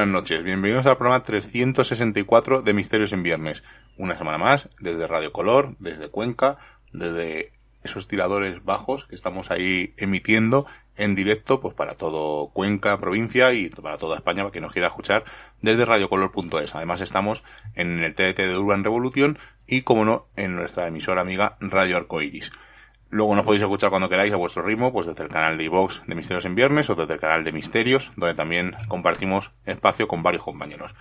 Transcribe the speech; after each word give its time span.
buenas 0.00 0.14
noches, 0.14 0.42
bienvenidos 0.42 0.86
al 0.86 0.96
programa 0.96 1.22
364 1.22 2.62
de 2.62 2.72
Misterios 2.72 3.12
en 3.12 3.22
Viernes. 3.22 3.62
Una 3.98 4.16
semana 4.16 4.38
más, 4.38 4.70
desde 4.80 5.06
Radio 5.06 5.30
Color, 5.30 5.76
desde 5.78 6.08
Cuenca, 6.08 6.56
desde 6.90 7.52
esos 7.84 8.08
tiradores 8.08 8.64
bajos 8.64 9.04
que 9.04 9.14
estamos 9.14 9.50
ahí 9.50 9.92
emitiendo 9.98 10.66
en 10.96 11.14
directo 11.14 11.60
pues 11.60 11.74
para 11.74 11.96
todo 11.96 12.48
Cuenca, 12.54 12.96
provincia 12.96 13.52
y 13.52 13.68
para 13.68 13.98
toda 13.98 14.16
España, 14.16 14.42
para 14.42 14.52
quien 14.52 14.62
nos 14.62 14.72
quiera 14.72 14.88
escuchar, 14.88 15.24
desde 15.60 15.84
radiocolor.es. 15.84 16.74
Además 16.74 17.02
estamos 17.02 17.44
en 17.74 18.02
el 18.02 18.14
TDT 18.14 18.38
de 18.38 18.56
Urban 18.56 18.84
Revolución 18.84 19.38
y, 19.66 19.82
como 19.82 20.06
no, 20.06 20.28
en 20.34 20.56
nuestra 20.56 20.86
emisora 20.86 21.20
amiga 21.20 21.58
Radio 21.60 21.98
Arcoiris. 21.98 22.52
Luego 23.10 23.34
nos 23.34 23.44
podéis 23.44 23.62
escuchar 23.62 23.90
cuando 23.90 24.08
queráis 24.08 24.32
a 24.32 24.36
vuestro 24.36 24.62
ritmo, 24.62 24.92
pues 24.92 25.06
desde 25.06 25.24
el 25.24 25.28
canal 25.28 25.58
de 25.58 25.64
iVox 25.64 26.02
de 26.06 26.14
Misterios 26.14 26.44
en 26.44 26.54
Viernes 26.54 26.88
o 26.90 26.94
desde 26.94 27.14
el 27.14 27.20
canal 27.20 27.42
de 27.42 27.50
Misterios, 27.50 28.10
donde 28.16 28.36
también 28.36 28.76
compartimos 28.86 29.50
espacio 29.66 30.06
con 30.06 30.22
varios 30.22 30.44
compañeros. 30.44 30.94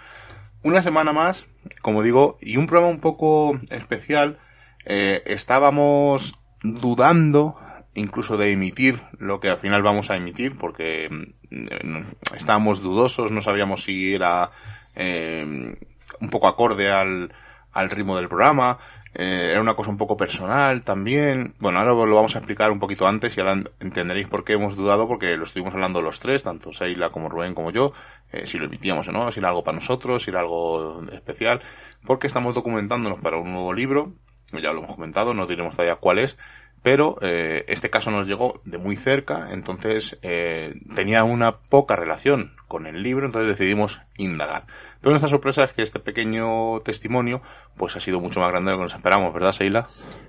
Una 0.63 0.81
semana 0.81 1.13
más, 1.13 1.45
como 1.81 2.01
digo, 2.01 2.37
y 2.41 2.57
un 2.57 2.65
programa 2.65 2.91
un 2.91 2.99
poco 2.99 3.59
especial. 3.69 4.39
Eh, 4.85 5.21
estábamos 5.27 6.39
dudando 6.63 7.57
incluso 7.93 8.37
de 8.37 8.51
emitir 8.51 9.01
lo 9.19 9.39
que 9.39 9.49
al 9.49 9.57
final 9.57 9.83
vamos 9.83 10.09
a 10.09 10.15
emitir, 10.15 10.57
porque 10.57 11.09
mm, 11.51 12.35
estábamos 12.35 12.81
dudosos, 12.81 13.31
no 13.31 13.41
sabíamos 13.41 13.83
si 13.83 14.15
era 14.15 14.49
eh, 14.95 15.75
un 16.19 16.29
poco 16.29 16.47
acorde 16.47 16.91
al, 16.91 17.33
al 17.71 17.89
ritmo 17.89 18.17
del 18.17 18.27
programa. 18.27 18.79
Eh, 19.13 19.49
era 19.51 19.61
una 19.61 19.75
cosa 19.75 19.89
un 19.89 19.97
poco 19.97 20.17
personal 20.17 20.83
también. 20.83 21.55
Bueno, 21.59 21.79
ahora 21.79 21.91
lo 21.91 22.15
vamos 22.15 22.35
a 22.35 22.39
explicar 22.39 22.71
un 22.71 22.79
poquito 22.79 23.07
antes 23.07 23.35
y 23.35 23.41
ahora 23.41 23.63
entenderéis 23.79 24.27
por 24.27 24.43
qué 24.43 24.53
hemos 24.53 24.75
dudado, 24.75 25.07
porque 25.07 25.35
lo 25.37 25.43
estuvimos 25.43 25.73
hablando 25.73 26.01
los 26.01 26.19
tres, 26.19 26.43
tanto 26.43 26.73
Seila 26.73 27.09
como 27.09 27.29
Rubén 27.29 27.55
como 27.55 27.71
yo, 27.71 27.93
eh, 28.31 28.45
si 28.45 28.57
lo 28.57 28.65
emitíamos 28.65 29.07
o 29.07 29.11
no, 29.11 29.31
si 29.31 29.39
era 29.39 29.49
algo 29.49 29.63
para 29.63 29.75
nosotros, 29.75 30.23
si 30.23 30.29
era 30.29 30.41
algo 30.41 31.03
especial, 31.11 31.61
porque 32.05 32.27
estamos 32.27 32.53
documentándonos 32.53 33.19
para 33.19 33.37
un 33.37 33.51
nuevo 33.51 33.73
libro, 33.73 34.13
ya 34.53 34.73
lo 34.73 34.79
hemos 34.79 34.95
comentado, 34.95 35.33
no 35.33 35.47
diremos 35.47 35.73
todavía 35.73 35.95
cuál 35.95 36.19
es, 36.19 36.37
pero 36.81 37.17
eh, 37.21 37.65
este 37.67 37.89
caso 37.89 38.11
nos 38.11 38.27
llegó 38.27 38.61
de 38.65 38.77
muy 38.77 38.95
cerca, 38.95 39.49
entonces 39.51 40.17
eh, 40.21 40.79
tenía 40.95 41.23
una 41.23 41.57
poca 41.57 41.95
relación 41.95 42.53
con 42.67 42.85
el 42.87 43.03
libro, 43.03 43.25
entonces 43.25 43.49
decidimos 43.49 44.01
indagar. 44.17 44.65
Pero 45.01 45.11
nuestra 45.11 45.29
sorpresa 45.29 45.63
es 45.63 45.73
que 45.73 45.81
este 45.81 45.99
pequeño 45.99 46.81
testimonio 46.81 47.41
pues 47.77 47.95
ha 47.95 47.99
sido 47.99 48.19
mucho 48.19 48.39
más 48.39 48.51
grande 48.51 48.71
de 48.71 48.77
lo 48.77 48.79
que 48.79 48.83
nos 48.85 48.95
esperamos, 48.95 49.33
¿verdad, 49.33 49.51
Seila? 49.51 49.87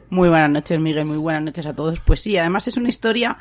Muy 0.09 0.29
buenas 0.29 0.51
noches, 0.51 0.79
Miguel, 0.81 1.07
muy 1.07 1.19
buenas 1.19 1.43
noches 1.43 1.67
a 1.67 1.75
todos. 1.75 2.01
Pues 2.01 2.21
sí, 2.21 2.37
además 2.37 2.67
es 2.69 2.77
una 2.77 2.89
historia 2.89 3.39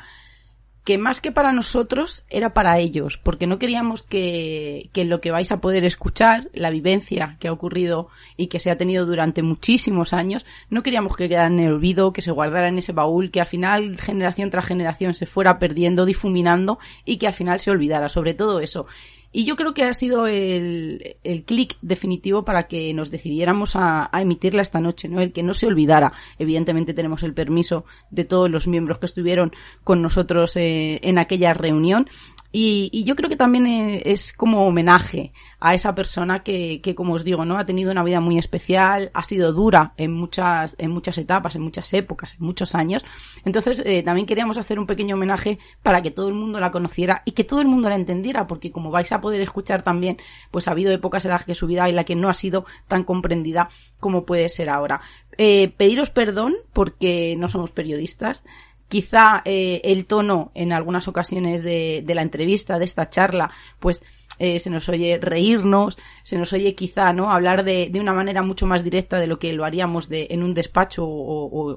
que 0.84 0.98
más 0.98 1.20
que 1.20 1.30
para 1.30 1.52
nosotros 1.52 2.24
era 2.30 2.54
para 2.54 2.78
ellos, 2.78 3.18
porque 3.18 3.46
no 3.46 3.58
queríamos 3.58 4.02
que, 4.02 4.88
que 4.92 5.04
lo 5.04 5.20
que 5.20 5.30
vais 5.30 5.52
a 5.52 5.60
poder 5.60 5.84
escuchar, 5.84 6.48
la 6.54 6.70
vivencia 6.70 7.36
que 7.38 7.48
ha 7.48 7.52
ocurrido 7.52 8.08
y 8.36 8.46
que 8.46 8.60
se 8.60 8.70
ha 8.70 8.78
tenido 8.78 9.04
durante 9.04 9.42
muchísimos 9.42 10.12
años, 10.12 10.46
no 10.70 10.82
queríamos 10.82 11.16
que 11.16 11.28
quedara 11.28 11.48
en 11.48 11.60
el 11.60 11.74
olvido, 11.74 12.12
que 12.12 12.22
se 12.22 12.30
guardara 12.30 12.68
en 12.68 12.78
ese 12.78 12.92
baúl, 12.92 13.30
que 13.30 13.40
al 13.40 13.46
final 13.46 13.98
generación 13.98 14.50
tras 14.50 14.64
generación 14.64 15.14
se 15.14 15.26
fuera 15.26 15.58
perdiendo, 15.58 16.06
difuminando 16.06 16.78
y 17.04 17.18
que 17.18 17.26
al 17.26 17.34
final 17.34 17.60
se 17.60 17.70
olvidara, 17.70 18.08
sobre 18.08 18.34
todo 18.34 18.60
eso. 18.60 18.86
Y 19.32 19.44
yo 19.44 19.54
creo 19.54 19.74
que 19.74 19.84
ha 19.84 19.94
sido 19.94 20.26
el, 20.26 21.16
el 21.22 21.44
clic 21.44 21.76
definitivo 21.82 22.44
para 22.44 22.64
que 22.64 22.92
nos 22.94 23.10
decidiéramos 23.10 23.76
a, 23.76 24.10
emitirla 24.12 24.62
esta 24.62 24.80
noche, 24.80 25.08
¿no? 25.08 25.20
El 25.20 25.32
que 25.32 25.42
no 25.42 25.54
se 25.54 25.66
olvidara. 25.66 26.12
Evidentemente 26.38 26.94
tenemos 26.94 27.22
el 27.22 27.32
permiso 27.32 27.84
de 28.10 28.24
todos 28.24 28.50
los 28.50 28.66
miembros 28.66 28.98
que 28.98 29.06
estuvieron 29.06 29.52
con 29.84 30.02
nosotros 30.02 30.56
eh, 30.56 31.00
en 31.02 31.18
aquella 31.18 31.54
reunión. 31.54 32.08
Y, 32.52 32.90
y, 32.92 33.04
yo 33.04 33.14
creo 33.14 33.28
que 33.28 33.36
también 33.36 33.66
es 34.04 34.32
como 34.32 34.66
homenaje 34.66 35.32
a 35.60 35.74
esa 35.74 35.94
persona 35.94 36.42
que, 36.42 36.80
que, 36.82 36.96
como 36.96 37.14
os 37.14 37.22
digo, 37.22 37.44
¿no? 37.44 37.58
Ha 37.58 37.64
tenido 37.64 37.92
una 37.92 38.02
vida 38.02 38.20
muy 38.20 38.38
especial, 38.38 39.10
ha 39.14 39.22
sido 39.22 39.52
dura 39.52 39.92
en 39.96 40.12
muchas, 40.12 40.74
en 40.78 40.90
muchas 40.90 41.16
etapas, 41.18 41.54
en 41.54 41.62
muchas 41.62 41.92
épocas, 41.92 42.34
en 42.34 42.44
muchos 42.44 42.74
años. 42.74 43.04
Entonces, 43.44 43.82
eh, 43.84 44.02
también 44.02 44.26
queríamos 44.26 44.58
hacer 44.58 44.80
un 44.80 44.86
pequeño 44.86 45.14
homenaje 45.14 45.58
para 45.82 46.02
que 46.02 46.10
todo 46.10 46.28
el 46.28 46.34
mundo 46.34 46.58
la 46.58 46.72
conociera 46.72 47.22
y 47.24 47.32
que 47.32 47.44
todo 47.44 47.60
el 47.60 47.68
mundo 47.68 47.88
la 47.88 47.94
entendiera, 47.94 48.48
porque 48.48 48.72
como 48.72 48.90
vais 48.90 49.12
a 49.12 49.20
poder 49.20 49.40
escuchar 49.42 49.82
también, 49.82 50.16
pues 50.50 50.66
ha 50.66 50.72
habido 50.72 50.92
épocas 50.92 51.24
en 51.24 51.30
las 51.30 51.44
que 51.44 51.54
su 51.54 51.68
vida 51.68 51.88
y 51.88 51.92
la 51.92 52.04
que 52.04 52.16
no 52.16 52.28
ha 52.28 52.34
sido 52.34 52.64
tan 52.88 53.04
comprendida 53.04 53.68
como 54.00 54.24
puede 54.24 54.48
ser 54.48 54.70
ahora. 54.70 55.00
Eh, 55.38 55.72
pediros 55.76 56.10
perdón 56.10 56.56
porque 56.72 57.36
no 57.38 57.48
somos 57.48 57.70
periodistas, 57.70 58.44
quizá 58.90 59.40
eh, 59.44 59.80
el 59.84 60.04
tono 60.04 60.50
en 60.54 60.72
algunas 60.72 61.06
ocasiones 61.06 61.62
de, 61.62 62.02
de, 62.04 62.14
la 62.14 62.22
entrevista, 62.22 62.78
de 62.78 62.84
esta 62.84 63.08
charla, 63.08 63.50
pues 63.78 64.02
eh, 64.40 64.58
se 64.58 64.68
nos 64.68 64.88
oye 64.88 65.18
reírnos, 65.22 65.96
se 66.24 66.36
nos 66.36 66.52
oye 66.52 66.74
quizá 66.74 67.12
no 67.12 67.30
hablar 67.30 67.62
de, 67.62 67.88
de, 67.88 68.00
una 68.00 68.12
manera 68.12 68.42
mucho 68.42 68.66
más 68.66 68.82
directa 68.82 69.20
de 69.20 69.28
lo 69.28 69.38
que 69.38 69.52
lo 69.52 69.64
haríamos 69.64 70.08
de, 70.08 70.26
en 70.30 70.42
un 70.42 70.54
despacho 70.54 71.06
o, 71.06 71.70
o 71.72 71.76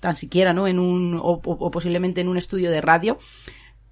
tan 0.00 0.16
siquiera 0.16 0.52
no 0.52 0.66
en 0.66 0.80
un 0.80 1.14
o, 1.14 1.40
o, 1.44 1.70
posiblemente 1.70 2.20
en 2.20 2.28
un 2.28 2.36
estudio 2.36 2.70
de 2.70 2.80
radio. 2.80 3.18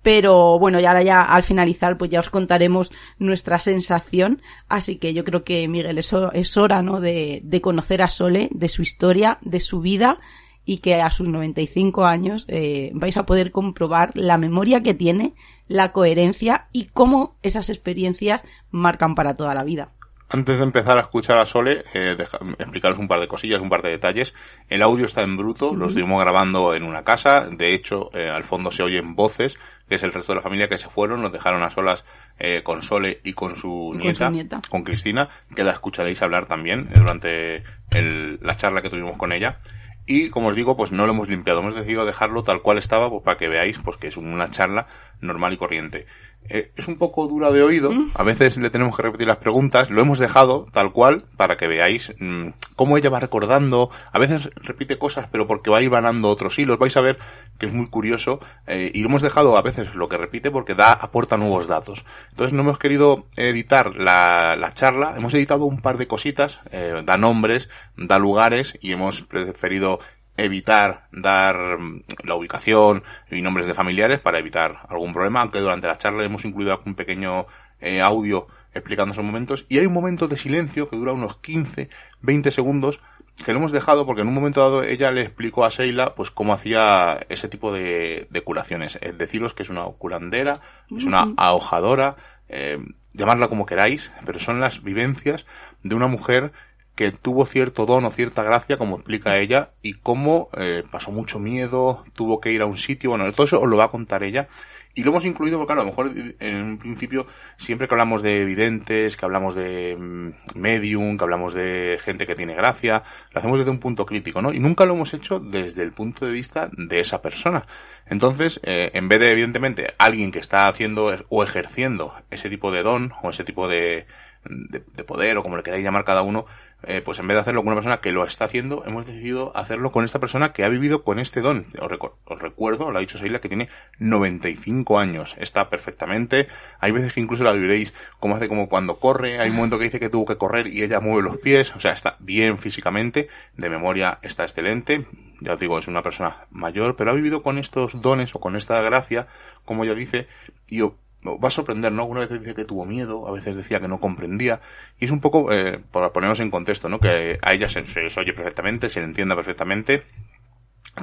Pero 0.02 0.58
bueno, 0.58 0.80
y 0.80 0.84
ahora 0.84 1.02
ya 1.02 1.22
al 1.22 1.42
finalizar, 1.42 1.96
pues 1.96 2.10
ya 2.10 2.20
os 2.20 2.30
contaremos 2.30 2.90
nuestra 3.18 3.58
sensación. 3.58 4.42
Así 4.68 4.96
que 4.96 5.12
yo 5.12 5.22
creo 5.22 5.44
que, 5.44 5.68
Miguel, 5.68 5.98
es 5.98 6.56
hora, 6.56 6.82
¿no? 6.82 7.00
De, 7.00 7.40
de 7.44 7.60
conocer 7.60 8.02
a 8.02 8.08
Sole, 8.08 8.48
de 8.52 8.68
su 8.68 8.82
historia, 8.82 9.38
de 9.42 9.60
su 9.60 9.80
vida 9.80 10.18
y 10.68 10.80
que 10.80 11.00
a 11.00 11.10
sus 11.10 11.26
95 11.26 12.04
años 12.04 12.44
eh, 12.46 12.90
vais 12.92 13.16
a 13.16 13.24
poder 13.24 13.52
comprobar 13.52 14.10
la 14.12 14.36
memoria 14.36 14.82
que 14.82 14.92
tiene, 14.92 15.32
la 15.66 15.92
coherencia 15.92 16.66
y 16.72 16.88
cómo 16.92 17.36
esas 17.42 17.70
experiencias 17.70 18.44
marcan 18.70 19.14
para 19.14 19.34
toda 19.34 19.54
la 19.54 19.64
vida. 19.64 19.92
Antes 20.28 20.58
de 20.58 20.64
empezar 20.64 20.98
a 20.98 21.00
escuchar 21.00 21.38
a 21.38 21.46
Sole, 21.46 21.84
eh, 21.94 22.14
deja, 22.18 22.36
explicaros 22.58 22.98
un 22.98 23.08
par 23.08 23.18
de 23.18 23.28
cosillas, 23.28 23.62
un 23.62 23.70
par 23.70 23.80
de 23.80 23.88
detalles. 23.88 24.34
El 24.68 24.82
audio 24.82 25.06
está 25.06 25.22
en 25.22 25.38
bruto, 25.38 25.70
uh 25.70 25.72
-huh. 25.72 25.78
lo 25.78 25.86
estuvimos 25.86 26.20
grabando 26.20 26.74
en 26.74 26.82
una 26.82 27.02
casa. 27.02 27.48
De 27.48 27.72
hecho, 27.72 28.10
eh, 28.12 28.28
al 28.28 28.44
fondo 28.44 28.70
se 28.70 28.82
oyen 28.82 29.14
voces, 29.14 29.58
que 29.88 29.94
es 29.94 30.02
el 30.02 30.12
resto 30.12 30.32
de 30.32 30.36
la 30.36 30.42
familia 30.42 30.68
que 30.68 30.76
se 30.76 30.90
fueron, 30.90 31.22
nos 31.22 31.32
dejaron 31.32 31.62
a 31.62 31.70
solas 31.70 32.04
eh, 32.38 32.62
con 32.62 32.82
Sole 32.82 33.22
y 33.24 33.32
con 33.32 33.56
su, 33.56 33.92
y 33.94 33.96
nieta, 33.96 34.26
con 34.26 34.26
su 34.26 34.32
nieta, 34.32 34.60
con 34.68 34.84
Cristina, 34.84 35.30
que 35.56 35.64
la 35.64 35.72
escucharéis 35.72 36.20
hablar 36.20 36.44
también 36.44 36.90
durante 36.94 37.62
el, 37.92 38.38
la 38.42 38.54
charla 38.54 38.82
que 38.82 38.90
tuvimos 38.90 39.16
con 39.16 39.32
ella 39.32 39.60
y 40.08 40.30
como 40.30 40.48
os 40.48 40.56
digo 40.56 40.76
pues 40.76 40.90
no 40.90 41.06
lo 41.06 41.12
hemos 41.12 41.28
limpiado. 41.28 41.60
Hemos 41.60 41.74
decidido 41.74 42.06
dejarlo 42.06 42.42
tal 42.42 42.62
cual 42.62 42.78
estaba 42.78 43.10
pues 43.10 43.22
para 43.22 43.38
que 43.38 43.48
veáis 43.48 43.78
pues 43.78 43.98
que 43.98 44.08
es 44.08 44.16
una 44.16 44.50
charla 44.50 44.88
normal 45.20 45.52
y 45.52 45.58
corriente 45.58 46.06
eh, 46.50 46.72
es 46.76 46.88
un 46.88 46.96
poco 46.96 47.26
dura 47.26 47.50
de 47.50 47.62
oído. 47.62 47.90
A 48.14 48.22
veces 48.22 48.56
le 48.56 48.70
tenemos 48.70 48.96
que 48.96 49.02
repetir 49.02 49.26
las 49.26 49.36
preguntas. 49.36 49.90
Lo 49.90 50.00
hemos 50.00 50.18
dejado 50.18 50.66
tal 50.72 50.92
cual 50.92 51.24
para 51.36 51.56
que 51.56 51.68
veáis 51.68 52.14
mmm, 52.18 52.48
cómo 52.74 52.96
ella 52.96 53.10
va 53.10 53.20
recordando. 53.20 53.90
A 54.12 54.18
veces 54.18 54.50
repite 54.56 54.98
cosas 54.98 55.28
pero 55.30 55.46
porque 55.46 55.70
va 55.70 55.80
ganando 55.80 56.28
otros 56.28 56.58
hilos. 56.58 56.78
Vais 56.78 56.96
a 56.96 57.02
ver 57.02 57.18
que 57.58 57.66
es 57.66 57.72
muy 57.72 57.88
curioso 57.88 58.40
eh, 58.66 58.90
y 58.94 59.02
lo 59.02 59.08
hemos 59.08 59.22
dejado 59.22 59.56
a 59.56 59.62
veces 59.62 59.94
lo 59.94 60.08
que 60.08 60.16
repite 60.16 60.50
porque 60.50 60.74
da 60.74 60.92
aporta 60.92 61.36
nuevos 61.36 61.66
datos. 61.66 62.04
Entonces 62.30 62.52
no 62.54 62.62
hemos 62.62 62.78
querido 62.78 63.26
editar 63.36 63.96
la, 63.96 64.56
la 64.56 64.72
charla. 64.72 65.14
Hemos 65.16 65.34
editado 65.34 65.66
un 65.66 65.80
par 65.80 65.98
de 65.98 66.06
cositas 66.06 66.60
eh, 66.70 67.02
da 67.04 67.18
nombres 67.18 67.68
da 67.96 68.18
lugares 68.18 68.78
y 68.80 68.92
hemos 68.92 69.22
preferido 69.22 70.00
evitar 70.38 71.08
dar 71.12 71.78
la 72.24 72.34
ubicación 72.34 73.02
y 73.30 73.42
nombres 73.42 73.66
de 73.66 73.74
familiares 73.74 74.20
para 74.20 74.38
evitar 74.38 74.80
algún 74.88 75.12
problema, 75.12 75.42
aunque 75.42 75.60
durante 75.60 75.88
la 75.88 75.98
charla 75.98 76.24
hemos 76.24 76.44
incluido 76.44 76.80
un 76.86 76.94
pequeño 76.94 77.46
eh, 77.80 78.00
audio 78.00 78.46
explicando 78.72 79.12
esos 79.12 79.24
momentos. 79.24 79.66
Y 79.68 79.78
hay 79.78 79.86
un 79.86 79.92
momento 79.92 80.28
de 80.28 80.36
silencio 80.36 80.88
que 80.88 80.96
dura 80.96 81.12
unos 81.12 81.36
15, 81.36 81.90
20 82.22 82.50
segundos 82.50 83.00
que 83.44 83.52
lo 83.52 83.58
hemos 83.58 83.72
dejado 83.72 84.04
porque 84.04 84.22
en 84.22 84.28
un 84.28 84.34
momento 84.34 84.60
dado 84.60 84.82
ella 84.82 85.12
le 85.12 85.22
explicó 85.22 85.64
a 85.64 85.68
Sheila 85.68 86.14
pues 86.16 86.30
cómo 86.30 86.52
hacía 86.52 87.18
ese 87.28 87.48
tipo 87.48 87.72
de, 87.72 88.26
de 88.30 88.40
curaciones. 88.42 88.98
Es 89.00 89.16
deciros 89.16 89.54
que 89.54 89.62
es 89.62 89.70
una 89.70 89.84
curandera, 89.84 90.60
es 90.96 91.04
una 91.04 91.34
ahojadora, 91.36 92.16
eh, 92.48 92.78
llamarla 93.12 93.48
como 93.48 93.66
queráis, 93.66 94.12
pero 94.24 94.38
son 94.38 94.60
las 94.60 94.82
vivencias 94.82 95.46
de 95.82 95.94
una 95.94 96.08
mujer 96.08 96.52
que 96.98 97.12
tuvo 97.12 97.46
cierto 97.46 97.86
don 97.86 98.04
o 98.06 98.10
cierta 98.10 98.42
gracia, 98.42 98.76
como 98.76 98.96
explica 98.96 99.38
ella, 99.38 99.70
y 99.82 99.94
cómo 99.94 100.48
eh, 100.56 100.82
pasó 100.90 101.12
mucho 101.12 101.38
miedo, 101.38 102.04
tuvo 102.12 102.40
que 102.40 102.50
ir 102.50 102.60
a 102.60 102.66
un 102.66 102.76
sitio, 102.76 103.10
bueno, 103.10 103.32
todo 103.32 103.46
eso 103.46 103.60
os 103.60 103.68
lo 103.68 103.76
va 103.76 103.84
a 103.84 103.88
contar 103.88 104.24
ella. 104.24 104.48
Y 104.96 105.04
lo 105.04 105.12
hemos 105.12 105.24
incluido 105.24 105.58
porque, 105.58 105.74
a 105.74 105.76
lo 105.76 105.84
mejor 105.84 106.10
en 106.40 106.56
un 106.56 106.78
principio, 106.78 107.28
siempre 107.56 107.86
que 107.86 107.94
hablamos 107.94 108.20
de 108.20 108.42
evidentes, 108.42 109.16
que 109.16 109.24
hablamos 109.24 109.54
de 109.54 109.96
mm, 109.96 110.58
medium, 110.58 111.16
que 111.16 111.22
hablamos 111.22 111.54
de 111.54 112.00
gente 112.02 112.26
que 112.26 112.34
tiene 112.34 112.56
gracia, 112.56 113.04
lo 113.32 113.38
hacemos 113.38 113.60
desde 113.60 113.70
un 113.70 113.78
punto 113.78 114.04
crítico, 114.04 114.42
¿no? 114.42 114.52
Y 114.52 114.58
nunca 114.58 114.84
lo 114.84 114.94
hemos 114.94 115.14
hecho 115.14 115.38
desde 115.38 115.84
el 115.84 115.92
punto 115.92 116.26
de 116.26 116.32
vista 116.32 116.68
de 116.76 116.98
esa 116.98 117.22
persona. 117.22 117.64
Entonces, 118.06 118.58
eh, 118.64 118.90
en 118.94 119.08
vez 119.08 119.20
de, 119.20 119.30
evidentemente, 119.30 119.94
alguien 119.98 120.32
que 120.32 120.40
está 120.40 120.66
haciendo 120.66 121.16
o 121.28 121.44
ejerciendo 121.44 122.12
ese 122.32 122.50
tipo 122.50 122.72
de 122.72 122.82
don 122.82 123.12
o 123.22 123.30
ese 123.30 123.44
tipo 123.44 123.68
de, 123.68 124.08
de, 124.44 124.82
de 124.96 125.04
poder 125.04 125.36
o 125.38 125.44
como 125.44 125.56
le 125.56 125.62
queráis 125.62 125.84
llamar 125.84 126.04
cada 126.04 126.22
uno, 126.22 126.46
eh, 126.84 127.02
pues 127.04 127.18
en 127.18 127.26
vez 127.26 127.34
de 127.34 127.40
hacerlo 127.40 127.60
con 127.62 127.68
una 127.68 127.76
persona 127.76 128.00
que 128.00 128.12
lo 128.12 128.24
está 128.24 128.44
haciendo, 128.44 128.84
hemos 128.86 129.04
decidido 129.06 129.56
hacerlo 129.56 129.90
con 129.90 130.04
esta 130.04 130.20
persona 130.20 130.52
que 130.52 130.62
ha 130.64 130.68
vivido 130.68 131.02
con 131.02 131.18
este 131.18 131.40
don. 131.40 131.66
Os, 131.80 131.90
recu- 131.90 132.12
os 132.24 132.40
recuerdo, 132.40 132.90
lo 132.90 132.98
ha 132.98 133.00
dicho 133.00 133.18
Seila, 133.18 133.40
que 133.40 133.48
tiene 133.48 133.68
95 133.98 134.98
años. 134.98 135.34
Está 135.38 135.70
perfectamente. 135.70 136.48
Hay 136.80 136.92
veces 136.92 137.12
que 137.12 137.20
incluso 137.20 137.44
la 137.44 137.52
viviréis 137.52 137.94
como 138.20 138.36
hace 138.36 138.48
como 138.48 138.68
cuando 138.68 138.98
corre. 139.00 139.40
Hay 139.40 139.50
un 139.50 139.56
momento 139.56 139.78
que 139.78 139.84
dice 139.84 140.00
que 140.00 140.08
tuvo 140.08 140.24
que 140.26 140.36
correr 140.38 140.68
y 140.68 140.82
ella 140.82 141.00
mueve 141.00 141.22
los 141.28 141.38
pies. 141.38 141.74
O 141.74 141.80
sea, 141.80 141.92
está 141.92 142.16
bien 142.20 142.58
físicamente. 142.58 143.28
De 143.56 143.68
memoria 143.70 144.18
está 144.22 144.44
excelente. 144.44 145.06
Ya 145.40 145.54
os 145.54 145.60
digo, 145.60 145.78
es 145.78 145.88
una 145.88 146.02
persona 146.02 146.46
mayor, 146.50 146.96
pero 146.96 147.10
ha 147.10 147.14
vivido 147.14 147.42
con 147.42 147.58
estos 147.58 148.00
dones 148.00 148.34
o 148.34 148.40
con 148.40 148.56
esta 148.56 148.80
gracia, 148.82 149.28
como 149.64 149.84
ella 149.84 149.94
dice, 149.94 150.26
y 150.68 150.80
va 151.24 151.48
a 151.48 151.50
sorprender, 151.50 151.92
¿no? 151.92 152.04
Una 152.04 152.20
vez 152.20 152.30
dice 152.40 152.54
que 152.54 152.64
tuvo 152.64 152.84
miedo, 152.84 153.26
a 153.26 153.32
veces 153.32 153.56
decía 153.56 153.80
que 153.80 153.88
no 153.88 154.00
comprendía, 154.00 154.60
y 154.98 155.06
es 155.06 155.10
un 155.10 155.20
poco, 155.20 155.52
eh, 155.52 155.80
para 155.90 156.12
ponernos 156.12 156.40
en 156.40 156.50
contexto, 156.50 156.88
¿no? 156.88 157.00
Que 157.00 157.38
a 157.42 157.52
ella 157.52 157.68
se, 157.68 157.86
se 157.86 158.02
les 158.02 158.16
oye 158.16 158.32
perfectamente, 158.32 158.88
se 158.88 159.00
le 159.00 159.06
entienda 159.06 159.34
perfectamente, 159.34 160.04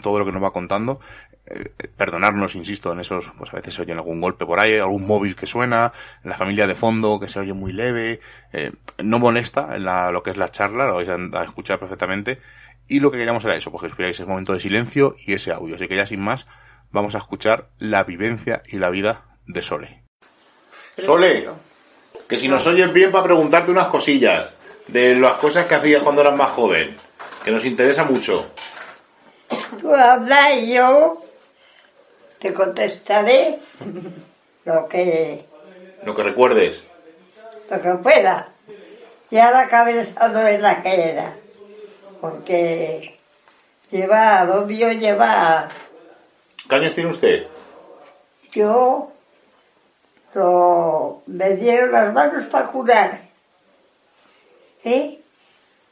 todo 0.02 0.20
lo 0.20 0.26
que 0.26 0.32
nos 0.32 0.44
va 0.44 0.52
contando, 0.52 1.00
eh, 1.46 1.72
perdonarnos, 1.98 2.56
insisto, 2.56 2.92
en 2.92 3.00
esos, 3.00 3.32
pues 3.38 3.54
a 3.54 3.58
veces 3.58 3.74
se 3.74 3.82
oye 3.82 3.94
algún 3.94 4.22
golpe 4.22 4.46
por 4.46 4.60
ahí, 4.60 4.76
algún 4.78 5.06
móvil 5.06 5.36
que 5.36 5.46
suena, 5.46 5.94
la 6.24 6.38
familia 6.38 6.68
de 6.68 6.76
fondo 6.76 7.20
que 7.20 7.28
se 7.28 7.40
oye 7.40 7.54
muy 7.54 7.72
leve, 7.74 8.20
eh, 8.54 8.72
no 9.04 9.20
molesta 9.20 9.76
en 9.76 9.86
la, 9.86 10.12
lo 10.12 10.24
que 10.24 10.32
es 10.32 10.38
la 10.38 10.50
charla, 10.50 10.88
lo 10.88 10.96
vais 10.96 11.10
a, 11.10 11.40
a 11.40 11.44
escuchar 11.44 11.80
perfectamente, 11.80 12.40
y 12.88 13.00
lo 13.00 13.12
que 13.12 13.18
queríamos 13.18 13.44
era 13.46 13.56
eso, 13.56 13.72
porque 13.72 13.88
esperáis 13.88 14.20
ese 14.20 14.28
momento 14.28 14.54
de 14.54 14.60
silencio 14.60 15.16
y 15.26 15.34
ese 15.34 15.52
audio, 15.52 15.76
así 15.76 15.88
que 15.88 15.96
ya 15.96 16.06
sin 16.06 16.22
más, 16.22 16.48
vamos 16.92 17.16
a 17.16 17.20
escuchar 17.20 17.70
la 17.78 18.04
vivencia 18.04 18.62
y 18.68 18.78
la 18.78 18.90
vida 18.90 19.26
de 19.48 19.62
Sole. 19.62 20.05
Sole, 20.98 21.50
que 22.28 22.40
si 22.40 22.48
nos 22.48 22.66
oyes 22.68 22.92
bien 22.94 23.12
para 23.12 23.24
preguntarte 23.26 23.72
unas 23.72 23.88
cosillas 23.88 24.52
de 24.88 25.16
las 25.16 25.34
cosas 25.34 25.66
que 25.66 25.76
hacías 25.76 26.04
cuando 26.04 26.22
eras 26.22 26.36
más 26.38 26.52
joven, 26.52 26.96
que 27.44 27.52
nos 27.52 27.66
interesa 27.66 28.04
mucho. 28.04 28.46
Tú 29.80 29.94
habla 29.94 30.54
y 30.56 30.74
yo 30.74 31.22
te 32.40 32.54
contestaré 32.54 33.60
lo 34.66 34.88
que, 34.88 35.46
Lo 36.04 36.16
que 36.16 36.24
recuerdes. 36.24 36.84
lo 37.70 37.82
que 37.82 37.90
pueda. 38.02 38.50
Ya 39.32 39.52
la 39.52 39.68
cabeza 39.68 40.28
no 40.30 40.48
es 40.48 40.62
la 40.62 40.82
que 40.82 41.10
era, 41.10 41.36
porque 42.22 43.18
lleva, 43.92 44.46
lo 44.46 44.62
mío 44.62 44.92
lleva, 44.92 45.68
¿Qué 46.70 46.76
años 46.76 46.94
tiene 46.96 47.10
usted? 47.10 47.48
yo 48.52 49.12
lo, 50.36 51.24
me 51.28 51.56
dieron 51.56 51.94
las 51.94 52.14
manos 52.14 52.48
para 52.48 52.68
curar. 52.68 53.22
¿eh? 54.84 55.22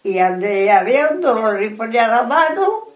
Y 0.03 0.19
donde 0.19 0.69
había 0.69 1.07
un 1.09 1.21
dolor 1.21 1.63
y 1.63 1.69
ponía 1.69 2.09
la 2.09 2.23
mano, 2.23 2.89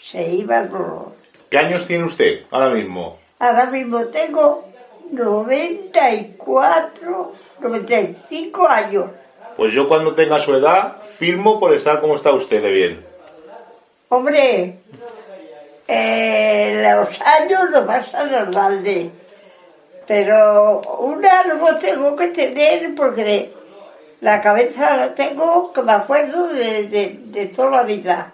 se 0.00 0.34
iba 0.34 0.58
el 0.60 0.68
dolor. 0.68 1.12
¿Qué 1.48 1.58
años 1.58 1.86
tiene 1.86 2.02
usted 2.04 2.40
ahora 2.50 2.70
mismo? 2.70 3.18
Ahora 3.38 3.66
mismo 3.66 4.04
tengo 4.06 4.64
94, 5.12 7.32
95 7.60 8.68
años. 8.68 9.04
Pues 9.56 9.72
yo 9.72 9.86
cuando 9.88 10.12
tenga 10.12 10.40
su 10.40 10.52
edad, 10.54 11.02
firmo 11.02 11.60
por 11.60 11.72
estar 11.72 12.00
como 12.00 12.16
está 12.16 12.32
usted 12.32 12.60
de 12.62 12.70
bien. 12.70 13.06
Hombre, 14.08 14.80
eh, 15.86 16.82
los 16.82 17.20
años 17.20 17.70
no 17.70 17.86
pasan 17.86 18.34
al 18.34 18.50
balde. 18.50 19.12
Pero 20.08 20.80
una 21.00 21.44
luego 21.44 21.76
tengo 21.76 22.16
que 22.16 22.28
tener 22.28 22.94
porque 22.94 23.52
la 24.22 24.40
cabeza 24.40 24.96
la 24.96 25.14
tengo 25.14 25.70
que 25.70 25.82
me 25.82 25.92
acuerdo 25.92 26.48
de, 26.48 26.88
de, 26.88 27.20
de 27.26 27.46
toda 27.48 27.70
la 27.70 27.82
vida. 27.82 28.32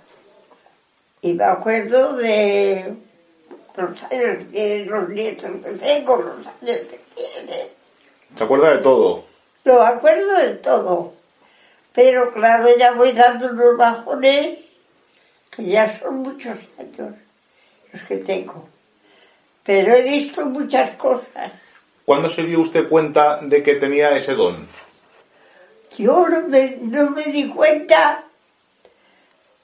Y 1.21 1.33
me 1.33 1.43
acuerdo 1.43 2.17
de 2.17 2.95
los 3.77 4.03
años 4.05 4.45
que 4.53 4.85
los 4.89 5.09
nietos 5.09 5.51
que 5.65 5.71
tengo, 5.73 6.17
los 6.19 6.47
años 6.47 6.81
que 6.89 7.01
tienen. 7.17 7.69
¿Se 8.37 8.45
acuerda 8.45 8.71
de 8.71 8.79
todo? 8.79 9.25
Lo 9.65 9.83
acuerdo 9.83 10.33
de 10.37 10.55
todo. 10.55 11.13
Pero 11.93 12.33
claro, 12.33 12.69
ya 12.79 12.93
voy 12.93 13.11
dando 13.13 13.51
unos 13.51 13.77
bajones 13.77 14.61
que 15.51 15.65
ya 15.65 15.99
son 15.99 16.19
muchos 16.19 16.57
años 16.79 17.17
los 17.93 18.03
que 18.05 18.19
tengo. 18.19 18.69
Pero 19.65 19.93
he 19.93 20.03
visto 20.03 20.47
muchas 20.47 20.95
cosas. 20.97 21.64
¿Cuándo 22.05 22.29
se 22.29 22.45
dio 22.45 22.61
usted 22.61 22.89
cuenta 22.89 23.39
de 23.43 23.63
que 23.63 23.77
tenía 23.77 24.17
ese 24.17 24.35
don? 24.35 24.67
Yo 25.97 26.29
no 26.29 26.49
me, 26.49 26.77
no 26.83 27.11
me 27.11 27.25
di 27.25 27.49
cuenta 27.49 28.25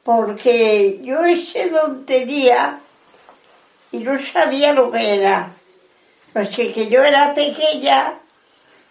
porque 0.02 1.00
yo 1.02 1.24
ese 1.24 1.70
don 1.70 2.06
tenía 2.06 2.80
y 3.92 3.98
no 3.98 4.18
sabía 4.20 4.72
lo 4.72 4.90
que 4.90 5.14
era. 5.14 5.52
Pues 6.32 6.50
que, 6.50 6.88
yo 6.88 7.02
era 7.02 7.34
pequeña 7.34 8.14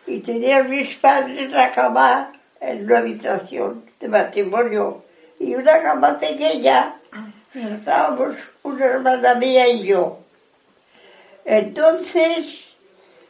y 0.05 0.19
tenía 0.19 0.59
a 0.59 0.63
mis 0.63 0.95
padres 0.97 1.39
en 1.39 1.51
la 1.51 1.71
cama 1.71 2.33
en 2.59 2.85
una 2.85 2.99
habitación 2.99 3.85
de 3.99 4.07
matrimonio 4.09 5.03
y 5.39 5.55
una 5.55 5.81
cama 5.81 6.19
pequeña. 6.19 6.95
Estábamos 7.53 8.35
una 8.63 8.85
hermana 8.85 9.35
mía 9.35 9.67
y 9.67 9.85
yo. 9.85 10.19
Entonces, 11.45 12.68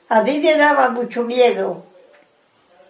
a 0.09 0.23
mí 0.23 0.39
me 0.39 0.55
daba 0.55 0.89
mucho 0.89 1.23
miedo. 1.23 1.83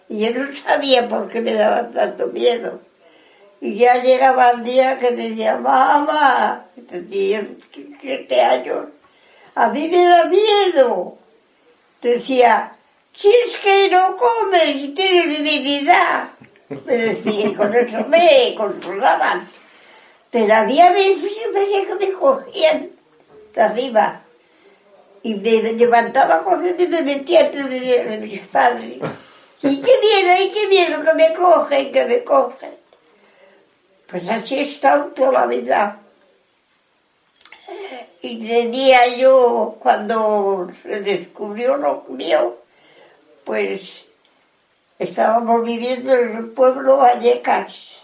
Y 0.08 0.20
yo 0.20 0.32
no 0.32 0.48
sabía 0.56 1.08
por 1.08 1.28
qué 1.28 1.40
me 1.40 1.54
daba 1.54 1.88
tanto 1.90 2.28
miedo. 2.28 2.80
Y 3.60 3.76
ya 3.76 4.02
llegaba 4.02 4.52
el 4.52 4.64
día 4.64 4.98
que 4.98 5.10
decía, 5.12 5.56
mamá, 5.58 6.64
tenía 6.88 7.46
siete 8.00 8.40
años, 8.40 8.86
a 9.54 9.68
mí 9.68 9.88
me 9.88 10.04
da 10.04 10.24
miedo. 10.24 11.18
Decía, 12.00 12.72
si 13.14 13.28
es 13.28 13.56
que 13.58 13.90
no 13.90 14.16
comes 14.16 14.76
y 14.76 14.88
tienes 14.88 15.38
debilidad. 15.38 16.30
Me 16.70 16.96
decía, 16.96 17.48
y 17.48 17.54
con 17.54 17.74
eso 17.74 18.06
me 18.08 18.54
controlaban. 18.56 19.46
Pero 20.30 20.54
había 20.54 20.90
veces 20.92 21.30
que 21.34 21.94
me 21.98 22.12
cogían 22.12 22.90
de 23.54 23.60
arriba 23.60 24.22
y 25.22 25.34
me 25.34 25.72
levantaba 25.74 26.42
corriendo 26.42 26.82
y 26.82 26.88
me 26.88 27.02
metía 27.02 27.46
entre 27.46 27.80
de, 27.80 28.18
mis 28.18 28.40
padres. 28.42 28.98
Y 29.62 29.82
qué 29.82 29.92
miedo, 30.00 30.42
y 30.42 30.50
qué 30.52 30.68
miedo 30.68 31.04
que 31.04 31.12
me 31.12 31.34
cogen, 31.34 31.92
que 31.92 32.06
me 32.06 32.24
cogen. 32.24 32.74
Pues 34.06 34.26
así 34.26 34.54
he 34.54 34.62
estado 34.62 35.08
toda 35.08 35.32
la 35.32 35.46
vida. 35.46 36.00
Y 38.22 38.48
tenía 38.48 39.06
yo, 39.18 39.76
cuando 39.78 40.70
se 40.82 41.02
descubrió 41.02 41.76
lo 41.76 42.06
mío, 42.08 42.56
pues 43.44 44.06
estábamos 44.98 45.62
viviendo 45.62 46.14
en 46.14 46.36
el 46.38 46.46
pueblo 46.52 46.96
Vallecas, 46.96 47.98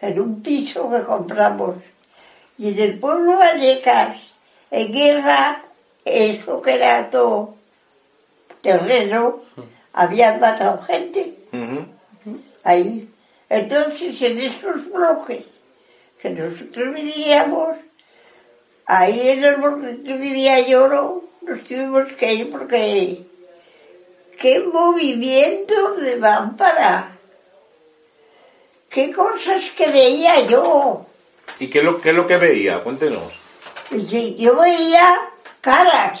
en 0.00 0.18
un 0.18 0.42
piso 0.42 0.90
que 0.90 1.02
compramos. 1.02 1.76
Y 2.56 2.70
en 2.70 2.78
el 2.78 2.98
pueblo 2.98 3.36
Vallecas, 3.36 4.16
en 4.70 4.92
guerra, 4.92 5.63
eso 6.04 6.60
que 6.60 6.74
era 6.74 7.10
todo 7.10 7.54
terreno, 8.60 9.42
habían 9.92 10.40
matado 10.40 10.80
gente 10.82 11.34
ahí. 12.62 13.08
Entonces, 13.48 14.20
en 14.22 14.40
esos 14.40 14.90
bloques 14.90 15.44
que 16.20 16.30
nosotros 16.30 16.94
vivíamos, 16.94 17.76
ahí 18.86 19.28
en 19.28 19.44
el 19.44 19.56
bloque 19.56 20.02
que 20.04 20.16
vivía 20.16 20.60
yo, 20.60 20.88
no, 20.88 21.22
nos 21.42 21.62
tuvimos 21.64 22.12
que 22.14 22.34
ir 22.34 22.50
porque 22.50 23.22
qué 24.40 24.60
movimiento 24.60 25.94
de 25.96 26.16
lámpara, 26.18 27.16
qué 28.88 29.12
cosas 29.12 29.62
que 29.76 29.88
veía 29.88 30.46
yo. 30.46 31.06
¿Y 31.58 31.68
qué 31.68 31.78
es 31.78 31.84
lo, 31.84 32.00
qué 32.00 32.10
es 32.10 32.16
lo 32.16 32.26
que 32.26 32.38
veía? 32.38 32.82
Cuéntenos. 32.82 33.32
Yo 33.90 34.56
veía 34.56 35.33
caras. 35.64 36.20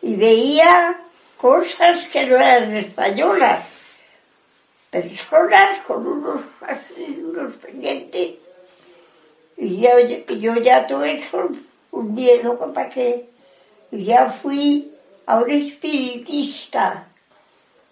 Y 0.00 0.14
veía 0.14 1.00
cosas 1.36 2.06
que 2.06 2.24
no 2.26 2.36
eran 2.36 2.76
españolas. 2.76 3.64
Personas 4.90 5.80
con 5.86 6.06
unos, 6.06 6.42
pendientes. 7.60 8.36
Y 9.56 9.80
yo, 9.80 9.90
yo 9.98 10.54
ya 10.54 10.86
tuve 10.86 11.20
eso, 11.20 11.50
un 11.90 12.14
miedo 12.14 12.56
para 12.72 12.88
que 12.88 13.28
ya 13.90 14.30
fui 14.30 14.92
a 15.26 15.38
un 15.38 15.50
espiritista 15.50 17.08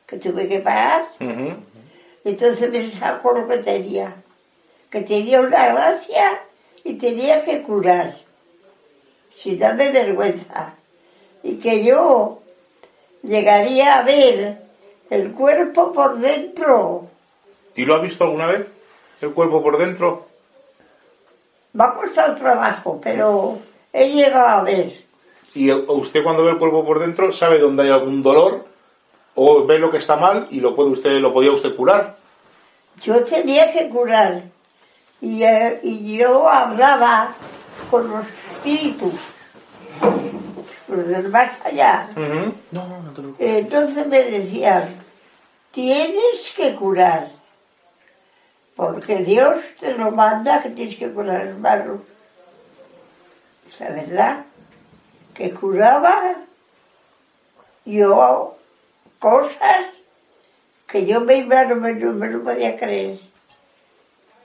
que 0.06 0.16
tuve 0.18 0.48
que 0.48 0.60
pagar. 0.60 1.08
Entonces 2.24 2.70
me 2.70 2.90
sacó 2.98 3.32
lo 3.32 3.48
que 3.48 3.58
tenía, 3.58 4.14
que 4.90 5.02
tenía 5.02 5.40
una 5.40 5.72
gracia 5.72 6.40
y 6.84 6.94
tenía 6.94 7.44
que 7.44 7.62
curar, 7.62 8.16
sin 9.42 9.58
darme 9.58 9.90
vergüenza. 9.92 10.74
Y 11.42 11.56
que 11.56 11.84
yo 11.84 12.40
llegaría 13.22 13.98
a 13.98 14.02
ver 14.02 14.62
el 15.10 15.32
cuerpo 15.32 15.92
por 15.92 16.18
dentro. 16.18 17.08
¿Y 17.74 17.84
lo 17.84 17.94
ha 17.94 18.00
visto 18.00 18.24
alguna 18.24 18.46
vez? 18.46 18.66
¿El 19.20 19.32
cuerpo 19.32 19.62
por 19.62 19.78
dentro? 19.78 20.26
Me 21.72 21.84
ha 21.84 21.94
costado 21.94 22.34
trabajo, 22.36 23.00
pero 23.02 23.58
he 23.92 24.10
llegado 24.10 24.46
a 24.46 24.62
ver. 24.62 25.04
¿Y 25.54 25.70
usted 25.72 26.22
cuando 26.22 26.44
ve 26.44 26.52
el 26.52 26.58
cuerpo 26.58 26.84
por 26.84 26.98
dentro 26.98 27.32
sabe 27.32 27.58
dónde 27.58 27.84
hay 27.84 27.90
algún 27.90 28.22
dolor? 28.22 28.66
¿O 29.34 29.64
ve 29.66 29.78
lo 29.78 29.90
que 29.90 29.98
está 29.98 30.16
mal 30.16 30.48
y 30.50 30.60
lo, 30.60 30.74
puede 30.74 30.90
usted, 30.90 31.20
lo 31.20 31.32
podía 31.32 31.52
usted 31.52 31.74
curar? 31.76 32.16
Yo 33.02 33.22
tenía 33.24 33.72
que 33.72 33.88
curar. 33.88 34.42
Y, 35.20 35.42
eh, 35.42 35.80
y 35.82 36.16
yo 36.16 36.48
hablaba 36.48 37.34
con 37.90 38.08
los 38.08 38.26
espíritus, 38.66 39.14
los 40.88 41.06
del 41.06 41.28
más 41.28 41.50
allá. 41.64 42.08
Entonces 43.38 44.06
me 44.06 44.22
decían, 44.24 44.88
tienes 45.70 46.52
que 46.56 46.74
curar, 46.74 47.30
porque 48.74 49.18
Dios 49.18 49.60
te 49.80 49.94
lo 49.94 50.10
manda 50.10 50.62
que 50.62 50.70
tienes 50.70 50.96
que 50.96 51.12
curar, 51.12 51.46
hermano. 51.46 52.02
La 53.78 53.90
verdad, 53.90 54.44
que 55.34 55.52
curaba 55.52 56.34
yo 57.84 58.56
cosas 59.18 59.86
que 60.86 61.04
yo 61.04 61.20
misma 61.20 61.64
no 61.64 61.76
me, 61.76 61.94
no 61.94 62.12
me 62.12 62.28
lo 62.28 62.42
podía 62.42 62.76
creer. 62.76 63.20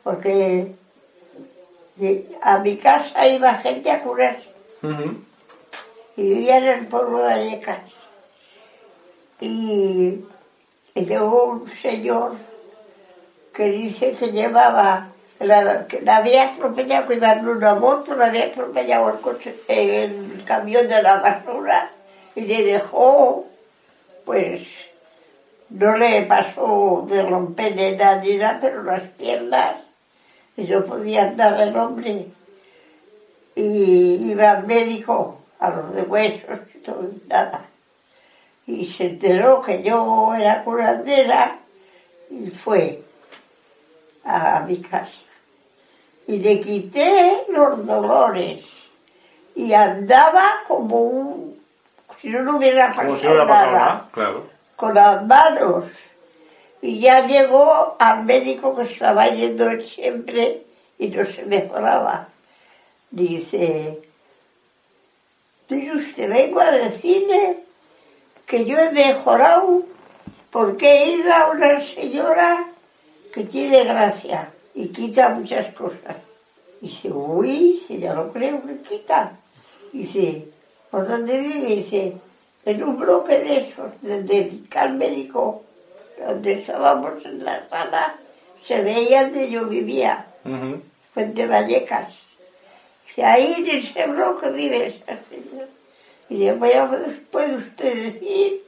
Porque 0.03 0.75
a 2.41 2.57
mi 2.59 2.77
casa 2.77 3.27
iba 3.27 3.53
gente 3.55 3.91
a 3.91 3.99
curar 3.99 4.39
y 6.15 6.21
vivía 6.21 6.57
en 6.57 6.67
el 6.67 6.87
pueblo 6.87 7.19
de 7.19 7.25
Vallecas. 7.25 7.79
Y, 9.39 10.19
y 10.93 11.05
llegó 11.05 11.45
un 11.45 11.67
señor 11.67 12.37
que 13.53 13.65
dice 13.65 14.13
que 14.13 14.31
llevaba, 14.31 15.09
la, 15.39 15.87
que 15.87 16.01
la 16.01 16.17
había 16.17 16.49
atropellado, 16.49 17.07
que 17.07 17.15
iba 17.15 17.33
en 17.33 17.47
una 17.47 17.75
moto, 17.75 18.15
la 18.15 18.27
había 18.27 18.45
atropellado 18.45 19.09
el, 19.09 19.19
coche, 19.19 19.55
el 19.67 20.43
camión 20.45 20.87
de 20.87 21.01
la 21.01 21.17
basura 21.21 21.91
y 22.35 22.41
le 22.41 22.63
dejó, 22.63 23.45
pues, 24.25 24.61
no 25.69 25.97
le 25.97 26.23
pasó 26.23 27.05
de 27.09 27.23
romper 27.23 27.75
ni 27.75 27.91
nada, 27.91 28.21
ni 28.21 28.37
nada, 28.37 28.59
pero 28.61 28.83
las 28.83 29.01
piernas, 29.01 29.77
y 30.61 30.67
no 30.67 30.85
podía 30.85 31.23
andar 31.23 31.59
el 31.59 31.75
hombre 31.75 32.27
y 33.55 34.31
iba 34.31 34.51
al 34.51 34.67
médico, 34.67 35.41
a 35.59 35.69
los 35.69 35.95
de 35.95 36.03
huesos 36.03 36.59
y 36.75 36.77
todo, 36.79 37.03
y 37.03 37.27
nada. 37.27 37.65
Y 38.67 38.85
se 38.85 39.05
enteró 39.05 39.61
que 39.61 39.81
yo 39.81 40.33
era 40.35 40.63
curandera 40.63 41.57
y 42.29 42.51
fue 42.51 43.01
a, 44.23 44.61
mi 44.61 44.77
casa. 44.77 45.11
Y 46.27 46.37
le 46.37 46.61
quité 46.61 47.45
los 47.49 47.85
dolores 47.85 48.63
y 49.55 49.73
andaba 49.73 50.61
como 50.67 51.01
un... 51.01 51.59
si 52.21 52.29
no 52.29 52.43
le 52.43 52.51
hubiera 52.51 52.89
pasado, 52.89 53.17
si 53.17 53.25
no 53.25 53.31
hubiera 53.31 53.47
pasado 53.47 53.71
nada 53.71 53.85
nada. 53.85 54.09
Claro. 54.11 54.47
con 54.75 54.93
las 54.93 55.25
manos. 55.25 55.85
Y 56.81 56.99
ya 56.99 57.27
llegó 57.27 57.95
al 57.99 58.23
médico 58.23 58.75
que 58.75 58.83
estaba 58.83 59.27
yendo 59.27 59.69
siempre 59.83 60.63
y 60.97 61.07
no 61.07 61.25
se 61.25 61.45
mejoraba. 61.45 62.29
Dice, 63.11 64.01
mire 65.69 65.95
usted, 65.95 66.29
vengo 66.29 66.59
a 66.59 66.71
decirle 66.71 67.57
que 68.45 68.65
yo 68.65 68.77
he 68.79 68.91
mejorado 68.91 69.83
porque 70.49 71.13
he 71.13 71.19
una 71.19 71.81
señora 71.81 72.67
que 73.33 73.43
tiene 73.45 73.83
gracia 73.83 74.51
y 74.73 74.87
quita 74.87 75.29
muchas 75.29 75.73
cosas. 75.73 76.17
Dice, 76.81 77.11
uy, 77.11 77.73
dice, 77.73 77.99
ya 77.99 78.13
lo 78.13 78.33
creo 78.33 78.61
que 78.65 78.77
quita. 78.81 79.37
Dice, 79.93 80.47
¿por 80.89 81.07
dónde 81.07 81.39
vive? 81.39 81.75
Dice, 81.75 82.13
en 82.65 82.83
un 82.83 82.97
bloque 82.97 83.39
de 83.39 83.57
esos, 83.57 83.91
desde 84.01 84.59
el 84.83 84.93
médico, 84.95 85.63
donde 86.25 86.53
estábamos 86.53 87.23
en 87.25 87.43
la 87.43 87.67
sala, 87.69 88.15
se 88.65 88.81
veía 88.81 89.23
donde 89.23 89.49
yo 89.49 89.65
vivía, 89.65 90.25
Ujú. 90.45 90.81
Fuente 91.13 91.45
Vallecas. 91.47 92.13
Y 93.15 93.21
ahí 93.21 93.55
en 93.57 93.69
ese 93.69 94.07
bloque 94.07 94.49
vive 94.51 94.87
esa 94.87 95.17
señora. 95.29 95.67
Y 96.29 96.45
después 96.45 96.73
puede 97.29 97.57
usted 97.57 98.13
decir 98.13 98.63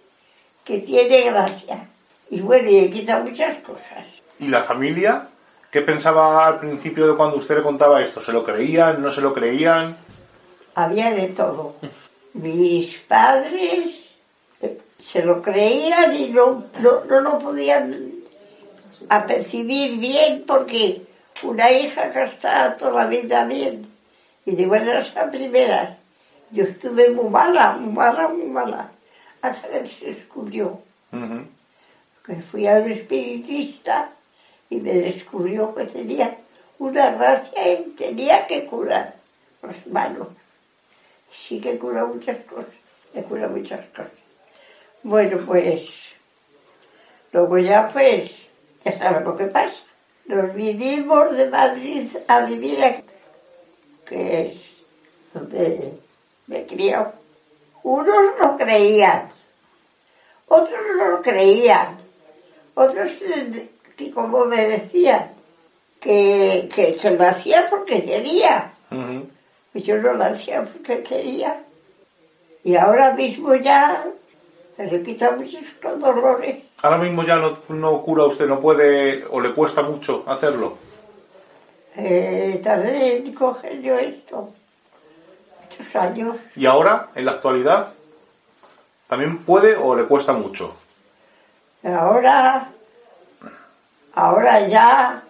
que 0.66 0.80
tiene 0.80 1.22
gracia. 1.32 1.88
Y 2.30 2.42
bueno, 2.42 2.70
y 2.70 2.82
le 2.82 2.90
quita 2.92 3.20
muchas 3.20 3.56
cosas. 3.58 4.06
¿Y 4.40 4.48
la 4.48 4.62
familia? 4.64 5.28
¿Qué 5.72 5.82
pensaba 5.82 6.46
al 6.46 6.60
principio 6.60 7.08
de 7.08 7.16
cuando 7.16 7.38
usted 7.38 7.56
le 7.58 7.64
contaba 7.64 8.02
esto? 8.02 8.22
¿Se 8.22 8.34
lo 8.34 8.44
creían? 8.44 9.02
¿No 9.02 9.12
se 9.12 9.22
lo 9.22 9.34
creían? 9.34 9.96
había 10.76 11.14
de 11.14 11.28
todo. 11.28 11.76
Mis 12.34 12.98
padres 13.02 13.96
se 15.14 15.22
lo 15.22 15.44
creían 15.44 16.16
y 16.16 16.30
no, 16.30 16.66
no, 16.80 17.06
no 17.06 17.22
lo 17.22 17.38
podían 17.38 18.14
apercibir 19.10 20.00
bien 20.00 20.44
porque 20.48 21.04
una 21.44 21.72
hija 21.72 22.12
que 22.12 22.24
está 22.24 22.76
toda 22.76 23.04
la 23.04 23.10
vida 23.10 23.46
bien 23.46 23.88
y 24.44 24.56
de 24.56 24.66
buenas 24.66 25.16
a 25.16 25.30
primeras. 25.30 26.00
Yo 26.50 26.64
estuve 26.64 27.12
muy 27.12 27.30
mala, 27.30 27.74
muy 27.74 27.94
mala, 27.94 28.28
muy 28.30 28.48
mala, 28.48 28.90
hasta 29.44 29.68
que 29.68 29.88
se 29.88 30.06
descubrió 30.16 30.82
que 32.26 32.36
fui 32.50 32.66
a 32.66 32.78
un 32.78 32.92
espiritista 32.92 34.10
y 34.72 34.78
me 34.78 34.94
descubrió 34.94 35.76
que 35.76 35.86
tenía 35.86 36.38
una 36.80 37.12
gracia 37.12 37.74
y 37.74 37.84
tenía 37.92 38.48
que 38.48 38.66
curar 38.66 39.14
las 39.62 39.86
manos. 39.86 40.30
Sí 41.32 41.62
que 41.62 41.78
cura 41.78 42.04
muchas 42.04 42.38
cosas, 42.46 42.74
me 43.14 43.22
cura 43.22 43.48
muchas 43.48 43.86
cosas. 43.90 44.23
Bueno, 45.04 45.46
pues, 45.46 45.90
luego 47.34 47.58
ya 47.58 47.90
pues, 47.90 48.32
ya 48.86 48.98
sabes 48.98 49.24
lo 49.24 49.36
que 49.36 49.46
pasa. 49.46 49.84
Nos 50.26 50.54
vinimos 50.56 51.36
de 51.36 51.50
Madrid 51.50 52.08
a 52.26 52.46
vivir 52.46 52.82
aquí, 52.82 53.04
que 54.06 54.42
es 54.42 54.58
donde 55.34 56.00
me 56.48 56.66
criado. 56.66 57.12
Unos 57.84 58.16
no 58.40 58.58
creían, 58.58 59.30
otros 60.48 60.80
no 60.98 61.06
lo 61.10 61.22
creían, 61.22 61.98
otros, 62.76 63.22
eh, 63.24 63.70
que 63.98 64.10
como 64.10 64.46
me 64.46 64.70
decían, 64.70 65.32
que, 66.00 66.70
que, 66.74 66.96
que 66.96 67.12
lo 67.12 67.26
hacía 67.26 67.70
porque 67.70 68.06
quería, 68.06 68.72
y 69.74 69.82
yo 69.82 69.98
no 69.98 70.14
lo 70.14 70.24
hacía 70.24 70.64
porque 70.64 71.04
quería. 71.04 71.62
Y 72.64 72.76
ahora 72.78 73.12
mismo 73.14 73.54
ya 73.56 74.06
se 74.76 74.88
le 74.88 75.04
quita 75.04 75.32
muchos 75.32 75.64
los 75.82 76.00
dolores. 76.00 76.64
Ahora 76.82 76.98
mismo 76.98 77.24
ya 77.24 77.38
no, 77.38 77.60
no 77.70 78.02
cura 78.02 78.26
usted, 78.26 78.48
no 78.48 78.60
puede 78.60 79.26
o 79.30 79.40
le 79.40 79.54
cuesta 79.54 79.82
mucho 79.82 80.24
hacerlo. 80.28 80.78
Eh, 81.96 82.60
tardé 82.64 83.18
en 83.18 83.34
coger 83.34 83.82
yo 83.82 83.98
esto, 83.98 84.50
muchos 85.62 85.96
años. 85.96 86.38
¿Y 86.56 86.66
ahora, 86.66 87.10
en 87.14 87.26
la 87.26 87.34
actualidad, 87.34 87.94
también 89.08 89.40
puede 89.40 89.76
o 89.76 89.96
le 89.96 90.06
cuesta 90.06 90.34
mucho? 90.34 90.76
Ahora, 91.84 92.68
ahora 94.14 94.68
ya 94.68 95.24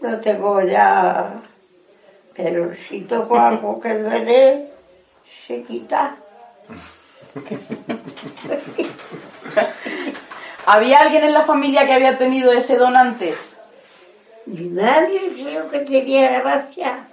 no 0.00 0.20
tengo 0.20 0.60
ya, 0.60 1.40
pero 2.34 2.74
si 2.88 3.00
toco 3.02 3.38
algo 3.38 3.80
que 3.80 3.96
duele, 3.96 4.70
se 5.46 5.62
quita. 5.62 6.16
¿Había 10.66 10.98
alguien 10.98 11.24
en 11.24 11.32
la 11.32 11.42
familia 11.42 11.86
que 11.86 11.92
había 11.92 12.18
tenido 12.18 12.52
ese 12.52 12.76
don 12.76 12.96
antes? 12.96 13.56
Nadie 14.46 15.32
creo 15.32 15.70
que 15.70 15.80
tenía 15.80 16.40
gracia. 16.40 17.08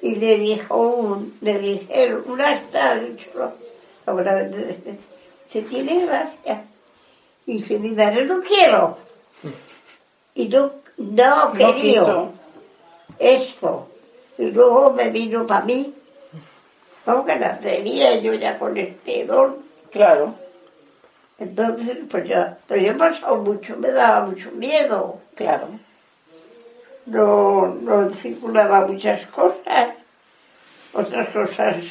Y 0.00 0.16
le 0.16 0.38
dijo 0.38 0.76
un, 0.76 1.36
le 1.40 1.58
dijeron, 1.58 2.24
una 2.26 2.54
está 2.54 2.98
Ahora 4.06 4.48
se 5.48 5.62
tiene 5.62 6.04
gracia. 6.04 6.64
Y 7.46 7.58
dice, 7.58 7.78
mi 7.78 7.90
madre 7.90 8.24
no 8.24 8.40
quiero. 8.40 8.98
Y 10.34 10.48
no, 10.48 10.72
no 10.96 11.48
No 11.48 11.52
quería 11.52 12.02
esto. 13.18 13.88
Y 14.38 14.46
luego 14.46 14.92
me 14.92 15.10
vino 15.10 15.46
para 15.46 15.64
mí. 15.64 15.94
Como 17.04 17.24
que 17.24 17.36
la 17.38 17.58
tenía 17.58 18.18
yo 18.20 18.34
ya 18.34 18.58
con 18.58 18.76
este 18.76 19.24
don. 19.24 19.56
Claro, 19.90 20.34
Entonces, 21.38 21.98
pues 22.10 22.28
ya, 22.28 22.56
pero 22.66 22.80
yo 22.80 22.92
he 22.92 22.94
pasado 22.94 23.36
mucho, 23.38 23.76
me 23.76 23.90
daba 23.90 24.26
mucho 24.26 24.50
miedo. 24.52 25.20
claro. 25.34 25.68
No, 27.04 27.66
no 27.66 28.10
circulaba 28.10 28.86
muchas 28.86 29.26
cosas. 29.26 29.88
Otras 30.92 31.28
cosas 31.30 31.84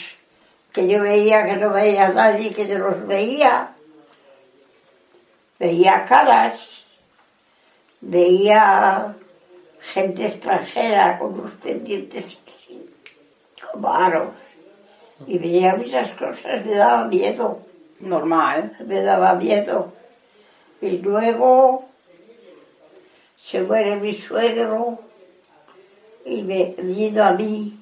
que 0.72 0.88
yo 0.88 1.01
veía 1.01 1.46
que 1.46 1.58
no 1.58 1.72
veía 1.72 2.10
nadie, 2.10 2.53
que 2.53 2.68
yo 2.68 2.80
los 2.80 3.06
veía. 3.06 3.74
Veía 5.60 6.06
caras, 6.06 6.60
veía 8.00 9.13
gente 9.82 10.27
extranjera 10.27 11.20
con 11.20 11.38
los 11.38 11.51
pendientes 11.51 12.38
como 13.72 13.94
aros. 13.94 14.30
Y 15.28 15.38
veía 15.38 15.75
muchas 15.75 16.12
cosas, 16.12 16.66
me 16.66 16.75
daba 16.75 17.06
miedo 17.06 17.72
Normal. 18.01 18.75
me 18.86 19.01
daba 19.01 19.36
miedo. 19.36 19.94
Y 20.82 20.98
luego 20.98 21.86
se 23.44 23.62
muere 23.62 23.98
mi 23.98 24.16
suegro 24.16 25.00
y 26.25 26.42
me 26.42 26.75
vino 26.80 27.24
a 27.24 27.34
mí. 27.34 27.78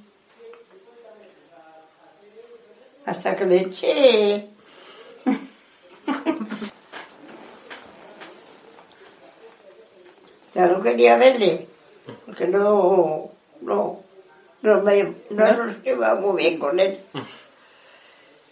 Hasta 3.06 3.36
que 3.36 3.46
me 3.46 3.62
eché. 3.62 4.50
Ya 10.56 10.66
no 10.66 10.82
quería 10.82 11.16
verle, 11.16 11.68
porque 12.26 12.48
no, 12.48 13.30
no, 13.62 14.00
no, 14.62 14.82
me, 14.82 15.14
no 15.30 15.54
nos 15.54 15.82
llevaba 15.84 16.20
muy 16.20 16.44
bien 16.44 16.60
con 16.60 16.80
él. 16.80 17.00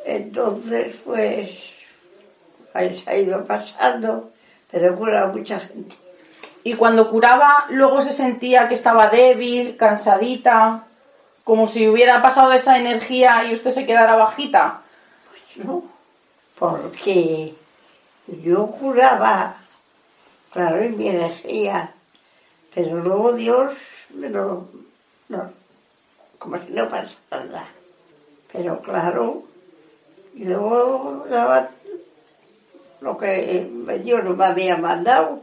Entonces, 0.06 0.96
pues, 1.04 1.50
ha 2.74 3.16
ido 3.16 3.46
pasando, 3.46 4.32
pero 4.72 4.96
cura 4.96 5.28
mucha 5.28 5.60
gente. 5.60 5.96
Y 6.64 6.74
cuando 6.74 7.10
curaba, 7.10 7.66
luego 7.70 8.02
se 8.02 8.12
sentía 8.12 8.68
que 8.68 8.74
estaba 8.74 9.08
débil, 9.08 9.78
cansadita, 9.78 10.84
como 11.44 11.70
si 11.70 11.88
hubiera 11.88 12.22
pasado 12.22 12.52
esa 12.52 12.78
energía 12.78 13.46
y 13.46 13.54
usted 13.54 13.72
se 13.72 13.86
quedara 13.86 14.16
bajita. 14.16 14.82
¿no? 15.56 15.84
Porque 16.58 17.54
yo 18.28 18.68
curaba, 18.68 19.56
claro, 20.52 20.78
en 20.78 20.98
mi 20.98 21.08
energía, 21.08 21.94
pero 22.74 22.98
luego 22.98 23.34
Dios 23.34 23.74
me 24.10 24.30
lo, 24.30 24.68
no, 25.30 25.52
como 26.38 26.58
si 26.60 26.72
no 26.72 26.89
pasara 26.89 27.46
nada. 27.46 27.67
Pero 28.51 28.82
claro, 28.82 29.44
yo 30.34 31.25
daba 31.29 31.70
lo 33.01 33.17
que 33.17 33.70
Dios 34.03 34.24
no 34.24 34.36
me 34.36 34.46
había 34.46 34.77
mandado. 34.77 35.41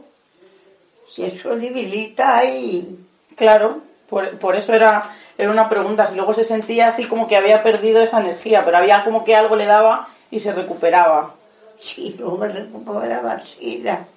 Y 1.15 1.23
eso 1.23 1.55
debilita 1.55 2.43
y 2.45 3.05
Claro, 3.35 3.81
por, 4.09 4.37
por 4.39 4.55
eso 4.55 4.73
era, 4.73 5.13
era 5.37 5.51
una 5.51 5.67
pregunta. 5.67 6.05
Si 6.05 6.15
luego 6.15 6.33
se 6.33 6.43
sentía 6.43 6.87
así 6.87 7.05
como 7.05 7.27
que 7.27 7.35
había 7.35 7.63
perdido 7.63 8.01
esa 8.01 8.21
energía, 8.21 8.63
pero 8.63 8.77
había 8.77 9.03
como 9.03 9.25
que 9.25 9.35
algo 9.35 9.55
le 9.55 9.65
daba 9.65 10.07
y 10.31 10.39
se 10.39 10.53
recuperaba. 10.53 11.35
Sí, 11.79 12.15
no 12.17 12.37
me 12.37 12.47
recuperaba 12.47 13.33
así, 13.33 13.81
ya. 13.83 14.07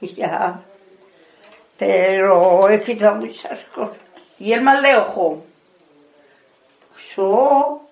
Y 0.00 0.14
ya. 0.14 0.60
Pero 1.78 2.68
he 2.68 2.82
quitado 2.82 3.16
muchas 3.16 3.60
cosas. 3.74 3.96
¿Y 4.38 4.52
el 4.52 4.62
mal 4.62 4.82
de 4.82 4.96
ojo? 4.96 5.44
Yo 7.16 7.82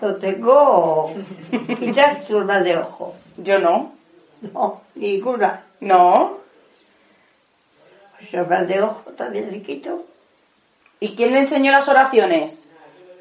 lo 0.00 0.16
tengo. 0.16 1.14
Quitaste 1.78 2.34
una 2.34 2.60
de 2.60 2.76
ojo. 2.76 3.14
Yo 3.38 3.58
no. 3.58 3.92
No, 4.52 4.82
ninguna. 4.94 5.64
No. 5.80 6.38
Una 8.32 8.64
de 8.64 8.82
ojo 8.82 9.10
también 9.12 9.50
le 9.50 9.62
quito. 9.62 10.04
¿Y 11.00 11.14
quién 11.14 11.32
le 11.32 11.40
enseñó 11.40 11.72
las 11.72 11.88
oraciones? 11.88 12.62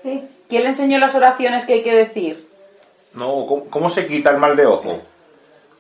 ¿Quién 0.04 0.63
le 0.63 0.70
enseñó 0.70 1.00
las 1.00 1.15
oraciones 1.15 1.65
que 1.65 1.74
hay 1.74 1.84
que 1.84 1.96
decir? 1.96 2.48
No, 3.13 3.46
¿cómo, 3.48 3.65
cómo 3.65 3.89
se 3.89 4.08
quita 4.08 4.30
el 4.32 4.38
mal 4.38 4.56
de 4.56 4.65
ojo? 4.65 5.02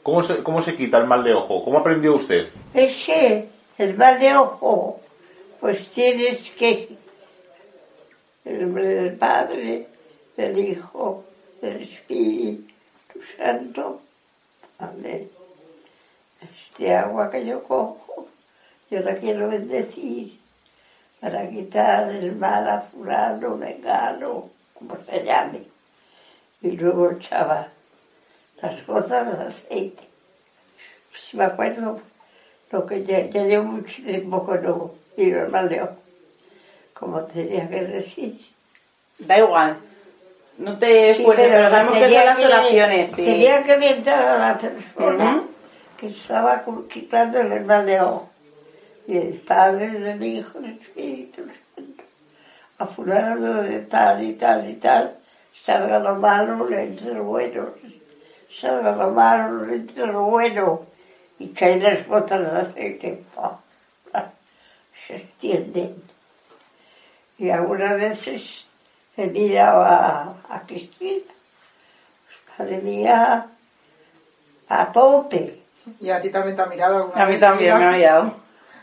¿Cómo 0.03 0.23
se, 0.23 0.37
¿Cómo 0.43 0.61
se 0.61 0.75
quita 0.75 0.97
el 0.97 1.05
mal 1.05 1.23
de 1.23 1.33
ojo? 1.33 1.63
¿Cómo 1.63 1.77
aprendió 1.77 2.15
usted? 2.15 2.47
Es 2.73 3.05
que 3.05 3.49
el 3.77 3.95
mal 3.95 4.19
de 4.19 4.35
ojo, 4.35 4.99
pues 5.59 5.87
tienes 5.89 6.39
que. 6.57 6.89
El 8.43 8.59
nombre 8.59 8.87
del 8.87 9.17
Padre, 9.17 9.87
del 10.35 10.57
Hijo, 10.57 11.25
del 11.61 11.83
Espíritu 11.83 12.73
Santo. 13.37 14.01
Amén. 14.79 15.29
Este 16.41 16.95
agua 16.95 17.29
que 17.29 17.45
yo 17.45 17.63
cojo, 17.63 18.27
yo 18.89 18.99
la 19.01 19.15
quiero 19.15 19.47
bendecir 19.47 20.39
para 21.19 21.47
quitar 21.47 22.09
el 22.09 22.35
mal 22.35 22.67
a 22.67 22.81
fulano, 22.81 23.59
vegano, 23.59 24.49
como 24.73 24.97
se 25.05 25.23
llame. 25.23 25.61
Y 26.61 26.71
luego 26.71 27.11
echaba 27.11 27.67
las 28.59 28.87
gotas 28.87 29.37
de 29.37 29.45
aceite. 29.45 30.03
Si 31.13 31.37
me 31.37 31.43
acuerdo, 31.43 32.01
lo 32.71 32.85
que 32.87 33.03
ya, 33.03 33.19
ya 33.29 33.43
llevo 33.43 33.65
mucho 33.65 34.01
tiempo 34.01 34.47
que 34.47 34.57
no 34.59 34.93
el 35.15 35.49
mal 35.49 35.69
de 35.69 35.83
ojo, 35.83 36.00
como 37.01 37.21
tenía 37.21 37.67
que 37.67 37.81
decir. 37.81 38.39
Da 39.17 39.39
igual. 39.39 39.77
No 40.59 40.77
te 40.77 41.15
Sí, 41.15 41.21
esfuerces, 41.21 41.47
pero 41.49 41.69
sabemos 41.69 41.97
que 41.97 42.09
son 42.09 42.25
las 42.25 42.39
oraciones, 42.39 43.07
sí. 43.07 43.25
Tenía 43.25 43.63
que 43.63 43.73
orientar 43.73 44.21
a 44.21 44.37
la 44.37 44.57
persona 44.59 45.43
que 45.97 46.07
estaba 46.07 46.63
quitándole 46.87 47.57
el 47.57 48.01
ojo. 48.01 48.29
Y 49.07 49.17
el 49.17 49.39
Padre, 49.39 49.89
del 49.89 50.23
Hijo, 50.23 50.61
del 50.61 50.79
Espíritu 50.79 51.41
Santo. 51.75 52.03
A 52.77 52.85
fulano 52.85 53.63
de 53.63 53.79
tal 53.79 54.23
y 54.23 54.33
tal 54.33 54.69
y 54.69 54.75
tal, 54.75 55.17
salga 55.65 55.97
lo 55.97 56.15
malo, 56.15 56.69
entre 56.71 57.15
lo 57.15 57.23
bueno. 57.23 57.69
Salga 58.59 58.91
lo 58.91 59.09
malo, 59.09 59.73
entre 59.73 60.05
lo 60.05 60.25
bueno. 60.25 60.85
Y 61.39 61.47
caen 61.47 61.81
las 61.81 62.07
botas 62.07 62.41
de 62.41 62.59
aceite. 62.59 63.23
Se 65.07 65.15
extienden. 65.15 66.10
Y 67.41 67.49
algunas 67.49 67.95
veces 67.95 68.65
he 69.17 69.25
mirado 69.25 69.81
a, 69.81 70.35
a 70.47 70.61
Cristina. 70.67 71.33
Madre 72.59 72.77
mía, 72.81 73.47
a 74.69 74.91
tope. 74.91 75.59
Y 75.99 76.11
a 76.11 76.21
ti 76.21 76.29
también 76.29 76.55
te 76.55 76.61
ha 76.61 76.67
mirado 76.67 76.97
alguna 76.97 77.23
A 77.23 77.25
mí 77.25 77.31
vez, 77.31 77.41
también 77.41 77.79
me 77.79 77.83
ha 77.83 77.91
mirado. 77.93 78.35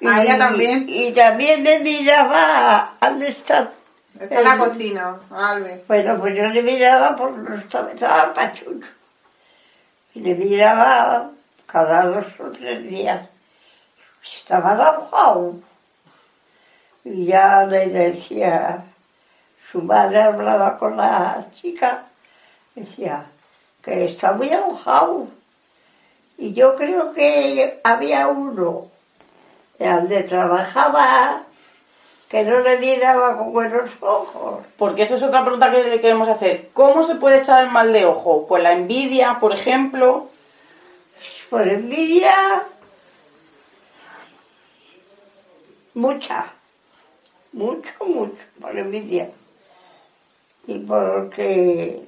A 0.05 0.23
ella 0.25 0.39
también. 0.39 0.87
Y 0.89 1.13
también 1.13 1.63
me 1.63 1.79
miraba, 1.79 2.95
¿dónde 3.01 3.29
está? 3.29 3.71
Está 4.19 4.39
en 4.41 4.45
la 4.45 4.59
cocina, 4.59 5.21
Albe. 5.31 5.85
Bueno, 5.87 6.19
pues 6.19 6.35
yo 6.37 6.49
le 6.49 6.63
miraba 6.65 7.15
porque 7.15 7.39
no 7.39 7.55
estaba, 7.55 7.93
estaba 7.93 8.35
pachucho. 8.35 8.89
Y 10.15 10.21
le 10.21 10.35
miraba 10.35 11.31
cada 11.65 12.07
dos 12.07 12.27
o 12.41 12.51
tres 12.51 12.83
días. 12.83 13.21
Estaba 14.21 14.73
agujado. 14.73 15.68
Y 17.09 17.25
ya 17.25 17.65
le 17.65 17.87
decía, 17.87 18.85
su 19.73 19.81
madre 19.81 20.21
hablaba 20.21 20.77
con 20.77 20.99
la 20.99 21.47
chica, 21.59 22.05
decía 22.75 23.25
que 23.83 24.05
está 24.05 24.35
muy 24.35 24.51
agujado. 24.51 25.27
Y 26.37 26.53
yo 26.53 26.77
creo 26.77 27.15
que 27.15 27.81
había 27.83 28.29
uno 28.29 28.89
de 29.79 29.89
donde 29.89 30.23
trabajaba 30.25 31.45
que 32.29 32.45
no 32.45 32.61
le 32.61 32.79
miraba 32.79 33.39
con 33.39 33.55
buenos 33.55 33.91
ojos. 34.01 34.67
Porque 34.77 35.05
esa 35.05 35.15
es 35.15 35.23
otra 35.23 35.41
pregunta 35.41 35.71
que 35.71 35.85
le 35.85 36.01
queremos 36.01 36.29
hacer. 36.29 36.69
¿Cómo 36.75 37.03
se 37.03 37.15
puede 37.15 37.39
echar 37.39 37.65
el 37.65 37.71
mal 37.71 37.91
de 37.91 38.05
ojo? 38.05 38.47
Pues 38.47 38.63
la 38.63 38.75
envidia, 38.75 39.39
por 39.41 39.55
ejemplo. 39.55 40.29
Por 41.49 41.67
envidia, 41.67 42.65
mucha, 45.95 46.53
mucho, 47.59 47.91
mucho, 48.07 48.43
por 48.61 48.79
envidia. 48.79 49.31
Y 50.67 50.79
porque 50.79 52.01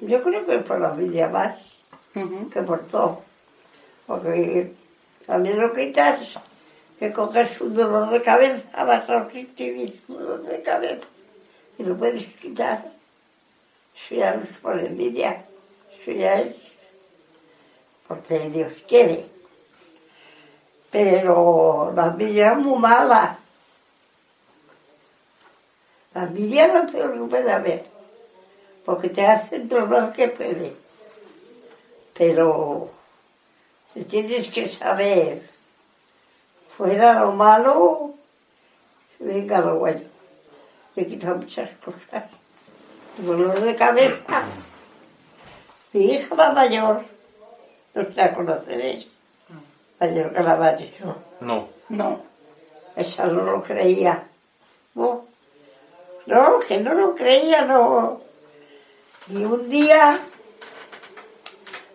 yo 0.00 0.22
creo 0.22 0.46
que 0.46 0.58
por 0.58 0.80
la 0.80 0.90
envidia 0.90 1.28
más 1.28 1.56
que 2.52 2.62
por 2.62 2.86
todo. 2.86 3.22
Porque 4.06 4.72
también 5.26 5.58
lo 5.58 5.72
quitas, 5.72 6.38
que 6.98 7.12
coges 7.12 7.60
un 7.60 7.74
dolor 7.74 8.10
de 8.10 8.22
cabeza, 8.22 8.84
vas 8.84 9.08
a 9.08 9.28
un 9.28 9.48
mismo 9.56 10.18
dolor 10.18 10.42
de 10.42 10.62
cabeza 10.62 11.06
y 11.78 11.82
lo 11.82 11.96
puedes 11.96 12.26
quitar. 12.40 12.92
Eso 13.94 14.14
ya 14.14 14.34
no 14.34 14.44
es 14.44 14.58
por 14.58 14.78
envidia, 14.78 15.44
eso 16.00 16.12
ya 16.12 16.40
es 16.40 16.56
porque 18.06 18.50
Dios 18.50 18.72
quiere. 18.86 19.26
Pero 20.90 21.92
la 21.96 22.06
envidia 22.06 22.52
es 22.52 22.58
muy 22.58 22.78
mala. 22.78 23.38
La 26.16 26.22
envidia 26.22 26.64
es 26.64 26.72
lo 26.72 26.90
peor 26.90 27.12
que 27.12 27.28
puede 27.28 27.52
haber, 27.52 27.84
porque 28.86 29.10
te 29.10 29.26
hacen 29.26 29.68
todo 29.68 29.84
lo 29.84 30.14
que 30.14 30.28
puede. 30.28 30.74
Pero 32.14 32.88
te 33.92 34.02
tienes 34.04 34.48
que 34.48 34.66
saber, 34.66 35.46
fuera 36.74 37.20
lo 37.20 37.32
malo, 37.32 38.14
venga 39.18 39.60
lo 39.60 39.76
bueno. 39.76 40.00
Me 40.94 41.06
quita 41.06 41.34
muchas 41.34 41.68
cosas. 41.84 42.24
Dolor 43.18 43.60
de 43.60 43.76
cabeza. 43.76 44.44
Mi 45.92 46.14
hija 46.14 46.34
la 46.34 46.52
mayor, 46.52 47.04
no 47.92 48.04
se 48.04 48.12
la 48.12 48.32
conoceréis, 48.32 49.06
mayor 50.00 50.32
que 50.32 50.42
la 50.42 50.56
mayor. 50.56 51.16
No. 51.42 51.68
No. 51.90 52.22
Esa 52.96 53.26
no 53.26 53.42
lo 53.42 53.62
creía. 53.62 54.26
No, 54.94 55.25
no, 56.26 56.60
que 56.60 56.78
no 56.78 56.94
lo 56.94 57.14
creía, 57.14 57.62
no. 57.62 58.20
Y 59.28 59.44
un 59.44 59.68
día, 59.68 60.20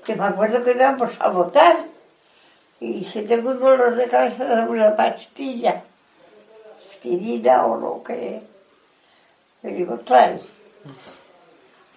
que 0.06 0.15
me 0.15 0.26
acuerdo 0.26 0.63
que 0.63 0.72
íbamos 0.72 1.12
a 1.20 1.30
votar, 1.30 1.86
y 2.80 2.94
dice, 2.94 3.24
tengo 3.24 3.52
un 3.52 3.60
dolor 3.60 3.96
de 3.96 4.08
cabeza 4.08 4.44
de 4.44 4.62
una 4.63 4.96
pastilla, 4.96 5.84
aspirina 6.91 7.65
o 7.65 7.78
lo 7.78 8.04
que... 8.04 8.41
Le 9.63 9.72
digo, 9.74 10.00
trae. 10.00 10.39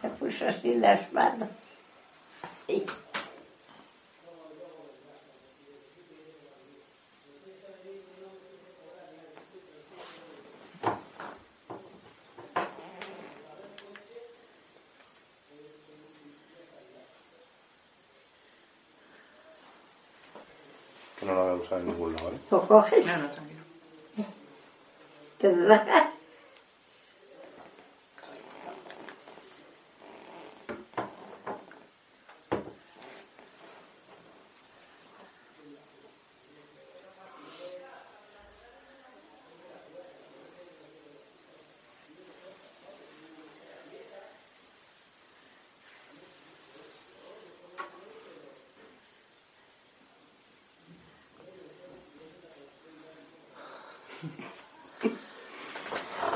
Me 0.03 0.11
puso 0.11 0.47
así 0.47 0.75
las 0.75 1.11
manos. 1.14 1.49
Y 2.68 2.83
lo 22.55 22.67
coges, 22.69 23.05
No, 23.07 23.17
no, 23.19 23.29
tranquilo. 23.31 23.61
te 25.38 25.53
relajas. 25.53 26.04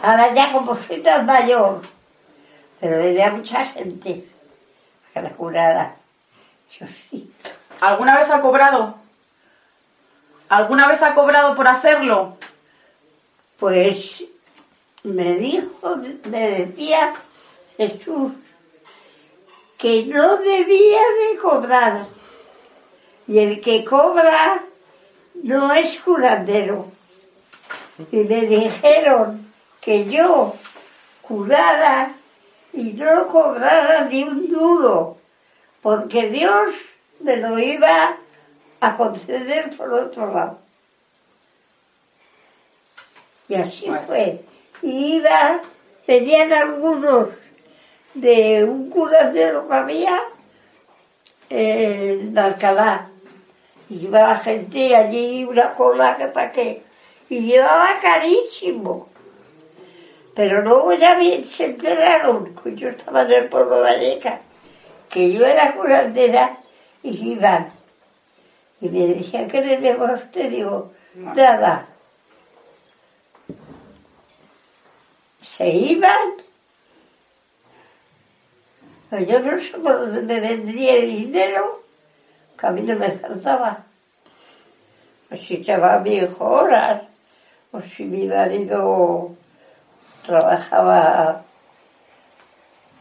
Ahora 0.08 0.32
ya 0.32 0.52
como 0.52 0.74
soy 0.74 1.02
tan 1.02 1.26
mayor, 1.26 1.82
pero 2.80 2.96
le 2.96 3.22
a 3.22 3.30
mucha 3.30 3.66
gente 3.66 4.24
que 5.12 5.20
la 5.20 5.28
curara. 5.32 5.96
Yo 6.80 6.86
sí. 7.10 7.30
¿Alguna 7.78 8.18
vez 8.18 8.30
ha 8.30 8.40
cobrado? 8.40 8.94
¿Alguna 10.48 10.88
vez 10.88 11.02
ha 11.02 11.12
cobrado 11.12 11.54
por 11.54 11.68
hacerlo? 11.68 12.38
Pues 13.58 14.24
me 15.02 15.34
dijo, 15.34 15.98
me 16.30 16.50
decía 16.52 17.12
Jesús 17.76 18.32
que 19.76 20.06
no 20.06 20.38
debía 20.38 21.00
de 21.20 21.38
cobrar. 21.38 22.06
Y 23.26 23.40
el 23.40 23.60
que 23.60 23.84
cobra 23.84 24.62
no 25.42 25.70
es 25.74 26.00
curandero. 26.00 26.86
Y 28.10 28.16
me 28.16 28.46
dijeron 28.46 29.47
que 29.88 30.04
yo 30.04 30.54
curara 31.22 32.12
y 32.74 32.92
no 32.92 33.26
cobrara 33.26 34.04
ni 34.04 34.22
un 34.22 34.46
duro, 34.46 35.16
porque 35.80 36.28
Dios 36.28 36.74
me 37.20 37.38
lo 37.38 37.58
iba 37.58 38.18
a 38.80 38.96
conceder 38.98 39.74
por 39.74 39.90
otro 39.90 40.30
lado. 40.34 40.58
Y 43.48 43.54
así 43.54 43.90
fue. 44.06 44.44
Y 44.82 45.16
iba, 45.16 45.62
venían 46.06 46.52
algunos 46.52 47.30
de 48.12 48.64
un 48.64 48.90
curandero 48.90 49.66
que 49.66 49.74
había 49.74 50.20
en 51.48 52.38
Alcalá. 52.38 53.08
Y 53.88 54.04
iba 54.04 54.20
la 54.20 54.36
gente 54.36 54.94
allí, 54.94 55.44
una 55.44 55.72
cola 55.72 56.18
que 56.18 56.26
para 56.26 56.52
qué. 56.52 56.82
Y 57.30 57.40
llevaba 57.40 57.98
carísimo. 58.02 59.07
Pero 60.38 60.62
luego 60.62 60.92
ya 60.92 61.16
bien 61.18 61.44
se 61.44 61.64
enteraron, 61.64 62.54
que 62.54 62.76
yo 62.76 62.90
estaba 62.90 63.22
en 63.22 63.32
el 63.32 63.48
pueblo 63.48 63.74
de 63.74 63.82
Valleca, 63.82 64.40
que 65.10 65.32
yo 65.32 65.44
era 65.44 65.74
curandera 65.74 66.58
y 67.02 67.32
iban. 67.32 67.72
Y 68.80 68.88
me 68.88 69.08
decían, 69.14 69.48
¿qué 69.48 69.60
le 69.60 69.78
debo 69.78 70.06
a 70.06 70.14
usted? 70.14 70.48
Digo, 70.48 70.92
nada. 71.16 71.88
Se 75.42 75.68
iban. 75.70 76.34
Pero 79.10 79.24
yo 79.24 79.40
no 79.40 79.58
sé 79.58 79.70
por 79.70 79.92
dónde 79.92 80.22
me 80.22 80.38
vendría 80.38 80.98
el 80.98 81.16
dinero, 81.16 81.82
que 82.56 82.64
a 82.64 82.70
mí 82.70 82.82
no 82.82 82.94
me 82.94 83.10
faltaba. 83.10 83.86
O 85.32 85.36
si 85.36 85.54
echaba 85.54 86.00
horas, 86.38 87.02
o 87.72 87.82
si 87.82 88.04
mi 88.04 88.26
marido 88.26 89.36
trabajaba 90.28 91.42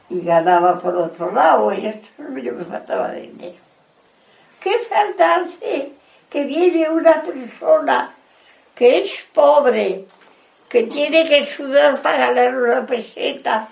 y 0.09 0.21
ganaba 0.21 0.79
por 0.79 0.95
otro 0.95 1.29
lado, 1.33 1.73
y 1.73 1.85
esto 1.85 2.07
no 2.19 2.29
me 2.29 2.63
faltaba 2.63 3.11
dinero. 3.11 3.57
¿Qué 4.61 4.79
falta 4.89 5.35
hace 5.35 5.91
que 6.29 6.43
viene 6.45 6.89
una 6.89 7.21
persona 7.21 8.15
que 8.73 9.03
es 9.03 9.11
pobre, 9.33 10.05
que 10.69 10.83
tiene 10.83 11.27
que 11.27 11.45
sudar 11.47 12.01
para 12.01 12.27
ganar 12.27 12.55
una 12.55 12.85
peseta, 12.85 13.67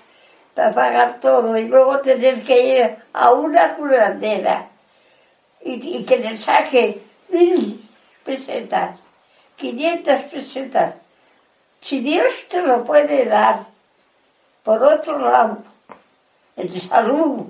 para 0.54 0.74
pagar 0.74 1.20
todo, 1.22 1.58
y 1.58 1.70
luego 1.70 2.00
tener 2.00 2.44
que 2.44 2.60
ir 2.62 2.96
a 3.14 3.32
una 3.32 3.76
curandera 3.76 4.68
y, 5.64 6.00
y 6.00 6.04
que 6.04 6.18
le 6.18 6.38
saque 6.38 7.02
mil 7.30 7.90
pesetas, 8.26 8.98
500 9.56 10.24
pesetas? 10.24 11.05
Si 11.86 12.00
Dios 12.00 12.34
te 12.50 12.64
lo 12.64 12.84
puede 12.84 13.26
dar, 13.26 13.68
por 14.64 14.82
otro 14.82 15.20
lado, 15.20 15.60
en 16.56 16.82
salud, 16.82 17.46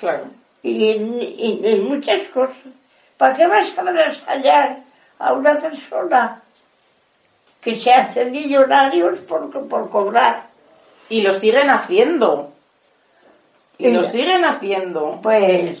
Claro. 0.00 0.24
y 0.62 0.90
en, 0.90 1.84
muchas 1.86 2.26
cosas. 2.28 2.56
¿Para 3.18 3.36
qué 3.36 3.46
vas 3.46 3.76
a 3.76 3.82
avasallar 3.82 4.78
a 5.18 5.32
una 5.34 5.60
persona 5.60 6.40
que 7.60 7.76
se 7.76 7.92
hace 7.92 8.24
millonarios 8.30 9.18
por, 9.18 9.50
por 9.68 9.90
cobrar? 9.90 10.46
Y 11.10 11.20
lo 11.20 11.34
siguen 11.34 11.68
haciendo. 11.68 12.50
Y 13.76 13.90
lo 13.90 14.04
siguen 14.04 14.46
haciendo. 14.46 15.20
Pues 15.22 15.78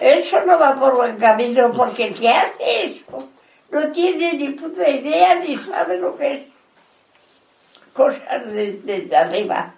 eso 0.00 0.44
no 0.44 0.58
va 0.58 0.80
por 0.80 0.96
buen 0.96 1.16
camino 1.16 1.72
porque 1.72 2.08
el 2.08 2.16
que 2.16 2.28
hace 2.28 2.86
eso 2.86 3.28
no 3.74 3.92
tiene 3.92 4.32
ni 4.34 4.50
puta 4.50 4.88
idea 4.88 5.34
ni 5.34 5.56
sabe 5.58 5.98
lo 5.98 6.16
que 6.16 6.34
es 6.34 6.42
cosas 7.92 8.52
de, 8.52 8.72
de- 8.82 9.16
arriba. 9.16 9.74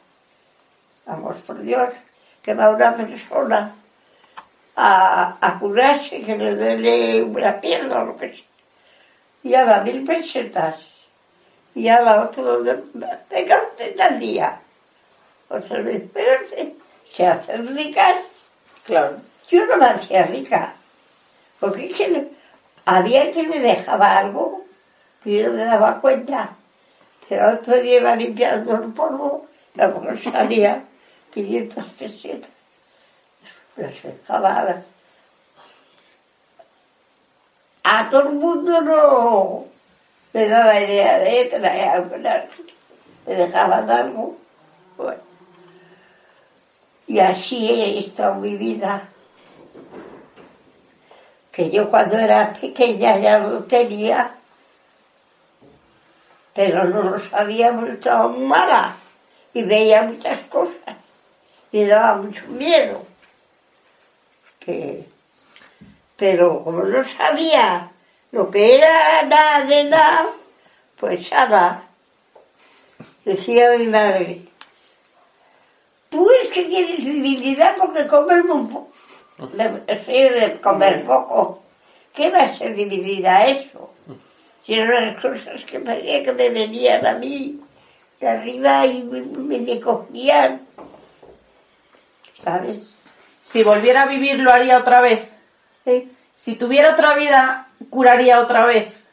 Vamos, 1.06 1.36
por 1.46 1.58
Dios, 1.60 1.90
que 2.42 2.54
va 2.54 2.70
una 2.70 2.96
persona 2.96 3.74
a, 4.76 5.36
a 5.40 5.58
curarse, 5.58 6.20
que 6.20 6.36
le 6.36 6.54
duele 6.56 7.22
una 7.22 7.60
pierna 7.60 8.02
o 8.02 8.06
lo 8.06 8.16
que 8.16 8.32
sea. 8.34 8.44
Y 9.42 9.54
a 9.54 9.64
la 9.64 9.80
mil 9.82 10.04
pesetas. 10.04 10.76
Y 11.74 11.88
a 11.88 12.00
la 12.00 12.22
otra, 12.22 12.42
donde, 12.42 12.82
venga 13.30 13.62
usted 13.70 13.94
tal 13.96 14.18
día. 14.18 14.58
Otra 15.48 15.80
vez, 15.82 16.02
pero 16.12 16.48
se, 16.48 16.74
se 17.12 17.26
hacen 17.26 17.74
ricas. 17.76 18.16
Claro. 18.84 19.18
Yo 19.48 19.64
no 19.66 19.76
me 19.76 19.84
hacía 19.86 20.24
rica, 20.26 20.74
porque 21.60 21.86
es 21.86 21.94
que 21.94 22.28
había 22.86 23.30
que 23.32 23.42
le 23.42 23.60
dejaba 23.60 24.16
algo, 24.16 24.64
y 25.24 25.38
yo 25.42 25.52
me 25.52 25.64
daba 25.64 26.00
cuenta. 26.00 26.56
Pero 27.28 27.52
otro 27.52 27.74
día 27.82 28.00
iba 28.00 28.16
limpiando 28.16 28.76
el 28.76 28.92
polvo, 28.92 29.46
la 29.74 29.88
mujer 29.88 30.18
salía, 30.22 30.84
500 31.34 31.84
pesetas. 31.98 32.50
Pues 33.74 34.02
dejaba 34.02 34.82
a 37.88 38.10
todo 38.10 38.30
el 38.30 38.34
mundo 38.34 38.80
no 38.80 39.64
le 40.32 40.48
daba 40.48 40.80
idea 40.80 41.18
de 41.18 41.44
traer, 41.44 42.48
le 43.26 43.34
dejaban 43.34 43.88
algo. 43.88 44.36
Bueno. 44.96 45.22
Y 47.06 47.20
así 47.20 47.68
he 47.68 47.98
estado 48.00 48.34
mi 48.34 48.56
vida. 48.56 49.08
Que 51.56 51.70
yo 51.70 51.90
cuando 51.90 52.18
era 52.18 52.52
pequeña 52.52 53.16
ya 53.16 53.38
lo 53.38 53.64
tenía, 53.64 54.30
pero 56.54 56.84
no 56.84 57.02
lo 57.04 57.18
sabíamos, 57.18 57.88
estaba 57.88 58.28
mala 58.28 58.94
y 59.54 59.62
veía 59.62 60.02
muchas 60.02 60.38
cosas 60.50 60.96
y 61.72 61.84
daba 61.86 62.16
mucho 62.16 62.46
miedo. 62.48 63.06
Que, 64.60 65.08
pero 66.16 66.62
como 66.62 66.82
no 66.82 67.02
sabía 67.08 67.90
lo 68.32 68.50
que 68.50 68.76
era 68.76 69.22
nada 69.22 69.64
de 69.64 69.84
nada, 69.84 70.26
pues 71.00 71.30
nada. 71.30 71.84
Decía 73.24 73.78
mi 73.78 73.86
madre, 73.86 74.42
tú 76.10 76.30
es 76.42 76.50
que 76.50 76.64
tienes 76.64 77.02
debilidad 77.02 77.76
porque 77.78 78.06
comes 78.08 78.44
muy 78.44 78.70
poco. 78.70 78.90
De, 79.38 80.02
sí, 80.06 80.12
de 80.12 80.60
comer 80.60 81.04
poco. 81.04 81.62
¿Qué 82.14 82.30
va 82.30 82.42
a 82.42 82.48
ser 82.48 82.74
debilidad 82.74 83.48
eso? 83.50 83.90
Si 84.64 84.74
eran 84.74 85.14
las 85.14 85.22
cosas 85.22 85.62
que 85.64 85.78
me, 85.78 86.22
que 86.22 86.32
me 86.32 86.50
venían 86.50 87.06
a 87.06 87.14
mí 87.14 87.60
de 88.18 88.28
arriba 88.28 88.86
y 88.86 89.02
me, 89.02 89.20
me, 89.20 89.58
me 89.58 89.80
cogían. 89.80 90.66
¿Sabes? 92.42 92.78
Si 93.42 93.62
volviera 93.62 94.02
a 94.02 94.06
vivir, 94.06 94.38
lo 94.40 94.50
haría 94.50 94.78
otra 94.78 95.00
vez. 95.00 95.34
¿Eh? 95.84 96.08
Si 96.34 96.56
tuviera 96.56 96.92
otra 96.92 97.14
vida, 97.14 97.68
curaría 97.90 98.40
otra 98.40 98.66
vez. 98.66 99.08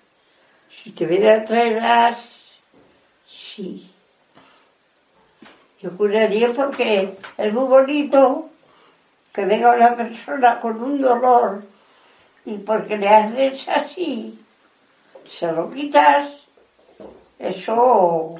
Si 0.84 0.92
tuviera 0.92 1.44
otra 1.44 1.64
edad, 1.64 2.18
sí. 3.30 3.90
Yo 5.82 5.96
curaría 5.96 6.52
porque 6.54 7.16
es 7.38 7.54
muy 7.54 7.68
bonito 7.68 8.50
que 9.34 9.46
venga 9.46 9.76
una 9.76 9.96
persona 9.96 10.60
con 10.60 10.82
un 10.82 11.02
dolor 11.02 11.64
y 12.46 12.58
porque 12.58 12.98
le 12.98 13.10
haces 13.10 13.68
así, 13.68 14.40
se 15.30 15.52
lo 15.52 15.72
quitas, 15.72 16.30
eso 17.40 18.36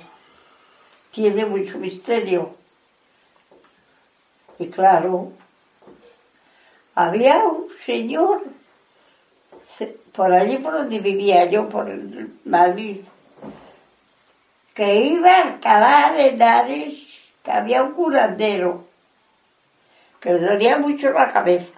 tiene 1.12 1.46
mucho 1.46 1.78
misterio. 1.80 2.56
Y 4.60 4.68
claro, 4.68 5.32
había 6.96 7.40
un 7.40 7.68
señor 7.86 8.44
se- 9.68 9.98
por 10.14 10.32
allí 10.32 10.58
por 10.60 10.74
donde 10.74 11.00
vivía 11.00 11.46
yo, 11.46 11.68
por 11.70 11.92
Madrid, 12.46 12.98
que 14.76 14.96
iba 14.98 15.32
a 15.38 15.42
Alcalá 15.54 16.14
de 16.16 16.28
Henares, 16.30 16.98
que 17.44 17.52
había 17.52 17.82
un 17.84 17.94
curandero, 17.94 18.86
que 20.24 20.34
le 20.34 20.40
dolía 20.40 20.78
mucho 20.78 21.12
la 21.12 21.34
cabeza. 21.34 21.74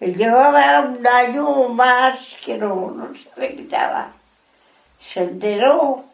Llevaba 0.00 0.80
un 0.80 1.06
año 1.06 1.68
más 1.68 2.18
que 2.44 2.58
no, 2.58 2.90
no 2.90 3.14
se 3.14 3.30
le 3.36 3.54
quitaba. 3.54 4.12
Se 5.00 5.22
enteró 5.22 6.04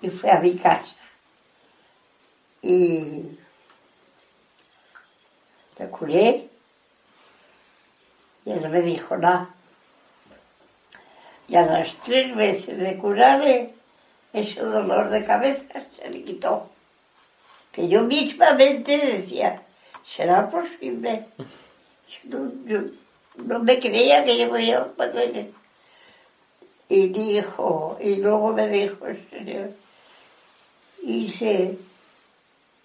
y 0.00 0.10
fue 0.10 0.30
a 0.30 0.38
mi 0.38 0.54
casa. 0.54 0.94
Y 2.62 3.36
le 5.76 5.88
curé 5.90 6.48
y 8.44 8.50
él 8.52 8.68
me 8.68 8.80
dijo 8.80 9.16
nada. 9.16 9.50
Y 11.48 11.56
a 11.56 11.66
las 11.66 11.92
tres 12.04 12.34
veces 12.36 12.78
de 12.78 12.96
curarle, 12.96 13.74
ese 14.32 14.60
dolor 14.60 15.10
de 15.10 15.24
cabeza 15.24 15.84
se 15.96 16.10
le 16.10 16.22
quitó. 16.22 16.75
Que 17.76 17.88
yo 17.88 18.04
mismamente 18.04 18.96
decía, 18.96 19.62
¿será 20.02 20.48
posible? 20.48 21.26
No, 22.24 22.50
yo 22.64 22.78
no 23.36 23.58
me 23.58 23.78
creía 23.78 24.24
que 24.24 24.38
yo 24.38 24.48
podía 24.48 24.82
poder. 24.86 25.50
Y 26.88 27.08
dijo, 27.08 27.98
y 28.00 28.16
luego 28.16 28.54
me 28.54 28.68
dijo 28.68 29.06
el 29.06 29.28
señor, 29.28 29.72
dice, 31.02 31.76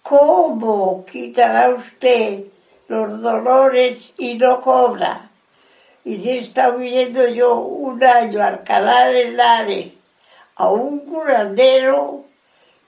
¿cómo 0.02 1.06
quitará 1.10 1.70
usted 1.70 2.44
los 2.88 3.22
dolores 3.22 4.12
y 4.18 4.34
no 4.34 4.60
cobra? 4.60 5.30
Y 6.04 6.18
si 6.18 6.30
está 6.36 6.68
viviendo 6.70 7.26
yo 7.28 7.56
un 7.60 8.04
año 8.04 8.42
a 8.42 8.48
Alcalá 8.48 9.06
de 9.06 9.28
Henares 9.28 9.92
a 10.56 10.68
un 10.68 10.98
curandero 11.06 12.26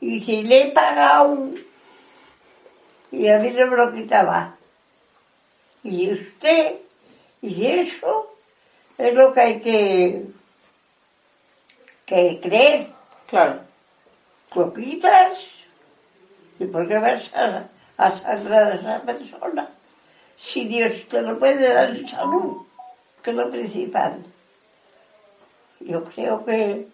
y 0.03 0.21
si 0.21 0.43
le 0.43 0.65
he 0.65 0.71
pagado 0.73 1.49
y 3.15 3.29
a 3.29 3.39
mí 3.39 3.51
no 3.51 3.67
me 3.67 3.77
lo 3.77 3.93
quitaba. 3.93 4.57
Y 5.83 6.13
usted, 6.13 6.77
y 7.43 7.67
eso 7.67 8.35
es 8.99 9.15
lo 9.15 9.33
que 9.33 9.41
hay 9.41 9.61
que, 9.61 10.27
que 12.07 12.41
creer. 12.43 12.89
Claro. 13.29 13.61
Lo 14.55 14.73
quitas 14.73 15.39
y 16.59 16.65
por 16.67 16.87
qué 16.87 16.99
vas 16.99 17.31
a, 17.35 17.69
a 17.97 18.17
sangrar 18.17 18.73
a 18.73 18.75
esa 18.77 19.03
persona 19.03 19.69
si 20.37 20.65
Dios 20.65 21.09
te 21.09 21.23
lo 21.23 21.39
puede 21.39 21.73
dar 21.73 21.91
en 21.91 22.09
salud, 22.09 22.67
que 23.23 23.31
es 23.31 23.37
lo 23.37 23.51
principal. 23.51 24.25
Yo 25.81 26.05
creo 26.05 26.45
que, 26.45 26.87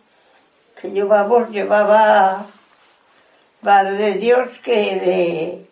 que 0.81 0.93
yo, 0.93 1.07
vamos, 1.09 1.51
llevaba 1.51 2.47
más 3.63 3.99
de 3.99 4.15
Dios 4.15 4.49
que 4.63 4.97
de... 4.97 5.70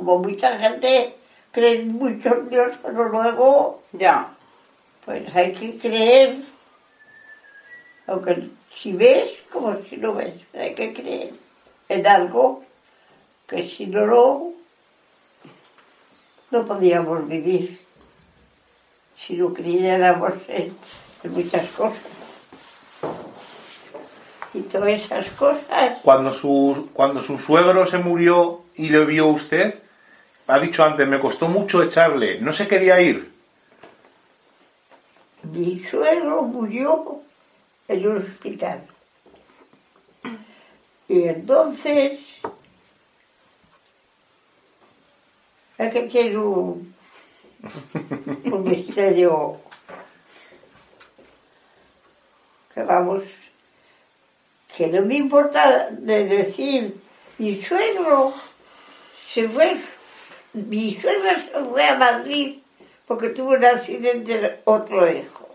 Como 0.00 0.18
mucha 0.20 0.58
gente 0.58 1.14
cree 1.52 1.82
mucho 1.84 2.30
en 2.34 2.48
Dios, 2.48 2.70
pero 2.82 3.08
luego 3.10 3.82
Ya. 3.92 4.28
pues 5.04 5.24
hay 5.36 5.52
que 5.52 5.76
creer, 5.78 6.38
aunque 8.06 8.48
si 8.80 8.92
ves 8.94 9.30
como 9.52 9.76
si 9.84 9.98
no 9.98 10.14
ves, 10.14 10.34
pero 10.50 10.64
hay 10.64 10.74
que 10.74 10.94
creer 10.94 11.32
en 11.90 12.06
algo 12.06 12.64
que 13.46 13.68
si 13.68 13.84
no 13.86 14.06
lo, 14.06 14.52
no 16.50 16.64
podíamos 16.64 17.28
vivir, 17.28 17.78
si 19.18 19.34
no 19.34 19.52
creyéramos 19.52 20.32
en, 20.48 20.74
en 21.24 21.30
muchas 21.32 21.68
cosas. 21.72 22.00
Y 24.54 24.60
todas 24.62 24.88
esas 24.88 25.30
cosas, 25.32 25.98
Cuando 26.02 26.32
su, 26.32 26.88
cuando 26.94 27.20
su 27.20 27.36
suegro 27.38 27.84
se 27.86 27.98
murió 27.98 28.62
y 28.76 28.88
le 28.88 29.04
vio 29.04 29.26
usted, 29.28 29.78
ha 30.50 30.58
dicho 30.58 30.84
antes, 30.84 31.06
me 31.06 31.20
costó 31.20 31.48
mucho 31.48 31.82
echarle, 31.82 32.40
no 32.40 32.52
se 32.52 32.66
quería 32.66 33.00
ir. 33.00 33.30
mi 35.42 35.82
suegro 35.84 36.42
murió 36.42 37.20
en 37.88 38.06
un 38.06 38.16
hospital. 38.18 38.86
Y 41.08 41.24
entonces, 41.24 42.20
es 45.76 45.92
que 45.92 46.02
tiene 46.02 46.38
un, 46.38 46.94
un 48.44 48.62
misterio 48.62 49.60
que 52.72 52.82
vamos, 52.84 53.24
que 54.76 54.86
no 54.86 55.02
me 55.02 55.16
importa 55.16 55.90
de 55.90 56.26
decir, 56.26 57.00
mi 57.38 57.60
suegro 57.62 58.34
se 59.32 59.48
fue, 59.48 59.80
mi 60.52 60.98
suegra 61.00 61.42
se 61.44 61.64
fue 61.64 61.86
a 61.88 61.96
Madrid 61.96 62.58
porque 63.06 63.30
tuvo 63.30 63.50
un 63.50 63.64
accidente 63.64 64.38
de 64.40 64.60
otro 64.64 65.10
hijo. 65.10 65.48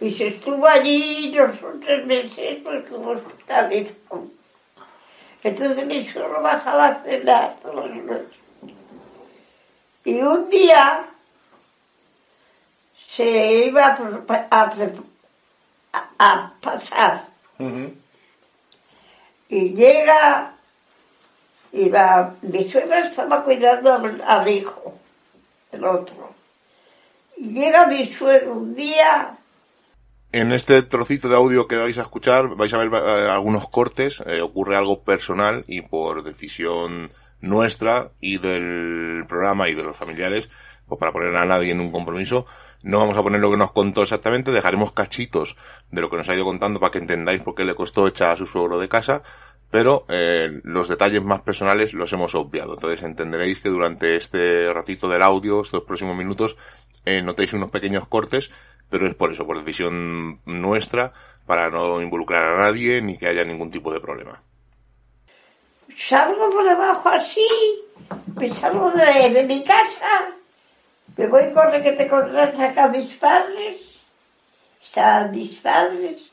Y 0.00 0.14
se 0.14 0.28
estuvo 0.28 0.66
allí 0.66 1.34
dos 1.36 1.62
o 1.62 1.78
tres 1.80 2.06
meses 2.06 2.58
porque 2.62 2.78
estuvo 2.78 3.10
hospitalizado. 3.10 4.26
Entonces 5.42 5.86
mi 5.86 6.06
suegro 6.08 6.42
bajaba 6.42 6.86
a 6.88 7.02
cenar 7.02 7.56
todas 7.62 7.90
las 7.90 8.04
noches. 8.04 8.38
Y 10.04 10.20
un 10.20 10.48
día 10.48 11.04
se 13.10 13.64
iba 13.66 13.86
a, 13.86 14.46
a, 14.50 14.62
a- 15.92 16.08
a 16.18 16.52
pasar 16.60 17.26
y 19.48 19.70
llega 19.70 20.52
y 21.72 21.90
la, 21.90 22.34
mi 22.42 22.68
suegra 22.70 23.06
estaba 23.06 23.44
cuidando 23.44 23.92
al, 23.92 24.22
al 24.22 24.48
hijo, 24.48 24.94
el 25.72 25.84
otro. 25.84 26.34
Llega 27.36 27.86
mi 27.86 28.06
suegro 28.06 28.54
un 28.54 28.74
día 28.74 29.38
En 30.32 30.52
este 30.52 30.82
trocito 30.82 31.28
de 31.28 31.36
audio 31.36 31.68
que 31.68 31.76
vais 31.76 31.96
a 31.96 32.02
escuchar 32.02 32.56
vais 32.56 32.74
a 32.74 32.78
ver 32.78 32.90
eh, 32.92 33.30
algunos 33.30 33.68
cortes, 33.68 34.22
eh, 34.26 34.40
ocurre 34.40 34.76
algo 34.76 35.02
personal 35.02 35.64
y 35.66 35.80
por 35.82 36.22
decisión 36.22 37.10
nuestra 37.40 38.10
y 38.20 38.38
del 38.38 39.24
programa 39.26 39.68
y 39.68 39.74
de 39.74 39.84
los 39.84 39.96
familiares, 39.96 40.50
pues 40.86 40.98
para 40.98 41.12
poner 41.12 41.34
a 41.36 41.46
nadie 41.46 41.72
en 41.72 41.80
un 41.80 41.90
compromiso, 41.90 42.44
no 42.82 42.98
vamos 42.98 43.16
a 43.16 43.22
poner 43.22 43.40
lo 43.40 43.50
que 43.50 43.56
nos 43.56 43.72
contó 43.72 44.02
exactamente, 44.02 44.52
dejaremos 44.52 44.92
cachitos 44.92 45.56
de 45.90 46.00
lo 46.00 46.10
que 46.10 46.16
nos 46.16 46.28
ha 46.28 46.34
ido 46.34 46.44
contando 46.44 46.78
para 46.78 46.90
que 46.90 46.98
entendáis 46.98 47.40
por 47.40 47.54
qué 47.54 47.64
le 47.64 47.74
costó 47.74 48.06
echar 48.06 48.30
a 48.30 48.36
su 48.36 48.46
suegro 48.46 48.78
de 48.78 48.88
casa, 48.88 49.22
pero 49.70 50.06
eh, 50.08 50.60
los 50.64 50.88
detalles 50.88 51.22
más 51.22 51.42
personales 51.42 51.92
los 51.92 52.12
hemos 52.12 52.34
obviado. 52.34 52.74
Entonces 52.74 53.02
entenderéis 53.02 53.60
que 53.60 53.68
durante 53.68 54.16
este 54.16 54.72
ratito 54.72 55.08
del 55.08 55.22
audio, 55.22 55.60
estos 55.60 55.84
próximos 55.84 56.16
minutos, 56.16 56.56
eh, 57.04 57.22
notéis 57.22 57.52
unos 57.52 57.70
pequeños 57.70 58.06
cortes, 58.08 58.50
pero 58.88 59.06
es 59.06 59.14
por 59.14 59.32
eso, 59.32 59.46
por 59.46 59.58
decisión 59.58 60.40
nuestra, 60.46 61.12
para 61.46 61.70
no 61.70 62.00
involucrar 62.00 62.44
a 62.44 62.58
nadie 62.58 63.02
ni 63.02 63.18
que 63.18 63.26
haya 63.26 63.44
ningún 63.44 63.70
tipo 63.70 63.92
de 63.92 64.00
problema. 64.00 64.42
Salgo 65.96 66.50
por 66.50 66.68
abajo 66.68 67.08
así, 67.08 67.48
me 68.36 68.54
salgo 68.54 68.90
de, 68.92 69.44
mi 69.44 69.64
casa, 69.64 70.28
me 71.16 71.26
voy 71.26 71.42
el 71.42 71.82
que 71.82 71.92
te 71.92 72.04
encontrás 72.04 72.58
acá 72.60 72.84
a 72.84 72.88
mis 72.88 73.14
padres, 73.16 74.00
estaban 74.80 75.32
mis 75.32 75.58
padres, 75.58 76.30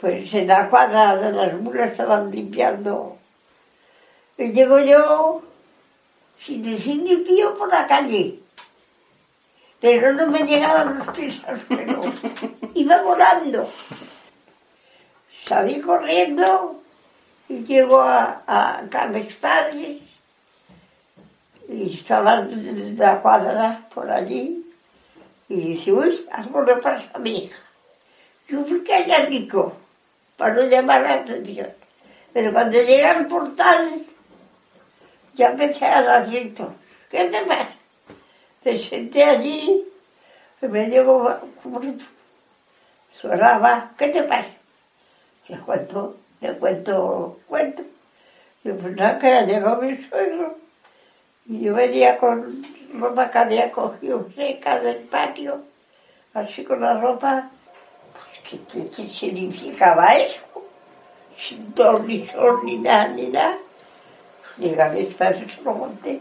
pues 0.00 0.32
en 0.32 0.46
la 0.46 0.70
cuadra 0.70 1.16
de 1.16 1.30
las 1.30 1.54
mulas 1.60 1.90
estaban 1.90 2.30
limpiando. 2.30 3.18
Y 4.38 4.52
llego 4.52 4.78
yo 4.78 5.42
sin 6.42 6.62
decir 6.62 7.02
ni 7.02 7.16
pío 7.16 7.56
por 7.58 7.68
la 7.70 7.86
calle. 7.86 8.40
Pero 9.78 10.14
no 10.14 10.26
me 10.28 10.40
llegaban 10.40 10.98
los 10.98 11.08
pies 11.08 11.42
al 11.46 11.66
suelo. 11.66 12.00
Iba 12.74 13.02
volando. 13.02 13.70
Salí 15.44 15.80
corriendo 15.80 16.80
y 17.48 17.64
llego 17.64 18.00
a, 18.00 18.42
a, 18.46 18.78
a 18.90 19.06
mis 19.08 19.34
padres 19.34 20.02
y 21.68 21.94
estaban 21.94 22.50
en 22.52 22.96
la 22.96 23.20
cuadra 23.20 23.86
por 23.94 24.10
allí 24.10 24.64
y 25.48 25.54
dice, 25.54 25.92
uy, 25.92 26.26
algo 26.32 26.62
le 26.62 26.76
pasa 26.76 27.10
a 27.12 27.18
mi 27.18 27.44
hija. 27.44 27.62
Yo 28.48 28.64
fui 28.64 28.82
calladico 28.82 29.79
para 30.40 30.54
no 30.54 30.62
llamar 30.62 31.02
la 31.02 31.12
atención. 31.16 31.68
Pero 32.32 32.50
cuando 32.50 32.78
llegué 32.78 33.04
al 33.04 33.26
portal 33.26 34.06
ya 35.34 35.50
empecé 35.50 35.84
a 35.84 36.00
dar 36.00 36.30
gritos. 36.30 36.72
¿Qué 37.10 37.26
te 37.26 37.42
pasa? 37.42 37.68
Me 38.64 38.78
senté 38.78 39.22
allí 39.22 39.84
y 40.62 40.66
me 40.66 40.86
llegó 40.86 41.28
lloraba. 43.22 43.90
¿Qué 43.98 44.08
te 44.08 44.22
pasa? 44.22 44.48
Le 45.48 45.58
cuento, 45.58 46.16
le 46.40 46.54
cuento, 46.54 47.40
cuento. 47.46 47.82
Y 48.64 48.70
pues 48.70 48.96
nada, 48.96 49.18
que 49.18 49.26
ha 49.26 49.42
llegado 49.42 49.82
mi 49.82 49.94
suegro. 49.94 50.56
Y 51.44 51.60
yo 51.60 51.74
venía 51.74 52.16
con 52.16 52.64
ropa 52.94 53.30
que 53.30 53.38
había 53.38 53.70
cogido 53.70 54.26
seca 54.34 54.80
del 54.80 55.00
patio, 55.00 55.64
así 56.32 56.64
con 56.64 56.80
la 56.80 56.98
ropa. 56.98 57.50
¿Qué, 58.50 58.58
qué, 58.72 58.90
qué 58.90 59.08
significaba 59.08 60.14
eso? 60.16 60.40
Sin 61.38 61.72
ton, 61.72 62.06
ni 62.06 62.26
sol, 62.28 62.60
ni 62.64 62.76
nada, 62.78 63.08
ni 63.08 63.28
nada. 63.28 63.58
Llega 64.58 64.86
a 64.86 64.88
mis 64.90 65.14
padres, 65.14 65.52
se 65.54 65.62
lo 65.62 65.72
monté. 65.74 66.20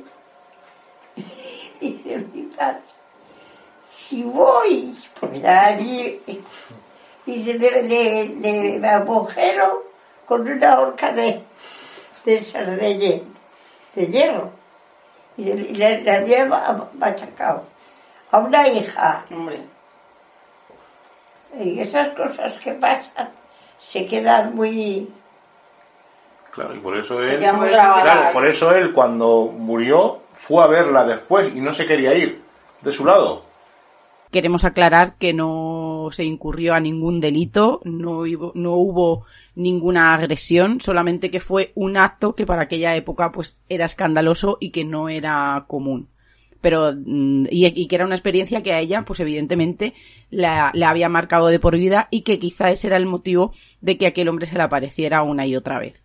Y 1.82 1.94
dice 1.94 2.26
mi 2.34 2.42
padre, 2.44 2.82
si 3.89 4.22
voy, 4.24 4.94
allí, 5.48 6.20
y 7.26 7.46
se 7.46 7.54
le, 7.58 7.84
le, 7.84 8.26
le, 8.36 8.80
me 8.80 8.89
agujero 8.89 9.86
con 10.26 10.46
una 10.48 10.78
horca 10.80 11.13
de, 11.13 11.42
de 12.26 12.42
de, 12.76 12.89
hie- 13.00 13.24
de 13.96 14.08
hierro. 14.08 14.52
Y 15.38 15.44
le, 15.46 15.56
le, 15.56 16.02
le 16.02 16.12
había 16.12 16.46
ma- 16.48 16.89
machacado 16.96 17.63
a 18.32 18.39
una 18.39 18.68
hija. 18.68 19.26
Hombre. 19.32 19.62
Y 21.57 21.79
esas 21.79 22.09
cosas 22.09 22.53
que 22.63 22.73
pasan 22.73 23.29
se 23.79 24.05
quedan 24.05 24.55
muy... 24.55 25.09
Claro, 26.51 26.75
y 26.75 26.79
por 26.79 26.97
eso 26.97 27.21
él, 27.21 27.39
claro, 27.39 28.31
por 28.33 28.45
eso 28.45 28.75
él 28.75 28.91
cuando 28.91 29.53
murió 29.55 30.23
fue 30.33 30.63
a 30.63 30.67
verla 30.67 31.05
después 31.05 31.55
y 31.55 31.62
no 31.62 31.73
se 31.73 31.85
quería 31.85 32.15
ir 32.15 32.41
de 32.81 32.91
su 32.91 33.05
lado. 33.05 33.43
Queremos 34.31 34.63
aclarar 34.63 35.15
que 35.15 35.33
no 35.33 36.09
se 36.12 36.23
incurrió 36.23 36.73
a 36.73 36.79
ningún 36.79 37.19
delito, 37.19 37.81
no 37.83 38.19
hubo, 38.19 38.51
no 38.55 38.73
hubo 38.73 39.25
ninguna 39.55 40.13
agresión, 40.13 40.81
solamente 40.81 41.31
que 41.31 41.39
fue 41.39 41.71
un 41.75 41.97
acto 41.97 42.35
que 42.35 42.45
para 42.45 42.63
aquella 42.63 42.95
época 42.95 43.31
pues 43.31 43.62
era 43.69 43.85
escandaloso 43.85 44.57
y 44.59 44.71
que 44.71 44.85
no 44.85 45.09
era 45.09 45.65
común. 45.67 46.09
Pero, 46.62 46.93
mm, 46.93 47.48
y, 47.50 47.88
que 47.88 47.95
era 47.95 48.06
una 48.06 48.15
experiencia 48.15 48.62
que 48.63 48.74
a 48.74 48.80
ella, 48.80 49.04
pues 49.06 49.19
evidentemente, 49.19 49.93
la, 50.30 50.72
la 50.74 50.89
había 50.89 51.10
marcado 51.10 51.48
de 51.48 51.60
por 51.60 51.78
vida 51.78 52.08
y 52.12 52.22
que 52.22 52.39
quizá 52.39 52.72
ese 52.72 52.88
era 52.88 52.98
el 52.98 53.06
motivo 53.06 53.54
de 53.82 53.98
que 53.98 54.08
aquel 54.08 54.30
hombre 54.30 54.45
se 54.45 54.56
le 54.56 54.63
apareciera 54.63 55.24
una 55.24 55.45
y 55.45 55.56
otra 55.56 55.80
vez. 55.80 56.04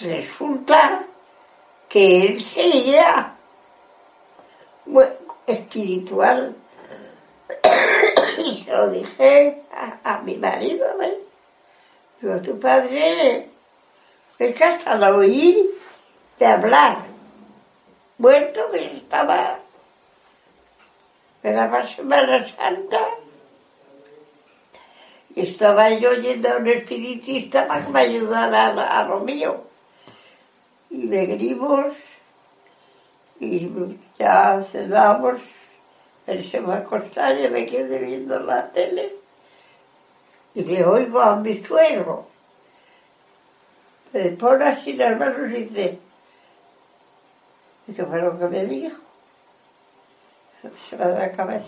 Resulta 0.00 1.06
que 1.88 2.26
él 2.26 2.42
muy 4.86 5.04
espiritual. 5.46 6.56
y 8.38 8.64
lo 8.68 8.90
dije 8.90 9.62
a, 10.04 10.20
mi 10.24 10.36
marido, 10.36 10.86
¿ves? 10.98 11.14
Digo, 12.20 12.40
tu 12.40 12.58
padre 12.58 13.48
es 14.38 14.56
que 14.56 14.64
hasta 14.64 14.96
lo 14.96 15.18
oí 15.18 15.70
de 16.38 16.46
hablar. 16.46 17.13
Muerto 18.18 18.70
que 18.70 18.84
estaba 18.96 19.58
era 21.42 21.68
la 21.68 21.86
Semana 21.86 22.48
Santa 22.48 23.00
y 25.34 25.40
estaba 25.42 25.90
yo 25.90 26.12
yendo 26.14 26.48
a 26.48 26.56
un 26.56 26.68
espiritista 26.68 27.66
para 27.66 27.84
que 27.84 27.92
me 27.92 28.00
ayudara 28.00 28.68
a, 28.68 29.00
a 29.00 29.08
lo 29.08 29.20
mío. 29.20 29.64
Y 30.90 31.08
le 31.08 31.26
grimos 31.26 31.86
y 33.40 33.68
ya 34.16 34.62
cenamos, 34.62 35.40
él 36.26 36.50
se 36.50 36.60
va 36.60 36.76
a 36.76 36.78
acostar 36.78 37.38
y 37.38 37.48
me 37.48 37.66
quedé 37.66 37.98
viendo 37.98 38.38
la 38.38 38.70
tele 38.70 39.16
y 40.54 40.62
le 40.62 40.84
oigo 40.84 41.20
a 41.20 41.36
mi 41.36 41.62
suegro. 41.64 42.28
Me 44.12 44.30
pone 44.30 44.64
así 44.64 44.92
las 44.92 45.18
manos 45.18 45.50
y 45.50 45.64
dice, 45.64 45.98
¿qué 47.86 48.04
fue 48.04 48.20
lo 48.20 48.38
que 48.38 48.46
me 48.46 48.64
dijo? 48.64 48.96
Se 50.88 50.96
me 50.96 51.04
da 51.04 51.18
la 51.18 51.32
cabeza. 51.32 51.66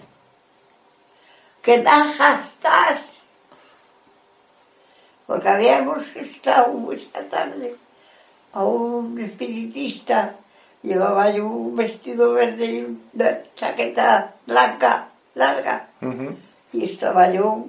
¡Qué 1.62 1.82
baja 1.82 2.42
estás! 2.44 3.00
Porque 5.26 5.48
habíamos 5.48 6.04
estado 6.16 6.92
esta 6.92 7.24
tarde 7.28 7.74
a 8.52 8.64
un 8.64 9.18
espiritista. 9.20 10.36
Llevaba 10.82 11.30
yo 11.30 11.46
un 11.46 11.74
vestido 11.74 12.32
verde 12.32 12.64
y 12.66 12.98
una 13.14 13.38
chaqueta 13.56 14.34
blanca, 14.46 15.08
larga. 15.34 15.88
Y 16.72 16.84
estaba 16.84 17.30
yo, 17.32 17.66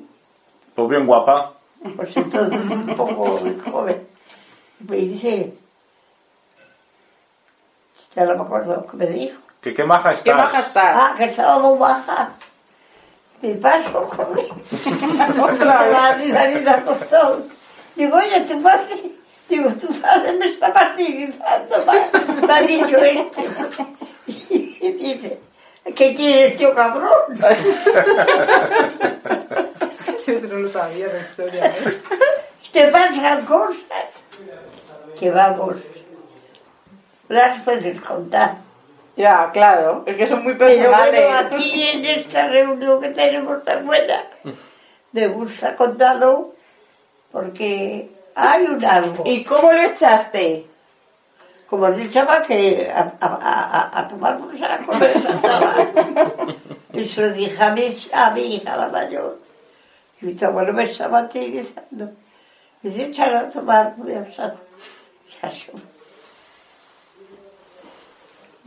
Pues 0.75 0.89
bien 0.89 1.07
guapa. 1.07 1.53
pues 1.95 2.15
entonces 2.15 2.59
un 2.69 2.95
poco 2.95 3.39
joven. 3.71 4.07
Y 4.79 4.83
me 4.83 4.97
dice, 4.97 5.53
ya 8.17 8.25
no 8.25 8.35
me 8.35 8.41
acuerdo 8.41 8.75
lo 8.77 8.87
que 8.87 8.97
me 8.97 9.05
dijo. 9.05 9.39
Que 9.61 9.75
qué 9.75 9.83
maja 9.83 10.13
estás. 10.13 10.23
¿Qué 10.23 10.33
baja 10.33 10.59
estás? 10.59 10.97
Ah, 10.97 11.13
que 11.15 11.25
estaba 11.25 11.59
muy 11.59 11.77
baja. 11.77 12.31
Mi 13.43 13.53
paso, 13.53 14.09
joder. 14.15 14.47
La 16.63 16.73
acostado. 16.73 17.45
Digo, 17.95 18.17
oye, 18.17 18.41
tu 18.41 18.59
padre. 18.63 19.11
Digo, 19.47 19.69
tu 19.69 19.87
padre 20.01 20.33
me 20.33 20.49
está 20.49 20.73
martirizando. 20.73 21.75
Me, 22.47 22.53
ha 22.53 22.61
dicho 22.63 22.97
este. 22.97 23.85
Y 24.79 24.91
dice, 24.93 25.39
¿qué 25.95 26.15
quieres, 26.15 26.57
tío 26.57 26.73
cabrón? 26.73 27.11
Yo 30.25 30.33
eso 30.33 30.47
no 30.47 30.59
lo 30.59 30.69
sabía 30.69 31.07
la 31.07 31.19
historia, 31.19 31.65
¿eh? 31.67 32.01
Te 32.71 32.87
pasan 32.87 33.45
cosas 33.45 33.77
que 35.19 35.31
vamos, 35.31 35.75
las 37.29 37.61
puedes 37.61 37.99
contar. 38.01 38.57
Ya, 39.15 39.49
claro, 39.51 40.03
es 40.05 40.15
que 40.15 40.27
son 40.27 40.43
muy 40.43 40.53
Pero 40.55 40.91
bueno, 40.91 41.35
aquí 41.35 41.87
en 41.87 42.05
esta 42.05 42.47
reunión 42.49 43.01
que 43.01 43.09
tenemos 43.09 43.63
tan 43.63 43.85
buena, 43.85 44.23
me 45.11 45.27
gusta 45.27 45.75
contarlo 45.75 46.53
porque 47.31 48.11
hay 48.35 48.63
un 48.65 48.85
algo. 48.85 49.23
¿Y 49.25 49.43
cómo 49.43 49.71
lo 49.71 49.81
echaste? 49.81 50.67
Como 51.67 51.91
se 51.93 52.03
echaba 52.03 52.43
que 52.43 52.89
a, 52.93 53.13
a, 53.19 53.27
a, 53.27 53.99
a 53.99 54.07
tomar 54.07 54.37
por 54.37 54.57
saco 54.57 54.93
me 54.93 55.07
faltaba. 55.07 55.73
Eso 56.93 57.29
dije 57.31 57.61
a 57.61 57.71
mi, 57.71 57.97
a 58.13 58.31
mi 58.31 58.55
hija 58.55 58.77
la 58.77 58.87
mayor. 58.87 59.39
Y 60.21 60.27
mi 60.27 60.43
abuelo 60.43 60.73
me 60.73 60.83
estaba 60.83 61.23
utilizando. 61.23 62.11
Me 62.81 62.89
dice, 62.89 63.05
échalo 63.07 63.39
a 63.39 63.49
tomar, 63.49 63.95
voy 63.97 64.13
a 64.13 64.19
usar. 64.21 64.55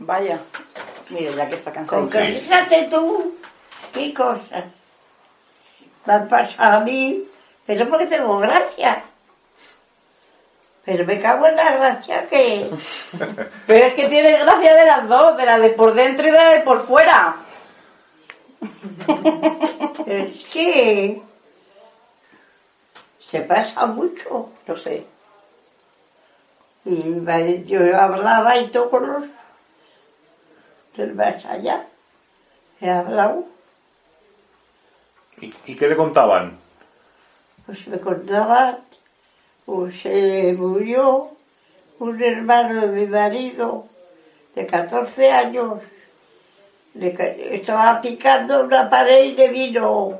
Vaya. 0.03 0.39
Mire, 1.09 1.33
ya 1.35 1.47
que 1.47 1.55
está 1.55 1.71
cansado. 1.71 2.01
Con 2.01 2.09
que 2.09 2.39
fíjate 2.39 2.87
tú, 2.89 3.35
qué 3.93 4.13
cosas 4.13 4.65
me 6.05 6.13
han 6.13 6.27
pasado 6.27 6.77
a 6.77 6.79
mí, 6.81 7.23
pero 7.65 7.89
porque 7.89 8.07
tengo 8.07 8.39
gracia. 8.39 9.03
Pero 10.83 11.05
me 11.05 11.21
cago 11.21 11.45
en 11.45 11.55
la 11.55 11.73
gracia 11.73 12.27
que... 12.27 12.67
Pero 13.67 13.85
es 13.85 13.93
que 13.93 14.07
tiene 14.07 14.31
gracia 14.39 14.73
de 14.73 14.85
las 14.85 15.07
dos, 15.07 15.37
de 15.37 15.45
la 15.45 15.59
de 15.59 15.69
por 15.69 15.93
dentro 15.93 16.27
y 16.27 16.31
de 16.31 16.37
la 16.37 16.49
de 16.49 16.61
por 16.61 16.81
fuera. 16.81 17.35
Es 20.07 20.43
que... 20.51 21.21
Se 23.19 23.41
pasa 23.41 23.85
mucho. 23.85 24.49
Lo 24.65 24.75
sé. 24.75 25.05
Y 26.83 27.63
yo 27.65 27.97
hablaba 27.97 28.57
y 28.57 28.67
todo 28.69 28.89
con 28.89 29.07
los 29.07 29.23
del 30.95 31.13
más 31.13 31.45
allá. 31.45 31.85
He 32.79 32.89
hablado, 32.89 33.45
¿Y, 35.39 35.53
y 35.65 35.75
qué 35.75 35.87
le 35.87 35.95
contaban? 35.95 36.59
pues 37.65 37.87
me 37.87 37.99
contaban, 37.99 38.79
pues 39.65 40.01
se 40.01 40.53
murió 40.57 41.31
un 41.99 42.21
hermano 42.21 42.81
de 42.81 42.87
mi 42.87 43.07
marido 43.07 43.87
de 44.55 44.65
14 44.65 45.31
años. 45.31 45.81
Le 46.95 47.15
estaba 47.55 48.01
picando 48.01 48.65
una 48.65 48.89
pared 48.89 49.23
y 49.25 49.33
le 49.33 49.47
vino. 49.49 50.19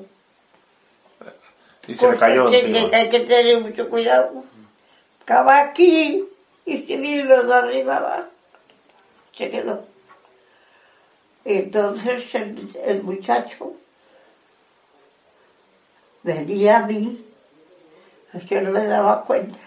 Y 1.88 1.95
se 1.95 2.11
le 2.11 2.17
cayó 2.17 2.45
cosas 2.45 2.61
que, 2.61 2.95
hay 2.95 3.09
que 3.09 3.19
tener 3.22 3.59
mucho 3.61 3.89
cuidado. 3.89 4.43
Acaba 5.24 5.59
aquí 5.59 6.24
y 6.65 6.84
se 6.84 6.97
vino 6.97 7.43
de 7.43 7.53
arriba 7.53 7.97
abajo. 7.97 8.28
Se 9.36 9.49
quedó. 9.49 9.91
Entonces 11.44 12.24
el, 12.36 13.02
muchacho 13.02 13.74
venía 16.22 16.78
a 16.78 16.86
mí, 16.86 17.26
que 18.48 18.62
no 18.62 18.72
me 18.72 18.86
daba 18.86 19.26
cuenta. 19.26 19.58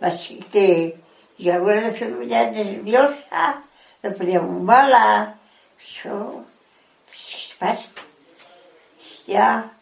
Así 0.00 0.38
que 0.50 0.98
yo 1.36 1.62
me 1.62 1.92
ponía 1.92 2.50
nerviosa, 2.50 3.62
me 4.02 4.10
ponía 4.12 4.40
muy 4.40 4.62
mala. 4.62 5.36
Yo, 6.02 6.44
¿qué 7.12 7.54
pasa? 7.58 7.88
Ya 9.26 9.72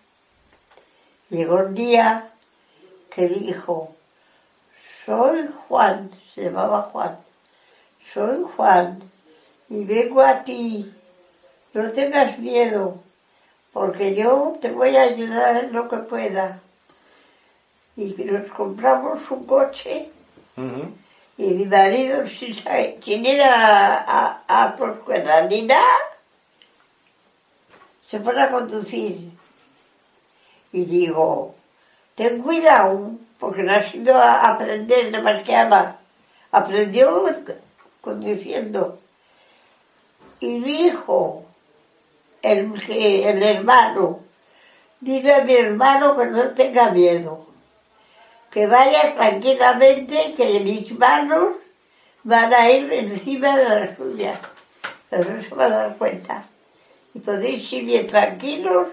llegó 1.31 1.57
un 1.61 1.75
día 1.75 2.33
que 3.09 3.29
dijo, 3.29 3.95
soy 5.07 5.49
Juan, 5.69 6.11
se 6.35 6.45
llamaba 6.45 6.83
Juan, 6.83 7.19
soy 8.13 8.45
Juan 8.57 9.08
y 9.71 9.85
vengo 9.85 10.21
a 10.23 10.43
ti, 10.45 10.93
no 11.75 11.91
tengas 11.93 12.39
miedo, 12.39 13.03
porque 13.73 14.15
yo 14.15 14.57
te 14.61 14.71
voy 14.71 14.97
a 14.97 15.03
ayudar 15.03 15.65
en 15.65 15.73
lo 15.73 15.89
que 15.89 15.99
pueda. 15.99 16.61
Y 17.97 18.15
nos 18.25 18.47
compramos 18.53 19.31
un 19.31 19.45
coche 19.45 20.09
y 21.37 21.45
mi 21.45 21.65
marido, 21.67 22.27
sin, 22.29 22.55
saber- 22.55 22.99
sin 23.03 23.25
ir 23.27 23.43
a, 23.43 23.97
a, 23.99 24.65
a 24.65 24.77
por 24.77 25.05
ni 25.51 25.63
nada, 25.63 25.85
se 28.09 28.19
pone 28.21 28.43
a 28.43 28.51
conducir. 28.51 29.31
Y 30.73 30.85
digo, 30.85 31.55
ten 32.15 32.43
cuidado, 32.43 33.13
porque 33.39 33.63
no 33.63 33.73
has 33.73 33.95
ido 33.95 34.17
a 34.17 34.49
aprender 34.49 35.11
nada 35.11 35.25
más 35.25 35.43
que 35.45 35.55
ama. 35.57 35.97
Aprendió 36.51 37.25
conduciendo. 38.01 38.99
Y 40.41 40.61
dijo 40.61 41.45
el, 42.43 42.73
que- 42.85 43.29
el 43.29 43.43
hermano, 43.43 44.21
dile 45.01 45.35
a 45.35 45.45
mi 45.45 45.55
hermano 45.55 46.17
que 46.17 46.27
no 46.27 46.43
tenga 46.51 46.91
miedo, 46.91 47.47
que 48.51 48.67
vaya 48.67 49.15
tranquilamente, 49.15 50.35
que 50.37 50.61
mis 50.61 50.97
manos 50.99 51.57
van 52.23 52.53
a 52.55 52.71
ir 52.71 52.93
encima 52.93 53.57
de 53.57 53.65
las 53.69 53.97
suyas. 53.97 54.39
Pero 55.11 55.31
no 55.35 55.43
se 55.43 55.55
va 55.55 55.65
a 55.67 55.69
dar 55.71 55.97
cuenta. 55.97 56.45
Y 57.15 57.21
podéis 57.21 57.73
ir 57.73 57.85
bien 57.85 58.07
tranquilos 58.07 58.89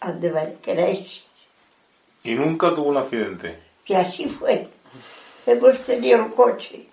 a 0.00 0.12
donde 0.12 0.56
queráis. 0.62 1.22
Y 2.24 2.34
nunca 2.34 2.74
tuvo 2.74 2.88
un 2.90 2.96
accidente. 2.96 3.58
Y 3.86 3.94
así 3.94 4.26
fue. 4.26 4.68
Hemos 5.46 5.78
tenido 5.84 6.24
un 6.24 6.30
coche. 6.32 6.86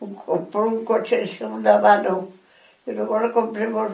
Un, 0.00 0.14
compró 0.14 0.68
un 0.68 0.84
coche 0.84 1.18
de 1.18 1.28
segunda 1.28 1.78
mano 1.78 2.28
y 2.86 2.92
luego 2.92 3.18
lo 3.18 3.32
compremos 3.32 3.92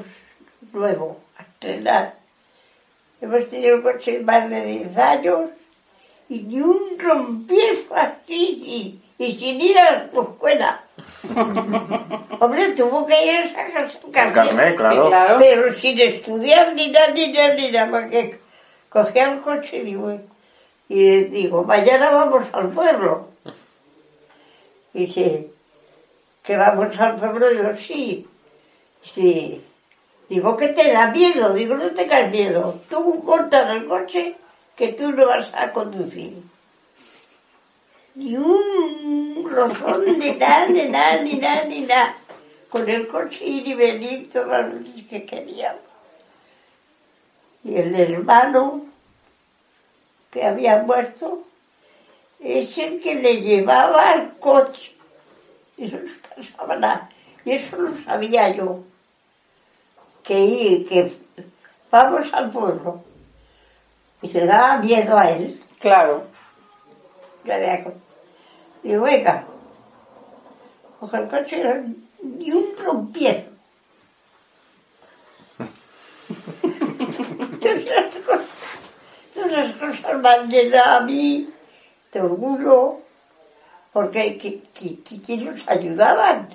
nuevo, 0.72 1.18
a 1.38 1.42
estrenar. 1.42 2.14
Hemos 3.20 3.48
tenido 3.48 3.76
un 3.76 3.82
coche 3.82 4.18
de 4.18 4.24
más 4.24 4.48
de 4.48 4.64
10 4.64 4.96
años 4.96 5.50
y 6.28 6.40
ni 6.40 6.60
un 6.60 6.98
rompiezo 6.98 7.94
así 7.94 9.00
y, 9.18 9.24
y 9.24 9.38
sin 9.38 9.60
ir 9.60 9.78
a 9.78 10.08
la 10.12 10.22
escuela. 10.22 10.84
Hombre, 12.40 12.70
tuvo 12.70 13.06
que 13.06 13.26
ir 13.26 13.36
a 13.36 13.48
sacar 13.48 13.90
su 13.90 14.10
carnet. 14.10 14.34
Carnet, 14.34 14.76
claro. 14.76 15.02
Sí, 15.02 15.08
claro. 15.08 15.36
Pero 15.38 15.74
sin 15.78 16.00
estudiar 16.00 16.74
ni 16.74 16.90
nada, 16.90 17.08
ni 17.12 17.32
nada, 17.32 17.54
ni 17.54 17.70
nada, 17.70 17.90
porque 17.90 18.40
cogía 18.88 19.32
el 19.32 19.40
coche 19.40 19.78
y 19.78 19.82
digo, 19.82 20.18
y 20.88 21.24
digo, 21.24 21.64
mañana 21.64 22.10
vamos 22.10 22.46
al 22.52 22.70
pueblo. 22.70 23.28
Y 24.94 25.06
dice, 25.06 25.50
¿que 26.42 26.56
vamos 26.56 26.98
al 26.98 27.16
pueblo? 27.16 27.48
Digo, 27.48 27.70
sí. 27.76 28.26
Sí. 29.02 29.64
Digo, 30.28 30.56
¿qué 30.56 30.68
te 30.68 30.92
da 30.92 31.10
miedo? 31.10 31.52
Digo, 31.54 31.76
no 31.76 31.90
tengas 31.90 32.30
miedo. 32.30 32.80
Tú 32.88 33.22
montas 33.24 33.68
el 33.70 33.86
coche 33.86 34.36
que 34.76 34.92
tú 34.92 35.10
no 35.12 35.26
vas 35.26 35.50
a 35.52 35.72
conducir. 35.72 36.42
Ni 38.14 38.36
un 38.36 39.48
rozón, 39.50 40.18
ni 40.18 40.32
nada, 40.32 40.66
ni 40.66 40.88
nada, 40.88 41.22
ni 41.22 41.34
nada, 41.34 41.64
ni 41.64 41.80
nada. 41.80 42.16
Con 42.68 42.88
el 42.88 43.08
coche 43.08 43.44
ir 43.44 43.66
y 43.66 43.74
venir 43.74 44.30
todas 44.32 44.48
las 44.48 44.74
veces 44.74 45.06
que 45.08 45.24
queríamos. 45.24 45.82
Y 47.64 47.76
el 47.76 47.94
hermano 47.94 48.86
que 50.30 50.44
había 50.44 50.82
muerto 50.82 51.44
es 52.38 52.78
el 52.78 53.00
que 53.00 53.16
le 53.16 53.42
llevaba 53.42 54.12
al 54.12 54.38
coche. 54.38 54.94
Y 55.80 55.86
no 55.86 55.98
pasaba 56.36 56.76
nada. 56.76 57.08
Y 57.42 57.52
eso 57.52 57.76
lo 57.76 57.98
sabía 58.02 58.54
yo. 58.54 58.84
Que 60.22 60.38
ir, 60.38 60.86
que 60.86 61.10
vamos 61.90 62.28
al 62.34 62.50
pueblo. 62.50 63.02
Y 64.20 64.28
se 64.28 64.44
daba 64.44 64.76
miedo 64.76 65.18
a 65.18 65.30
él. 65.30 65.64
Claro. 65.80 66.24
Le 67.44 67.54
había 67.54 67.84
Digo, 68.82 69.04
venga, 69.04 69.46
coge 71.00 71.16
el 71.16 71.28
coche 71.28 71.62
y 72.38 72.52
un 72.52 72.74
trompiezo. 72.74 73.50
Todas 77.60 77.84
las 77.84 78.14
cosas, 78.24 78.46
todas 79.34 79.52
las 79.52 79.76
cosas 79.76 80.18
me 80.18 80.28
han 80.28 80.50
llenado 80.50 80.98
a 80.98 81.00
mí 81.00 81.48
de 82.12 82.20
orgullo, 82.20 83.00
porque 83.92 84.38
que, 84.38 84.62
que, 84.74 85.00
que- 85.02 85.36
nos 85.38 85.66
ayudaban. 85.68 86.48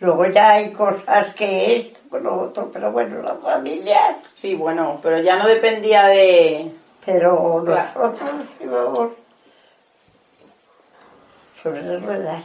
Luego 0.00 0.26
ya 0.26 0.50
hay 0.52 0.72
cosas 0.72 1.34
que 1.34 1.76
esto, 1.76 2.00
con 2.10 2.22
lo 2.24 2.40
otro, 2.40 2.70
pero 2.72 2.90
bueno, 2.92 3.22
la 3.22 3.36
familia, 3.36 4.18
Sí, 4.34 4.54
bueno, 4.54 4.98
pero 5.02 5.18
ya 5.20 5.36
no 5.36 5.46
dependía 5.46 6.06
de... 6.08 6.72
pero 7.04 7.62
Claro. 7.64 7.90
nosotros 8.10 8.46
íbamos 8.60 9.12
sobre 11.62 11.82
las 11.82 12.02
ruedas. 12.02 12.44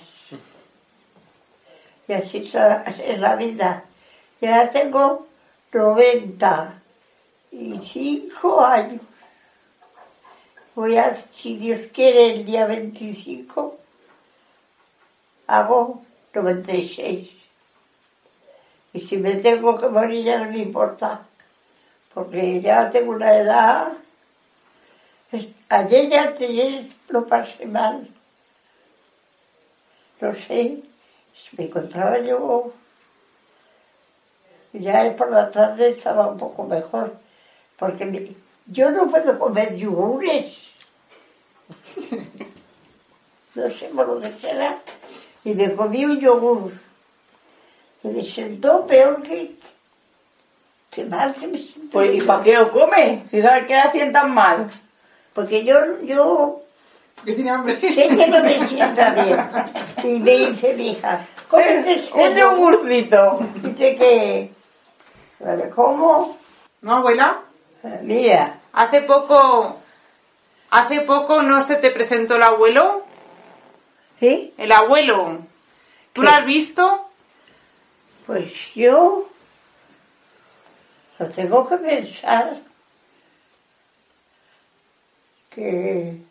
Y 2.07 2.13
así 2.13 2.38
es 2.38 2.53
la, 2.53 2.74
así 2.86 3.01
es 3.05 3.20
la 3.20 3.36
vida. 3.36 3.84
Ya 4.41 4.70
tengo 4.72 5.28
95 5.74 8.65
años. 8.65 9.01
Voy 10.80 10.96
a, 10.96 11.14
si 11.36 11.58
Dios 11.58 11.90
quiere, 11.94 12.36
el 12.36 12.46
día 12.46 12.66
25, 12.66 13.78
hago 15.46 16.06
96. 16.34 17.30
Y 18.94 19.02
si 19.02 19.18
me 19.18 19.36
tengo 19.36 19.78
que 19.78 19.90
morir 19.90 20.24
ya 20.24 20.40
no 20.40 20.50
me 20.50 20.60
importa, 20.60 21.26
porque 22.14 22.62
ya 22.62 22.90
tengo 22.90 23.12
una 23.12 23.36
edad. 23.36 23.92
Ayer 25.68 26.10
ya 26.10 26.30
ayer 26.30 26.88
lo 27.10 27.28
pasé 27.28 27.66
mal. 27.66 28.08
No 30.22 30.34
sé, 30.34 30.82
me 31.58 31.66
encontraba 31.66 32.20
yo 32.20 32.72
ya 34.72 35.14
por 35.18 35.30
la 35.30 35.52
tarde 35.52 35.90
estaba 35.90 36.30
un 36.30 36.38
poco 36.38 36.64
mejor, 36.64 37.18
porque 37.78 38.06
mi- 38.06 38.49
yo 38.72 38.91
no 38.91 39.07
puedo 39.09 39.38
comer 39.39 39.76
yogures. 39.76 40.57
No 43.55 43.70
sé 43.70 43.89
por 43.95 44.07
lo 44.07 44.22
que 44.22 44.32
será. 44.39 44.78
Y 45.43 45.53
me 45.53 45.74
comí 45.76 46.05
un 46.05 46.20
yogur. 46.20 46.72
Y 48.03 48.07
me 48.09 48.24
sentó 48.24 48.86
peor 48.86 49.22
que... 49.24 49.55
que 50.91 51.05
mal 51.05 51.34
que 51.36 51.47
me 51.47 51.57
sentó. 51.57 51.89
Pues, 51.91 52.15
¿y 52.15 52.22
para 52.22 52.43
qué 52.43 52.53
lo 52.53 52.72
come? 52.72 53.24
Si 53.30 53.41
sabes 53.41 53.65
que 53.67 53.74
la 53.76 53.91
sientan 53.91 54.34
mal. 54.34 54.70
Porque 55.34 55.63
yo, 55.63 56.01
yo 56.03 56.61
Que 57.26 57.34
tiene 57.34 57.49
hambre. 57.49 57.80
sé 57.82 58.07
que 58.07 58.28
no 58.28 58.43
me 58.43 58.67
sienta 58.67 59.11
bien. 59.11 59.39
Y 60.03 60.20
me 60.20 60.32
dice 60.32 60.74
mi 60.76 60.91
hija, 60.91 61.26
cómete 61.49 61.95
ese 61.95 62.13
Un 62.13 62.36
yogurcito. 62.36 63.39
Dice 63.55 63.95
que... 63.95 64.51
Vale, 65.39 65.70
¿Cómo? 65.70 66.38
¿No, 66.82 66.95
abuela? 66.97 67.41
Eh, 67.84 67.99
Mira, 68.03 68.59
Hace 68.74 69.01
poco... 69.03 69.80
Hace 70.72 71.01
poco 71.01 71.41
no 71.41 71.61
se 71.63 71.78
te 71.78 71.89
presentó 71.91 72.36
el 72.36 72.43
abuelo. 72.43 73.03
¿sí? 74.20 74.53
El 74.57 74.72
abuelo. 74.72 75.39
¿Tú 76.13 76.22
¿Qué? 76.22 76.28
lo 76.28 76.34
has 76.34 76.45
visto? 76.45 77.09
Pues 78.28 78.53
yo 78.76 79.28
lo 81.17 81.30
tengo 81.32 81.67
que 81.67 81.78
pensar 81.78 82.61
que 85.49 86.22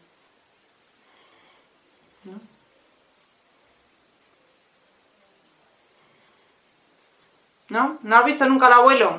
¿No? 7.68 7.98
¿No 8.02 8.16
has 8.16 8.24
visto 8.24 8.44
nunca 8.46 8.66
al 8.66 8.74
abuelo? 8.74 9.18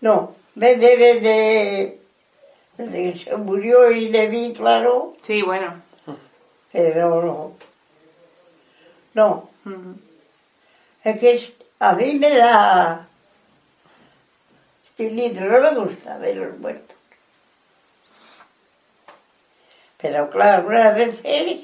no, 0.00 0.34
desde 0.54 1.98
que 2.78 3.18
se 3.24 3.36
murió 3.36 3.90
y 3.90 4.08
le 4.08 4.28
vi, 4.28 4.52
claro, 4.54 5.14
Sí, 5.22 5.42
bueno. 5.42 5.82
pero 6.72 7.54
no. 9.14 9.50
Es 11.04 11.18
que 11.18 11.54
a 11.78 11.92
mí 11.94 12.14
me 12.14 12.30
da 12.36 13.06
espíritu, 14.86 15.40
no 15.40 15.60
me 15.60 15.74
gusta 15.80 16.18
ver 16.18 16.36
los 16.36 16.58
muertos. 16.58 16.96
Pero 19.98 20.30
claro, 20.30 20.56
algunas 20.58 20.94
veces 20.96 21.20
pues, 21.22 21.60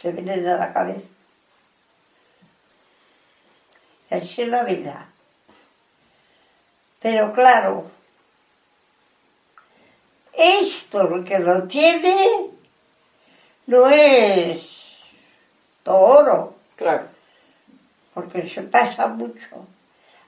te 0.00 0.12
vienen 0.12 0.46
a 0.48 0.56
la 0.56 0.72
cabeza. 0.72 1.00
Así 4.10 4.42
es 4.42 4.48
la 4.48 4.64
vida. 4.64 5.09
Pero 7.00 7.32
claro, 7.32 7.90
esto 10.34 11.24
que 11.24 11.38
lo 11.38 11.64
tiene 11.64 12.50
no 13.66 13.88
es 13.88 14.60
todo 15.82 15.96
oro 15.96 16.54
Claro. 16.76 17.08
porque 18.14 18.48
se 18.48 18.62
pasa 18.62 19.06
mucho, 19.06 19.66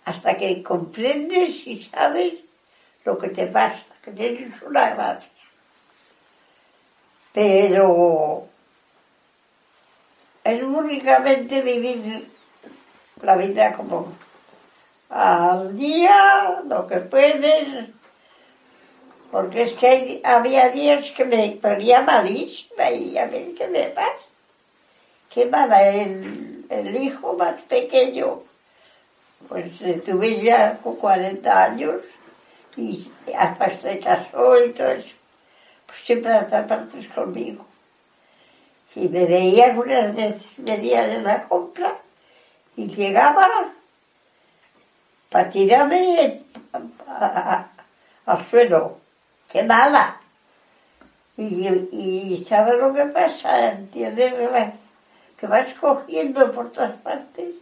hasta 0.05 0.37
que 0.37 0.62
comprendes 0.62 1.66
y 1.66 1.83
sabes 1.85 2.35
lo 3.05 3.18
que 3.18 3.29
te 3.29 3.47
pasa, 3.47 3.85
que 4.05 4.12
tienes 4.12 4.61
una 4.62 4.91
gracia. 4.95 5.29
Pero 7.33 8.47
es 10.45 10.62
únicamente 10.62 11.62
vivir 11.62 12.29
la 13.23 13.37
vida 13.37 13.73
como 13.75 14.12
al 15.13 15.77
día, 15.77 16.63
lo 16.67 16.87
que 16.87 16.97
puedes, 17.01 17.91
porque 19.31 19.65
es 19.65 19.73
que 19.75 20.23
había 20.25 20.71
días 20.71 21.11
que 21.11 21.27
me 21.27 21.59
ponía 21.61 22.01
malísima 22.01 22.91
y 22.91 23.19
a 23.19 23.27
ver 23.27 23.55
qué 23.55 23.69
me 23.69 23.85
pasa. 23.89 24.27
¿Qué 25.33 25.47
mala? 25.47 25.87
El, 25.87 26.65
el 26.71 26.97
hijo 26.97 27.35
más 27.35 27.61
pequeño, 27.63 28.43
pues 29.49 29.71
tuve 30.05 30.43
ya 30.43 30.79
con 30.79 30.97
40 30.97 31.65
años 31.65 31.97
y 32.77 33.11
hasta 33.37 33.79
se 33.81 33.99
casó 34.01 34.65
y 34.65 34.71
todo 34.71 34.89
eso. 34.89 35.15
Pues 35.87 35.99
siempre 36.07 36.33
hasta 36.33 36.67
partes 36.67 37.07
conmigo. 37.09 37.67
Y 38.95 39.09
me 39.09 39.27
veía 39.27 39.67
algunas 39.67 40.15
veces, 40.15 40.47
venía 40.57 41.07
de 41.07 41.21
la 41.21 41.45
compra 41.45 41.99
y 42.77 42.87
llegaba 42.87 43.75
para 45.33 45.51
tirarme 45.51 46.43
al 48.26 48.51
suelo. 48.51 48.99
¡Qué 49.51 49.64
mala! 49.64 50.20
Y, 51.37 51.66
y 51.93 52.45
¿sabes 52.49 52.74
lo 52.74 52.93
que 52.93 53.07
pasa? 53.07 53.70
¿Entiendes? 53.70 54.35
Que 55.39 55.47
vas- 55.47 55.74
cogiendo 55.80 56.53
por 56.53 56.70
todas 56.70 56.93
partes 57.01 57.55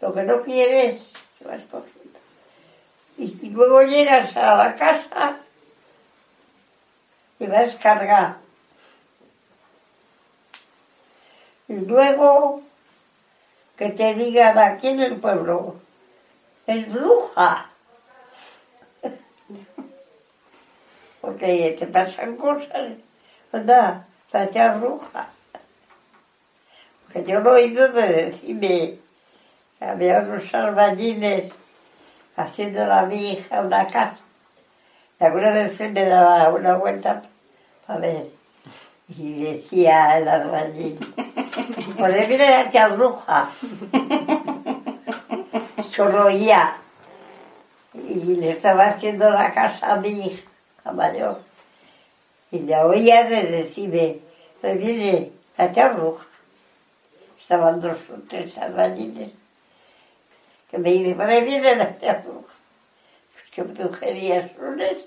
lo 0.00 0.12
que 0.12 0.22
no 0.24 0.42
quieres, 0.42 1.00
que 1.38 1.44
vas 1.44 1.62
cogiendo. 1.70 2.18
Y 3.16 3.48
luego 3.50 3.82
llegas 3.82 4.36
a 4.36 4.56
la 4.56 4.74
casa 4.74 5.36
y 7.38 7.46
vas 7.46 7.76
cargado. 7.76 8.36
Y 11.68 11.74
luego 11.74 12.62
que 13.76 13.90
te 13.90 14.14
digan 14.14 14.58
aquí 14.58 14.88
en 14.88 15.00
el 15.00 15.16
pueblo, 15.16 15.76
es 16.66 16.92
bruja. 16.92 17.70
Porque 21.20 21.76
te 21.78 21.86
pasan 21.86 22.36
cosas, 22.36 22.92
anda, 23.52 24.06
parecía 24.30 24.74
bruja. 24.74 25.28
Porque 27.04 27.30
yo 27.30 27.40
lo 27.40 27.56
he 27.56 27.64
oído 27.64 27.88
de 27.88 28.12
decirme, 28.30 28.98
que 29.78 29.84
había 29.84 30.20
unos 30.20 30.52
albañiles 30.54 31.52
haciendo 32.36 32.92
a 32.92 33.02
mi 33.02 33.32
hija 33.32 33.62
una 33.62 33.86
casa. 33.86 34.18
Y 35.20 35.24
alguna 35.24 35.50
vez 35.50 35.80
me 35.80 36.04
daba 36.04 36.50
una 36.50 36.76
vuelta 36.76 37.22
para 37.86 38.00
ver. 38.00 38.26
Y 39.08 39.44
decía 39.44 40.18
el 40.18 40.28
albañil, 40.28 40.98
pues 41.98 42.28
mira 42.28 42.60
a 42.60 42.88
bruja. 42.88 43.50
Solo 45.82 46.26
oía. 46.26 46.76
Y 47.94 48.36
le 48.36 48.50
estaba 48.50 48.86
haciendo 48.86 49.30
la 49.30 49.52
casa 49.52 49.94
a 49.94 49.96
mi 49.96 50.26
hija, 50.26 50.48
a 50.84 50.92
mayor. 50.92 51.40
Y 52.50 52.60
la 52.60 52.86
oía 52.86 53.24
de 53.24 53.42
decirme, 53.44 54.20
viene 54.62 55.32
la 55.56 55.72
tía 55.72 55.88
bruja. 55.88 56.26
Estaban 57.40 57.80
dos 57.80 57.98
o 58.10 58.20
tres 58.28 58.56
albañiles 58.56 59.32
que 60.70 60.78
me 60.78 60.90
dicen, 60.90 61.16
por 61.16 61.28
ahí 61.28 61.44
viene 61.44 61.76
la 61.76 61.96
tía 61.98 62.22
bruja. 62.24 62.54
Pues 63.32 63.44
qué 63.52 63.62
brujerías 63.62 64.50
esas. 64.50 65.04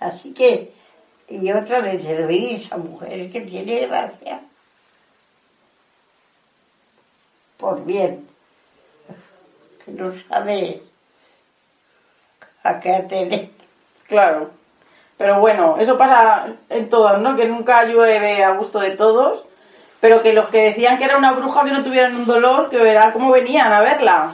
Así 0.00 0.32
que, 0.32 0.72
y 1.28 1.52
otra 1.52 1.80
vez 1.80 2.02
le 2.02 2.22
doy 2.22 2.54
esa 2.56 2.76
mujer 2.76 3.30
que 3.30 3.42
tiene 3.42 3.86
gracia. 3.86 4.40
Por 7.56 7.84
bien. 7.84 8.31
Que 9.84 9.90
no 9.92 10.12
sabe 10.28 10.82
a 12.62 12.80
qué 12.80 12.94
atener. 12.94 13.50
Claro. 14.06 14.50
Pero 15.16 15.40
bueno, 15.40 15.76
eso 15.78 15.96
pasa 15.96 16.48
en 16.68 16.88
todos, 16.88 17.20
¿no? 17.20 17.36
Que 17.36 17.46
nunca 17.46 17.84
llueve 17.84 18.42
a 18.42 18.50
gusto 18.52 18.80
de 18.80 18.92
todos. 18.92 19.44
Pero 20.00 20.20
que 20.20 20.32
los 20.32 20.48
que 20.48 20.64
decían 20.64 20.98
que 20.98 21.04
era 21.04 21.16
una 21.16 21.32
bruja 21.32 21.64
que 21.64 21.70
no 21.70 21.84
tuvieran 21.84 22.16
un 22.16 22.26
dolor, 22.26 22.68
que 22.70 22.78
verá 22.78 23.12
cómo 23.12 23.30
venían 23.30 23.72
a 23.72 23.80
verla. 23.80 24.32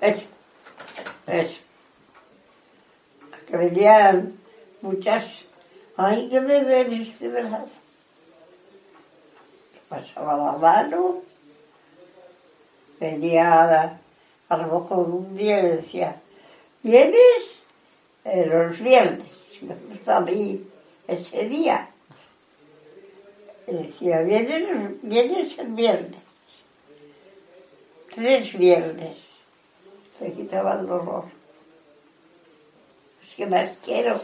Eso. 0.00 0.26
Eso. 1.26 1.60
Que 3.48 3.56
venían 3.56 4.36
muchas. 4.82 5.24
Ay, 5.96 6.28
que 6.28 6.40
me 6.40 6.60
duele 6.60 7.02
este 7.02 7.28
brazo. 7.28 7.68
Pasaba 9.88 10.36
la 10.36 10.52
mano. 10.58 11.22
Venía 13.00 13.98
a, 14.48 14.56
lo 14.56 14.80
mejor 14.80 15.08
un 15.08 15.36
día 15.36 15.62
le 15.62 15.76
decía, 15.76 16.20
¿vienes? 16.82 17.42
Eh, 18.24 18.46
los 18.46 18.80
viernes. 18.80 19.28
Me 19.60 19.74
gusta 19.74 20.18
a 20.18 20.20
mí 20.20 20.64
ese 21.06 21.48
día. 21.48 21.88
Y 23.66 23.72
decía, 23.72 24.20
¿vienes, 24.22 25.02
vienes 25.02 25.58
el 25.58 25.68
viernes? 25.68 26.20
Tres 28.14 28.56
viernes. 28.56 29.16
Se 30.18 30.32
quitaba 30.32 30.74
el 30.74 30.86
dolor. 30.86 31.24
Es 33.26 33.34
que 33.34 33.46
más 33.46 33.70
quiero. 33.84 34.20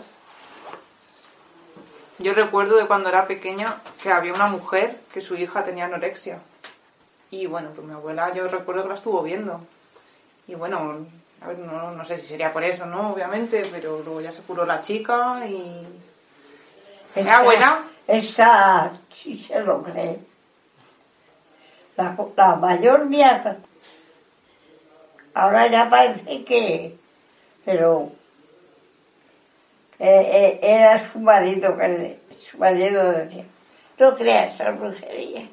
Yo 2.18 2.34
recuerdo 2.34 2.76
de 2.76 2.86
cuando 2.86 3.08
era 3.08 3.26
pequeña 3.26 3.82
que 4.00 4.10
había 4.10 4.32
una 4.32 4.46
mujer 4.46 5.00
que 5.12 5.20
su 5.20 5.34
hija 5.34 5.64
tenía 5.64 5.86
anorexia. 5.86 6.40
Y 7.30 7.46
bueno, 7.46 7.70
pues 7.74 7.86
mi 7.86 7.94
abuela 7.94 8.32
yo 8.32 8.46
recuerdo 8.46 8.82
que 8.82 8.90
la 8.90 8.94
estuvo 8.94 9.22
viendo. 9.22 9.60
Y 10.46 10.54
bueno, 10.54 11.06
a 11.40 11.48
ver, 11.48 11.58
no, 11.58 11.92
no 11.92 12.04
sé 12.04 12.18
si 12.20 12.26
sería 12.26 12.52
por 12.52 12.62
eso, 12.64 12.84
¿no? 12.86 13.12
Obviamente, 13.12 13.64
pero 13.70 14.00
luego 14.02 14.20
ya 14.20 14.32
se 14.32 14.42
curó 14.42 14.64
la 14.66 14.80
chica 14.80 15.46
y... 15.46 15.86
¿Era 17.14 17.42
buena? 17.42 17.84
Esa 18.06 18.92
sí 19.14 19.44
se 19.46 19.60
lo 19.60 19.82
cree. 19.82 20.18
La, 21.96 22.16
la 22.36 22.56
mayor 22.56 23.04
mía, 23.06 23.58
ahora 25.34 25.66
ya 25.68 25.88
parece 25.90 26.42
que, 26.44 26.96
pero 27.64 28.10
eh, 29.98 30.58
eh, 30.58 30.60
era 30.62 31.12
su 31.12 31.18
marido 31.20 31.76
que 31.76 31.88
le- 31.88 32.18
su 32.50 32.56
marido 32.58 33.12
decía, 33.12 33.44
no 33.98 34.16
creas 34.16 34.54
esa 34.54 34.70
brujería. 34.70 35.46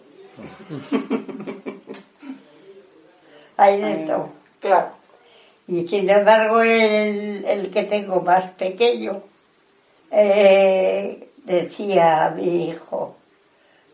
Hay 3.58 3.82
de 3.82 3.96
todo. 4.06 4.30
Claro. 4.60 4.92
Y 5.68 5.88
sin 5.88 6.10
embargo, 6.10 6.62
el, 6.62 7.46
el 7.46 7.72
que 7.72 7.84
tengo 7.84 8.22
más 8.22 8.52
pequeño 8.52 9.22
eh, 10.12 11.30
decía 11.46 12.26
a 12.26 12.30
mi 12.32 12.70
hijo, 12.70 13.16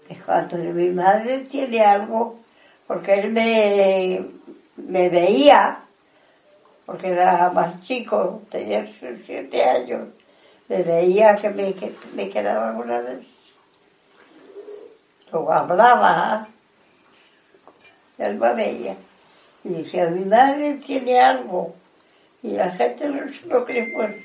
dijo, 0.08 0.32
Antonio, 0.32 0.74
mi 0.74 0.90
madre 0.90 1.40
tiene 1.40 1.82
algo, 1.82 2.40
porque 2.88 3.14
él 3.16 3.32
me, 3.34 4.26
me 4.78 5.10
veía, 5.10 5.80
porque 6.86 7.10
era 7.10 7.50
más 7.50 7.82
chico, 7.84 8.42
tenía 8.50 8.86
sus 8.86 9.26
siete 9.26 9.64
años, 9.64 10.08
me 10.68 10.82
veía 10.82 11.36
que 11.36 11.50
me, 11.50 11.74
que 11.74 11.94
me 12.14 12.30
quedaba 12.30 12.72
una 12.72 13.02
vez. 13.02 13.20
Luego 15.32 15.52
hablaba, 15.52 16.48
él 18.18 18.36
me 18.36 18.54
veía. 18.54 18.96
Y 19.66 19.70
mi 19.70 20.26
madre 20.26 20.76
tiene 20.76 21.20
algo. 21.20 21.74
Y 22.44 22.52
la 22.52 22.70
gente 22.70 23.10
no 23.10 23.20
se 23.34 23.48
lo 23.48 23.66
cree, 23.66 23.92
pues 23.94 24.16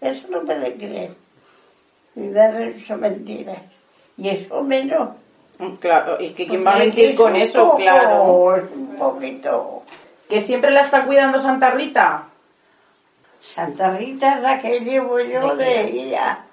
eso 0.00 0.28
no 0.28 0.42
puede 0.42 0.74
creer. 0.74 1.14
Mi 2.14 2.28
madre 2.28 2.80
son 2.86 3.00
mentiras. 3.00 3.58
Y 4.16 4.28
eso 4.28 4.62
menos. 4.62 5.10
Claro, 5.80 6.20
y 6.20 6.30
que 6.30 6.46
quién 6.46 6.64
va 6.64 6.74
a 6.74 6.78
mentir 6.78 7.14
con 7.16 7.34
eso, 7.34 7.64
poco- 7.64 7.76
claro. 7.78 8.56
es 8.56 8.64
un 8.72 8.96
poquito. 8.96 9.82
Que 10.28 10.40
siempre 10.40 10.70
la 10.70 10.82
está 10.82 11.04
cuidando 11.04 11.38
Santa 11.38 11.70
Rita. 11.70 12.24
Santa 13.54 13.90
Rita 13.96 14.36
es 14.36 14.42
la 14.42 14.58
que 14.58 14.80
llevo 14.80 15.20
yo 15.20 15.54
de 15.56 15.82
ella, 15.90 16.44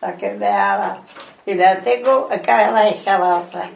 la 0.00 0.16
que 0.16 0.30
me 0.32 0.48
ama. 0.48 1.02
Y 1.46 1.54
la 1.54 1.80
tengo, 1.80 2.28
acá 2.30 2.70
la 2.70 3.36
otra. 3.38 3.70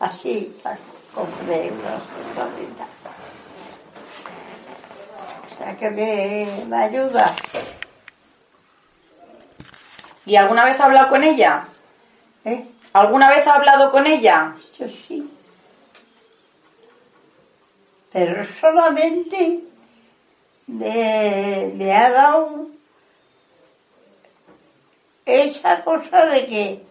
Así, 0.00 0.56
la 0.64 0.76
compré 1.14 1.70
una 1.70 2.00
Santa 2.34 2.56
Rita. 2.56 2.86
Sea 5.62 5.76
que 5.76 5.90
me, 5.90 6.64
me 6.66 6.76
ayuda. 6.76 7.24
¿Y 10.26 10.34
alguna 10.34 10.64
vez 10.64 10.80
ha 10.80 10.86
hablado 10.86 11.08
con 11.08 11.22
ella? 11.22 11.68
¿eh? 12.44 12.66
¿Alguna 12.92 13.28
vez 13.28 13.46
ha 13.46 13.54
hablado 13.54 13.92
con 13.92 14.04
ella? 14.04 14.56
Yo 14.76 14.88
sí. 14.88 15.30
Pero 18.12 18.44
solamente 18.44 19.60
me, 20.66 21.70
me 21.76 21.92
ha 21.92 22.10
dado 22.10 22.66
esa 25.24 25.84
cosa 25.84 26.26
de 26.26 26.46
que 26.46 26.82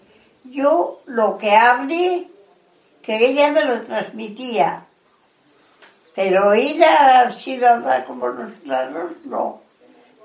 yo 0.45 1.01
lo 1.07 1.37
que 1.37 1.51
hable, 1.51 2.29
que 3.01 3.17
ella 3.17 3.51
me 3.51 3.65
lo 3.65 3.81
transmitía. 3.81 4.85
Pero 6.13 6.53
ir 6.55 6.83
a 6.83 7.31
sido 7.31 7.69
hablar 7.69 8.05
como 8.05 8.27
los 8.27 8.51
claros, 8.59 9.11
no. 9.25 9.61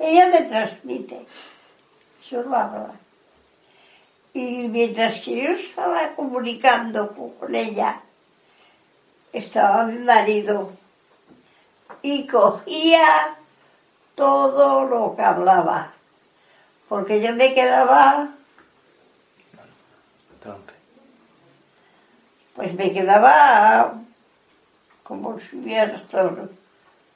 Ella 0.00 0.28
me 0.28 0.42
transmite. 0.42 1.26
Yo 2.28 2.42
lo 2.42 2.56
habla. 2.56 2.90
Y 4.34 4.68
mientras 4.68 5.22
que 5.22 5.44
yo 5.44 5.50
estaba 5.52 6.14
comunicando 6.14 7.14
con 7.38 7.54
ella, 7.54 8.00
estaba 9.32 9.84
mi 9.84 9.98
marido 9.98 10.72
y 12.02 12.26
cogía 12.26 13.36
todo 14.14 14.84
lo 14.84 15.14
que 15.16 15.22
hablaba. 15.22 15.92
Porque 16.88 17.20
yo 17.20 17.34
me 17.34 17.54
quedaba, 17.54 18.28
pues 22.54 22.74
me 22.74 22.92
quedaba 22.92 24.00
estado. 25.38 26.48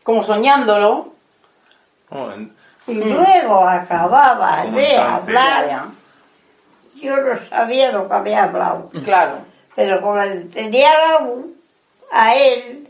Como 0.02 0.22
soñándolo. 0.22 1.12
En- 2.10 2.54
Y 2.86 2.94
luego 3.04 3.66
acababa 3.68 4.62
Como 4.62 4.78
de 4.78 4.96
hablar, 4.96 5.88
yo 6.96 7.16
no 7.16 7.36
sabía 7.48 7.92
lo 7.92 8.08
que 8.08 8.14
había 8.14 8.44
hablado. 8.44 8.90
ya. 8.92 9.02
Claro. 9.02 9.38
Pero 9.76 10.00
como 10.00 10.20
tenía 10.52 10.90
la 10.98 11.24
U, 11.26 11.54
a 12.10 12.34
él 12.34 12.88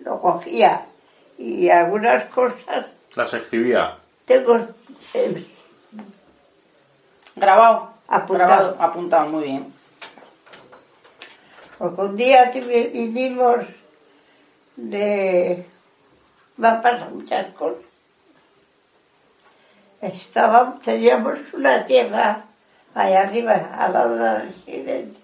lo 0.00 0.20
cogía. 0.20 0.86
Y 1.38 1.68
algunas 1.68 2.24
cosas 2.26 2.86
las 3.14 3.34
escribía. 3.34 3.96
tengo 4.24 4.56
eh, 5.14 5.46
Grabado. 7.34 7.90
Apuntado. 8.08 8.48
Grabado, 8.48 8.76
apuntado, 8.82 9.26
muy 9.26 9.42
bien. 9.44 9.74
Porque 11.76 12.00
un 12.00 12.16
día 12.16 12.50
vinimos 12.52 13.66
de... 14.76 15.66
Me 16.56 16.68
han 16.68 16.82
pasado 16.82 17.10
muchas 17.10 17.52
cosas. 17.54 17.82
Estábamos, 20.00 20.80
teníamos 20.80 21.38
una 21.52 21.84
tierra 21.84 22.44
allá 22.94 23.22
arriba, 23.22 23.54
al 23.76 23.92
lado 23.92 24.14
de 24.14 24.20
la 24.20 24.38
residencia. 24.38 25.20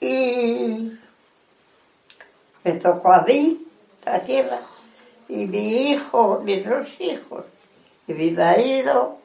Y 0.00 0.92
me 2.64 2.72
tocó 2.74 3.12
a 3.12 3.22
mí 3.22 3.66
la 4.04 4.20
tierra. 4.24 4.60
Y 5.28 5.46
mi 5.46 5.90
hijo, 5.90 6.40
mis 6.42 6.66
dos 6.66 6.88
hijos, 7.00 7.44
y 8.06 8.14
mi 8.14 8.30
marido, 8.30 9.18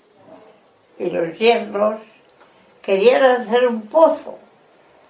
y 0.99 1.09
los 1.09 1.37
yernos, 1.39 1.99
querían 2.81 3.23
hacer 3.23 3.67
un 3.67 3.83
pozo 3.83 4.37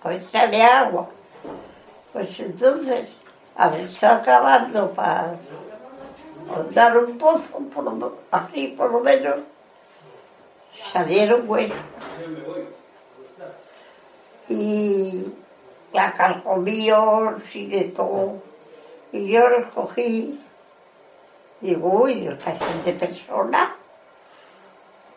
a 0.04 0.10
ver 0.10 0.26
si 0.30 0.62
agua. 0.62 1.10
Pues 2.12 2.40
entonces, 2.40 3.10
a 3.56 3.70
ver, 3.70 3.82
está 3.82 4.18
acabando 4.18 4.92
para 4.92 5.36
dar 6.72 6.98
un 6.98 7.18
pozo, 7.18 7.60
por 7.74 7.84
lo, 7.84 8.18
así 8.32 8.70
por 8.70 8.92
lo 8.92 9.00
menos, 9.00 9.40
salieron 10.92 11.50
huesos. 11.50 11.78
Y 14.50 15.26
la 15.94 16.14
carcomíos 16.14 17.56
y 17.56 17.68
de 17.68 17.84
todo. 17.86 18.42
Y 19.12 19.32
yo 19.32 19.48
los 19.50 19.70
cogí. 19.72 20.40
Digo, 21.62 22.02
uy, 22.02 22.16
Dios, 22.16 22.38
de 22.84 22.94
persona. 22.94 23.76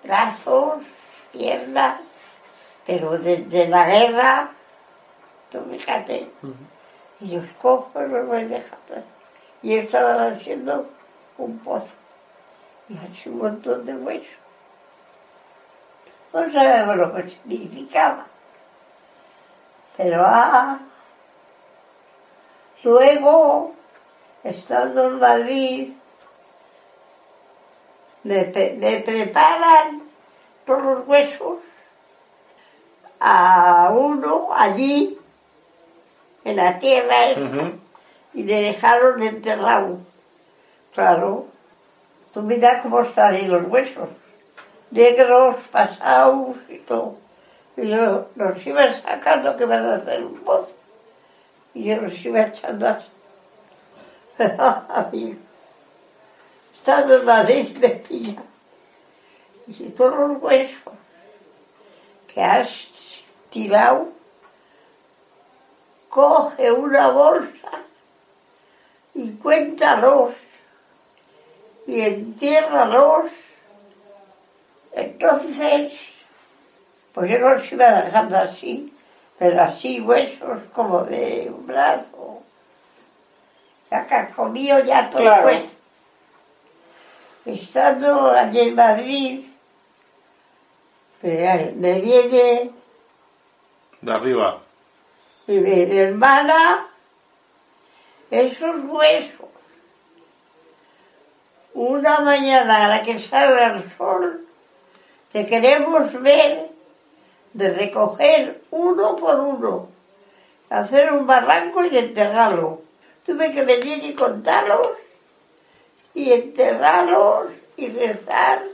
Brazos, 0.04 0.84
piernas, 1.32 2.00
pero 2.86 3.18
desde 3.18 3.68
la 3.68 3.86
guerra, 3.86 4.50
tú 5.50 5.58
fíjate, 5.68 6.30
y 7.20 7.36
los 7.36 7.48
cojo 7.60 7.90
y 8.02 8.08
los 8.08 8.26
voy 8.26 8.44
dejando. 8.44 9.04
Y 9.62 9.74
estaban 9.74 10.32
haciendo 10.32 10.88
un 11.38 11.58
pozo, 11.58 11.94
y 12.88 12.96
así 12.96 13.28
un 13.28 13.38
montón 13.38 13.84
de 13.84 13.94
huesos. 13.94 14.36
No 16.32 16.52
sabemos 16.52 16.96
lo 16.96 17.14
que 17.14 17.30
significaba. 17.30 18.26
Pero 19.96 20.22
ah, 20.24 20.78
luego, 22.82 23.72
estando 24.44 25.08
en 25.08 25.18
Madrid, 25.18 25.92
me, 28.26 28.44
preparan 28.44 30.02
todos 30.64 30.82
los 30.82 31.08
huesos 31.08 31.58
a 33.20 33.90
uno 33.94 34.48
allí, 34.54 35.15
en 36.46 36.56
la 36.56 36.78
tierra, 36.78 37.32
Ujú. 37.32 37.72
y 38.34 38.44
le 38.44 38.60
dejaron 38.62 39.20
enterrado. 39.20 39.98
Claro, 40.94 41.46
tú 42.32 42.42
mira 42.42 42.82
cómo 42.82 43.00
están 43.00 43.34
ahí 43.34 43.48
los 43.48 43.64
huesos, 43.64 44.08
negros, 44.92 45.56
pasados 45.72 46.56
y 46.68 46.78
todo. 46.78 47.16
Y 47.76 47.88
yo 47.88 48.28
los 48.36 48.64
iba 48.64 48.94
sacando 49.02 49.56
que 49.56 49.64
van 49.64 49.84
a 49.86 49.96
hacer 49.96 50.24
un 50.24 50.38
pozo. 50.38 50.70
Y 51.74 51.84
yo 51.84 52.00
los 52.00 52.24
iba 52.24 52.42
echando 52.42 52.86
así. 52.88 53.08
Estando 56.74 57.16
en 57.16 57.24
Madrid 57.26 57.76
me 57.78 57.88
pilla. 57.88 58.42
Y 59.66 59.88
todos 59.88 60.28
los 60.30 60.42
huesos 60.42 60.94
que 62.32 62.40
has 62.40 62.70
tirado 63.50 64.15
coge 66.16 66.72
una 66.72 67.10
bolsa 67.10 67.68
y 69.14 69.32
cuéntalos 69.32 70.32
y 71.86 72.00
entiérralos. 72.00 73.32
Entonces, 74.92 75.92
pues 77.12 77.30
yo 77.30 77.38
no 77.38 77.56
los 77.56 77.70
iba 77.70 78.00
dejando 78.00 78.38
así, 78.38 78.94
pero 79.38 79.62
así 79.62 80.00
huesos 80.00 80.58
como 80.72 81.04
de 81.04 81.52
un 81.54 81.66
brazo. 81.66 82.40
Ya 83.90 84.06
carcomido 84.06 84.82
ya 84.84 85.10
todo 85.10 85.20
Claro. 85.20 85.36
el 85.50 85.58
cuerpo. 85.58 85.70
Estando 87.44 88.30
allí 88.30 88.60
en 88.60 88.74
Madrid, 88.74 89.46
me 91.20 91.72
me 91.76 92.00
viene 92.00 92.70
De 94.00 94.12
arriba. 94.12 94.62
Y 95.46 95.60
mi 95.60 95.98
hermana, 95.98 96.88
esos 98.30 98.76
huesos. 98.84 99.46
Una 101.74 102.20
mañana 102.20 102.86
a 102.86 102.88
la 102.88 103.02
que 103.02 103.18
salga 103.18 103.76
el 103.76 103.96
sol, 103.96 104.46
te 105.32 105.46
queremos 105.46 106.12
ver 106.22 106.70
de 107.52 107.72
recoger 107.72 108.62
uno 108.70 109.16
por 109.16 109.38
uno, 109.40 109.88
hacer 110.70 111.12
un 111.12 111.26
barranco 111.26 111.84
y 111.84 111.96
enterrarlo. 111.96 112.82
Tuve 113.24 113.52
que 113.52 113.62
venir 113.62 114.04
y 114.04 114.14
contarlos 114.14 114.88
y 116.14 116.32
enterrarlos 116.32 117.50
y 117.76 117.88
rezar 117.88 118.64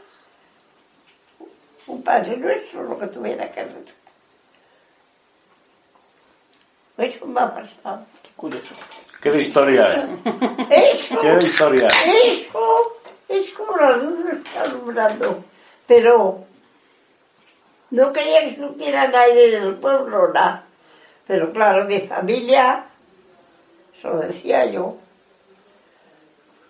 un 1.86 2.02
Padre 2.02 2.36
Nuestro, 2.36 2.84
lo 2.84 2.98
que 2.98 3.08
tuviera 3.08 3.50
que 3.50 3.64
rezar. 3.64 4.01
Eso 6.98 7.26
me 7.26 7.40
ha 7.40 7.54
pasado. 7.54 8.04
Curioso. 8.36 8.74
¿Qué 9.20 9.30
de 9.30 9.42
historia 9.42 9.94
es? 9.94 10.04
Eso, 11.04 11.20
¿Qué 11.20 11.28
de 11.30 11.44
historia 11.44 11.86
es? 11.88 12.06
eso 12.06 12.98
es 13.28 13.50
como 13.50 13.76
la 13.76 13.96
luz 13.96 14.24
me 14.24 14.32
está 14.32 14.62
alumbrando. 14.62 15.44
Pero 15.86 16.44
no 17.90 18.12
quería 18.12 18.40
que 18.48 18.56
supiera 18.56 19.08
nadie 19.08 19.50
del 19.60 19.74
pueblo 19.76 20.32
nada. 20.32 20.64
Pero 21.26 21.52
claro, 21.52 21.84
mi 21.84 22.00
familia, 22.00 22.84
eso 23.98 24.16
decía 24.18 24.66
yo, 24.66 24.96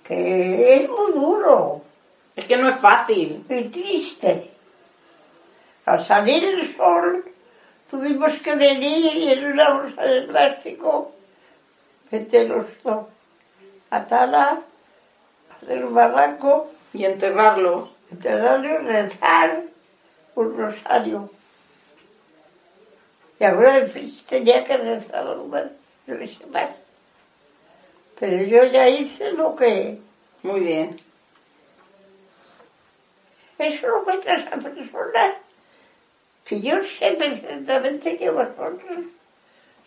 que 0.04 0.74
es 0.74 0.88
muy 0.90 1.12
duro 1.12 1.82
Es 2.36 2.44
que 2.44 2.56
no 2.56 2.68
es 2.68 2.76
fácil. 2.76 3.44
y 3.48 3.64
triste. 3.68 4.50
Al 5.86 6.04
salir 6.04 6.44
el 6.44 6.76
sol, 6.76 7.24
tuvimos 7.92 8.32
que 8.40 8.56
venir 8.56 9.14
y 9.14 9.32
en 9.32 9.44
una 9.44 9.74
bolsa 9.74 10.02
de 10.02 10.22
plástico 10.22 11.12
meterlos 12.10 12.66
todos. 12.82 13.08
Atarla, 13.90 14.62
hacer 15.54 15.84
un 15.84 15.94
barranco, 15.94 16.70
Y 16.94 17.04
enterrarlo. 17.04 17.90
enterrarlo 18.10 18.66
y 18.66 18.78
rezar 18.78 19.64
un 20.34 20.56
rosario. 20.56 21.30
Y 23.38 23.44
vez 23.44 24.24
tenía 24.26 24.64
que 24.64 24.76
rezar 24.78 25.26
algo 25.26 25.44
más, 25.48 25.64
qué 26.06 26.26
sé 26.28 26.46
más. 26.46 26.70
Pero 28.18 28.42
yo 28.44 28.64
ya 28.64 28.88
hice 28.88 29.32
lo 29.32 29.54
que... 29.54 30.00
Muy 30.42 30.60
bien. 30.60 30.98
Eso 33.58 33.86
lo 33.86 34.04
cuentas 34.04 34.46
a 34.50 34.56
personas 34.56 35.34
que 36.44 36.60
yo 36.60 36.76
sé 36.98 37.12
perfectamente 37.12 38.16
que 38.16 38.30
vosotros, 38.30 39.06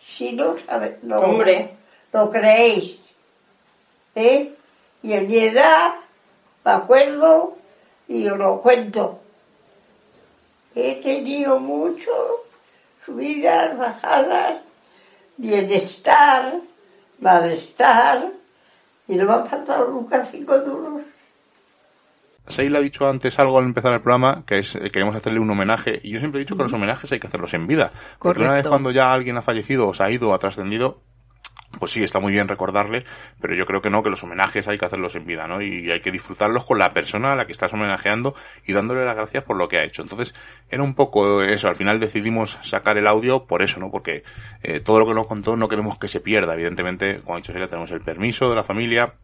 si 0.06 0.32
no 0.32 0.56
sabéis, 0.58 1.02
no, 1.02 1.20
Hombre. 1.20 1.76
lo 2.12 2.30
creéis. 2.30 2.98
¿eh? 4.14 4.52
Y 5.02 5.12
en 5.12 5.26
mi 5.26 5.38
edad 5.38 5.94
me 6.64 6.70
acuerdo 6.72 7.56
y 8.08 8.26
os 8.28 8.38
lo 8.38 8.60
cuento. 8.60 9.20
He 10.74 10.96
tenido 10.96 11.58
mucho, 11.58 12.10
subidas, 13.04 13.76
bajadas, 13.78 14.60
bienestar, 15.36 16.54
malestar, 17.18 18.30
y 19.08 19.14
no 19.14 19.24
me 19.24 19.32
han 19.32 19.46
faltado 19.46 19.88
nunca 19.90 20.26
cinco 20.30 20.58
duros. 20.58 21.02
Seila 22.46 22.78
ha 22.78 22.82
dicho 22.82 23.08
antes 23.08 23.38
algo 23.38 23.58
al 23.58 23.64
empezar 23.64 23.92
el 23.92 24.00
programa, 24.00 24.44
que 24.46 24.58
es 24.58 24.74
eh, 24.76 24.90
queremos 24.90 25.16
hacerle 25.16 25.40
un 25.40 25.50
homenaje, 25.50 26.00
y 26.02 26.10
yo 26.10 26.18
siempre 26.18 26.40
he 26.40 26.44
dicho 26.44 26.56
que 26.56 26.62
los 26.62 26.72
homenajes 26.72 27.10
hay 27.12 27.18
que 27.18 27.26
hacerlos 27.26 27.54
en 27.54 27.66
vida. 27.66 27.92
Porque 28.18 28.40
una 28.40 28.50
vez 28.50 28.62
Correcto. 28.62 28.70
cuando 28.70 28.90
ya 28.90 29.12
alguien 29.12 29.36
ha 29.36 29.42
fallecido 29.42 29.88
o 29.88 29.94
se 29.94 30.02
ha 30.02 30.10
ido 30.10 30.30
o 30.30 30.34
ha 30.34 30.38
trascendido, 30.38 31.02
pues 31.78 31.92
sí, 31.92 32.02
está 32.02 32.20
muy 32.20 32.32
bien 32.32 32.48
recordarle, 32.48 33.04
pero 33.40 33.54
yo 33.54 33.66
creo 33.66 33.82
que 33.82 33.90
no, 33.90 34.02
que 34.02 34.10
los 34.10 34.22
homenajes 34.22 34.66
hay 34.68 34.78
que 34.78 34.84
hacerlos 34.84 35.14
en 35.14 35.26
vida, 35.26 35.46
¿no? 35.46 35.60
Y 35.60 35.90
hay 35.90 36.00
que 36.00 36.10
disfrutarlos 36.10 36.64
con 36.64 36.78
la 36.78 36.90
persona 36.90 37.32
a 37.32 37.36
la 37.36 37.46
que 37.46 37.52
estás 37.52 37.72
homenajeando 37.72 38.34
y 38.66 38.72
dándole 38.72 39.04
las 39.04 39.16
gracias 39.16 39.44
por 39.44 39.56
lo 39.56 39.68
que 39.68 39.78
ha 39.78 39.84
hecho. 39.84 40.02
Entonces, 40.02 40.34
era 40.70 40.82
un 40.82 40.94
poco 40.94 41.42
eso, 41.42 41.68
al 41.68 41.76
final 41.76 42.00
decidimos 42.00 42.58
sacar 42.62 42.96
el 42.98 43.06
audio 43.06 43.46
por 43.46 43.62
eso, 43.62 43.80
¿no? 43.80 43.90
Porque 43.90 44.22
eh, 44.62 44.80
todo 44.80 44.98
lo 44.98 45.06
que 45.06 45.14
nos 45.14 45.26
contó 45.26 45.56
no 45.56 45.68
queremos 45.68 45.98
que 45.98 46.08
se 46.08 46.20
pierda, 46.20 46.54
evidentemente, 46.54 47.20
como 47.20 47.34
ha 47.34 47.36
dicho 47.38 47.52
Seila, 47.52 47.68
tenemos 47.68 47.90
el 47.90 48.00
permiso 48.00 48.48
de 48.48 48.56
la 48.56 48.64
familia, 48.64 49.14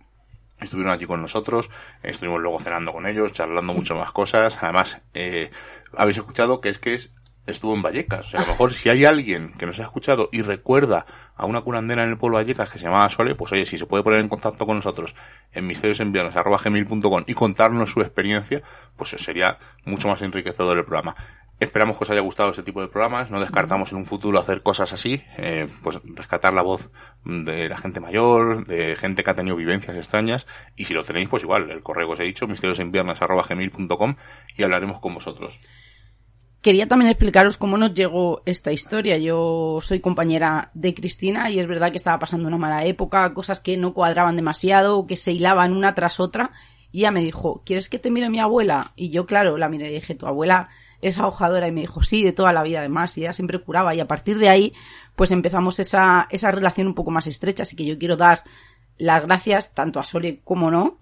estuvieron 0.63 0.93
allí 0.93 1.07
con 1.07 1.21
nosotros, 1.21 1.71
estuvimos 2.03 2.41
luego 2.41 2.59
cenando 2.59 2.93
con 2.93 3.07
ellos, 3.07 3.33
charlando 3.33 3.73
mucho 3.75 3.95
más 3.95 4.13
cosas. 4.13 4.59
Además, 4.63 4.99
eh, 5.15 5.51
habéis 5.97 6.19
escuchado 6.19 6.61
que 6.61 6.69
es 6.69 6.79
que 6.79 6.95
es, 6.95 7.13
estuvo 7.47 7.75
en 7.75 7.83
Vallecas. 7.83 8.27
O 8.27 8.31
sea, 8.31 8.41
a 8.41 8.43
lo 8.45 8.51
mejor 8.51 8.73
si 8.73 8.89
hay 8.89 9.05
alguien 9.05 9.53
que 9.59 9.67
nos 9.67 9.79
ha 9.81 9.83
escuchado 9.83 10.29
y 10.33 10.43
recuerda 10.43 11.07
a 11.35 11.47
una 11.47 11.61
curandera 11.63 12.05
en 12.05 12.11
el 12.11 12.19
pueblo 12.19 12.39
de 12.39 12.45
Vallecas 12.45 12.71
que 12.71 12.79
se 12.79 12.85
llamaba 12.85 13.09
Sole, 13.09 13.35
pues 13.35 13.53
oye, 13.53 13.67
si 13.67 13.79
se 13.79 13.87
puede 13.87 14.05
poner 14.05 14.21
en 14.21 14.29
contacto 14.29 14.67
con 14.67 14.77
nosotros 14.77 15.15
en 15.53 15.67
misteriosenviernes.com 15.67 17.25
y 17.27 17.35
contarnos 17.35 17.91
su 17.91 18.01
experiencia, 18.01 18.63
pues 18.97 19.11
sería 19.11 19.59
mucho 19.85 20.09
más 20.09 20.23
enriquecedor 20.23 20.79
el 20.79 20.85
programa. 20.85 21.17
Esperamos 21.63 21.97
que 21.97 22.03
os 22.03 22.11
haya 22.11 22.23
gustado 22.23 22.51
este 22.51 22.65
tipo 22.65 22.81
de 22.81 22.89
programas. 22.89 23.31
No 23.31 23.39
descartamos 23.39 23.93
en 23.93 23.99
un 23.99 24.05
futuro 24.05 24.37
hacer 24.41 24.63
cosas 24.63 24.93
así, 24.93 25.23
eh, 25.39 25.69
pues 25.85 26.01
rescatar 26.03 26.53
la 26.53 26.63
voz 26.63 26.91
de 27.25 27.69
la 27.69 27.77
gente 27.77 28.01
mayor, 28.01 28.67
de 28.67 28.97
gente 28.97 29.23
que 29.23 29.31
ha 29.31 29.37
tenido 29.37 29.55
vivencias 29.55 29.97
extrañas. 29.97 30.49
Y 30.75 30.87
si 30.87 30.95
lo 30.95 31.05
tenéis, 31.05 31.29
pues 31.29 31.45
igual, 31.45 31.71
el 31.71 31.81
correo 31.85 32.09
que 32.09 32.13
os 32.15 32.21
he 32.21 32.25
dicho, 32.25 32.49
misteriosenviernes.gmail.com 32.49 34.17
y 34.57 34.63
hablaremos 34.65 34.99
con 34.99 35.15
vosotros. 35.15 35.61
Quería 36.63 36.89
también 36.89 37.13
explicaros 37.13 37.59
cómo 37.59 37.79
nos 37.79 37.95
llegó 37.95 38.43
esta 38.45 38.73
historia. 38.73 39.17
Yo 39.19 39.79
soy 39.83 40.01
compañera 40.01 40.73
de 40.75 40.95
Cristina 40.95 41.49
y 41.49 41.61
es 41.61 41.69
verdad 41.69 41.93
que 41.93 41.99
estaba 41.99 42.19
pasando 42.19 42.49
una 42.49 42.59
mala 42.59 42.85
época, 42.85 43.33
cosas 43.35 43.61
que 43.61 43.77
no 43.77 43.95
cuadraban 43.95 44.35
demasiado, 44.35 45.07
que 45.07 45.17
se 45.17 45.31
hilaban 45.31 45.75
una 45.77 45.95
tras 45.95 46.19
otra. 46.19 46.51
Y 46.91 47.01
ella 47.01 47.13
me 47.13 47.23
dijo, 47.23 47.63
¿quieres 47.65 47.89
que 47.89 48.01
te 48.01 48.11
mire 48.11 48.31
mi 48.31 48.41
abuela? 48.41 48.91
Y 48.97 49.11
yo, 49.11 49.27
claro, 49.27 49.57
la 49.59 49.69
miré 49.69 49.93
y 49.93 49.95
dije, 49.95 50.17
tu 50.17 50.27
abuela 50.27 50.69
es 51.03 51.19
ahojadora. 51.19 51.69
Y 51.69 51.73
me 51.73 51.83
dijo, 51.83 52.03
sí, 52.03 52.25
de 52.25 52.33
toda 52.33 52.53
la 52.55 52.63
vida 52.63 52.79
además. 52.79 53.19
Y 53.19 53.23
ella 53.23 53.35
siempre 53.35 53.59
curaba. 53.61 53.95
Y 53.95 54.01
a 54.01 54.09
partir 54.09 54.39
de 54.39 54.49
ahí, 54.49 54.73
pues 55.17 55.31
empezamos 55.31 55.79
esa, 55.81 56.27
esa 56.31 56.51
relación 56.51 56.87
un 56.87 56.95
poco 56.95 57.11
más 57.11 57.27
estrecha. 57.27 57.65
Así 57.65 57.77
que 57.77 57.85
yo 57.85 57.99
quiero 57.99 58.17
dar 58.17 58.45
las 58.97 59.23
gracias 59.23 59.75
tanto 59.75 60.01
a 60.01 60.05
Sole 60.05 60.41
como 60.45 60.71
no 60.71 60.99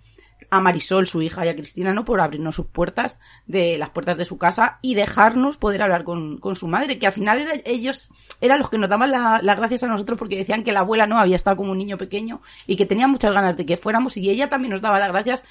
a 0.52 0.58
Marisol, 0.58 1.06
su 1.06 1.22
hija, 1.22 1.46
y 1.46 1.48
a 1.48 1.54
Cristina, 1.54 1.92
¿no? 1.92 2.04
Por 2.04 2.20
abrirnos 2.20 2.56
sus 2.56 2.66
puertas, 2.66 3.20
de 3.46 3.78
las 3.78 3.90
puertas 3.90 4.16
de 4.16 4.24
su 4.24 4.36
casa 4.36 4.78
y 4.82 4.94
dejarnos 4.96 5.56
poder 5.58 5.80
hablar 5.80 6.02
con, 6.02 6.38
con 6.38 6.56
su 6.56 6.66
madre, 6.66 6.98
que 6.98 7.06
al 7.06 7.12
final 7.12 7.38
era- 7.38 7.52
ellos 7.64 8.10
eran 8.40 8.58
los 8.58 8.68
que 8.68 8.76
nos 8.78 8.90
daban 8.90 9.12
la- 9.12 9.38
las 9.42 9.56
gracias 9.58 9.84
a 9.84 9.86
nosotros 9.86 10.18
porque 10.18 10.36
decían 10.38 10.64
que 10.64 10.72
la 10.72 10.80
abuela 10.80 11.06
no 11.06 11.18
había 11.20 11.36
estado 11.36 11.56
como 11.56 11.70
un 11.70 11.78
niño 11.78 11.98
pequeño 11.98 12.40
y 12.66 12.74
que 12.74 12.84
tenía 12.86 13.06
muchas 13.06 13.30
ganas 13.32 13.56
de 13.56 13.64
que 13.64 13.76
fuéramos 13.76 14.16
y 14.16 14.28
ella 14.28 14.48
también 14.48 14.72
nos 14.72 14.80
daba 14.80 14.98
las 14.98 15.12
gracias 15.12 15.44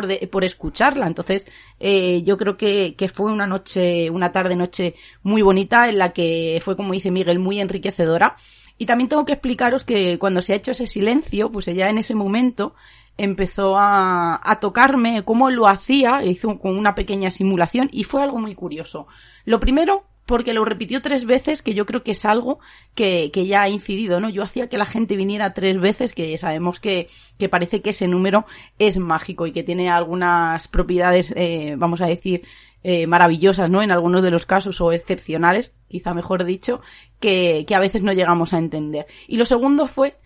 por, 0.00 0.44
escucharla. 0.44 1.06
Entonces, 1.06 1.46
eh, 1.78 2.22
yo 2.22 2.38
creo 2.38 2.56
que, 2.56 2.94
que 2.96 3.08
fue 3.08 3.30
una 3.30 3.46
noche, 3.46 4.08
una 4.08 4.32
tarde 4.32 4.56
noche 4.56 4.94
muy 5.22 5.42
bonita 5.42 5.88
en 5.88 5.98
la 5.98 6.12
que 6.12 6.60
fue, 6.64 6.76
como 6.76 6.94
dice 6.94 7.10
Miguel, 7.10 7.38
muy 7.38 7.60
enriquecedora. 7.60 8.36
Y 8.78 8.86
también 8.86 9.08
tengo 9.08 9.26
que 9.26 9.34
explicaros 9.34 9.84
que 9.84 10.18
cuando 10.18 10.40
se 10.40 10.54
ha 10.54 10.56
hecho 10.56 10.70
ese 10.70 10.86
silencio, 10.86 11.52
pues 11.52 11.68
ella 11.68 11.90
en 11.90 11.98
ese 11.98 12.14
momento 12.14 12.74
empezó 13.18 13.76
a, 13.76 14.40
a 14.42 14.60
tocarme 14.60 15.22
cómo 15.24 15.50
lo 15.50 15.68
hacía, 15.68 16.24
hizo 16.24 16.58
con 16.58 16.78
una 16.78 16.94
pequeña 16.94 17.30
simulación 17.30 17.90
y 17.92 18.04
fue 18.04 18.22
algo 18.22 18.38
muy 18.38 18.54
curioso. 18.54 19.06
Lo 19.44 19.60
primero, 19.60 20.04
porque 20.26 20.52
lo 20.52 20.64
repitió 20.64 21.02
tres 21.02 21.24
veces, 21.24 21.62
que 21.62 21.74
yo 21.74 21.86
creo 21.86 22.02
que 22.02 22.12
es 22.12 22.24
algo 22.24 22.60
que, 22.94 23.30
que 23.32 23.46
ya 23.46 23.62
ha 23.62 23.68
incidido, 23.68 24.20
¿no? 24.20 24.28
Yo 24.28 24.42
hacía 24.42 24.68
que 24.68 24.78
la 24.78 24.86
gente 24.86 25.16
viniera 25.16 25.54
tres 25.54 25.80
veces, 25.80 26.12
que 26.12 26.36
sabemos 26.38 26.80
que, 26.80 27.08
que 27.38 27.48
parece 27.48 27.82
que 27.82 27.90
ese 27.90 28.08
número 28.08 28.46
es 28.78 28.98
mágico 28.98 29.46
y 29.46 29.52
que 29.52 29.62
tiene 29.62 29.90
algunas 29.90 30.68
propiedades, 30.68 31.32
eh, 31.36 31.74
vamos 31.76 32.00
a 32.00 32.06
decir, 32.06 32.42
eh, 32.84 33.06
maravillosas, 33.06 33.70
¿no? 33.70 33.82
En 33.82 33.90
algunos 33.90 34.22
de 34.22 34.30
los 34.30 34.46
casos 34.46 34.80
o 34.80 34.92
excepcionales, 34.92 35.74
quizá 35.88 36.14
mejor 36.14 36.44
dicho, 36.44 36.80
que, 37.20 37.64
que 37.66 37.74
a 37.74 37.80
veces 37.80 38.02
no 38.02 38.12
llegamos 38.12 38.52
a 38.54 38.58
entender. 38.58 39.06
Y 39.28 39.36
lo 39.36 39.44
segundo 39.44 39.86
fue 39.86 40.16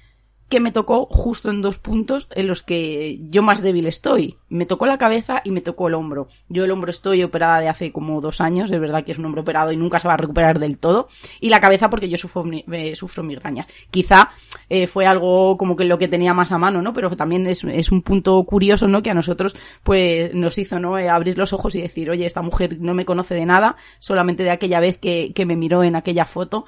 que 0.48 0.60
me 0.60 0.70
tocó 0.70 1.06
justo 1.06 1.50
en 1.50 1.60
dos 1.60 1.78
puntos 1.78 2.28
en 2.30 2.46
los 2.46 2.62
que 2.62 3.18
yo 3.30 3.42
más 3.42 3.62
débil 3.62 3.86
estoy. 3.86 4.36
Me 4.48 4.64
tocó 4.64 4.86
la 4.86 4.98
cabeza 4.98 5.40
y 5.42 5.50
me 5.50 5.60
tocó 5.60 5.88
el 5.88 5.94
hombro. 5.94 6.28
Yo 6.48 6.64
el 6.64 6.70
hombro 6.70 6.90
estoy 6.90 7.24
operada 7.24 7.60
de 7.60 7.68
hace 7.68 7.90
como 7.90 8.20
dos 8.20 8.40
años, 8.40 8.70
es 8.70 8.80
verdad 8.80 9.04
que 9.04 9.12
es 9.12 9.18
un 9.18 9.24
hombro 9.24 9.42
operado 9.42 9.72
y 9.72 9.76
nunca 9.76 9.98
se 9.98 10.06
va 10.06 10.14
a 10.14 10.18
recuperar 10.18 10.60
del 10.60 10.78
todo. 10.78 11.08
Y 11.40 11.48
la 11.48 11.60
cabeza 11.60 11.90
porque 11.90 12.08
yo 12.08 12.16
sufro, 12.16 12.44
eh, 12.72 12.94
sufro 12.94 13.24
migrañas. 13.24 13.66
Quizá 13.90 14.30
eh, 14.68 14.86
fue 14.86 15.06
algo 15.06 15.56
como 15.56 15.74
que 15.74 15.84
lo 15.84 15.98
que 15.98 16.08
tenía 16.08 16.32
más 16.32 16.52
a 16.52 16.58
mano, 16.58 16.80
¿no? 16.80 16.92
Pero 16.92 17.16
también 17.16 17.46
es, 17.48 17.64
es 17.64 17.90
un 17.90 18.02
punto 18.02 18.42
curioso, 18.44 18.86
¿no? 18.86 19.02
Que 19.02 19.10
a 19.10 19.14
nosotros 19.14 19.56
pues 19.82 20.32
nos 20.32 20.58
hizo, 20.58 20.78
¿no? 20.78 20.96
Eh, 20.96 21.08
abrir 21.08 21.36
los 21.38 21.52
ojos 21.52 21.74
y 21.74 21.82
decir, 21.82 22.08
oye, 22.08 22.24
esta 22.24 22.42
mujer 22.42 22.78
no 22.80 22.94
me 22.94 23.04
conoce 23.04 23.34
de 23.34 23.46
nada, 23.46 23.76
solamente 23.98 24.44
de 24.44 24.50
aquella 24.50 24.78
vez 24.78 24.98
que, 24.98 25.32
que 25.34 25.44
me 25.44 25.56
miró 25.56 25.82
en 25.82 25.96
aquella 25.96 26.24
foto 26.24 26.66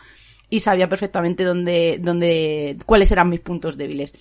y 0.50 0.60
sabía 0.60 0.88
perfectamente 0.88 1.44
dónde, 1.44 1.98
dónde, 2.00 2.76
cuáles 2.86 3.12
eran 3.12 3.28
mis 3.28 3.40
puntos 3.40 3.76
débiles. 3.76 4.14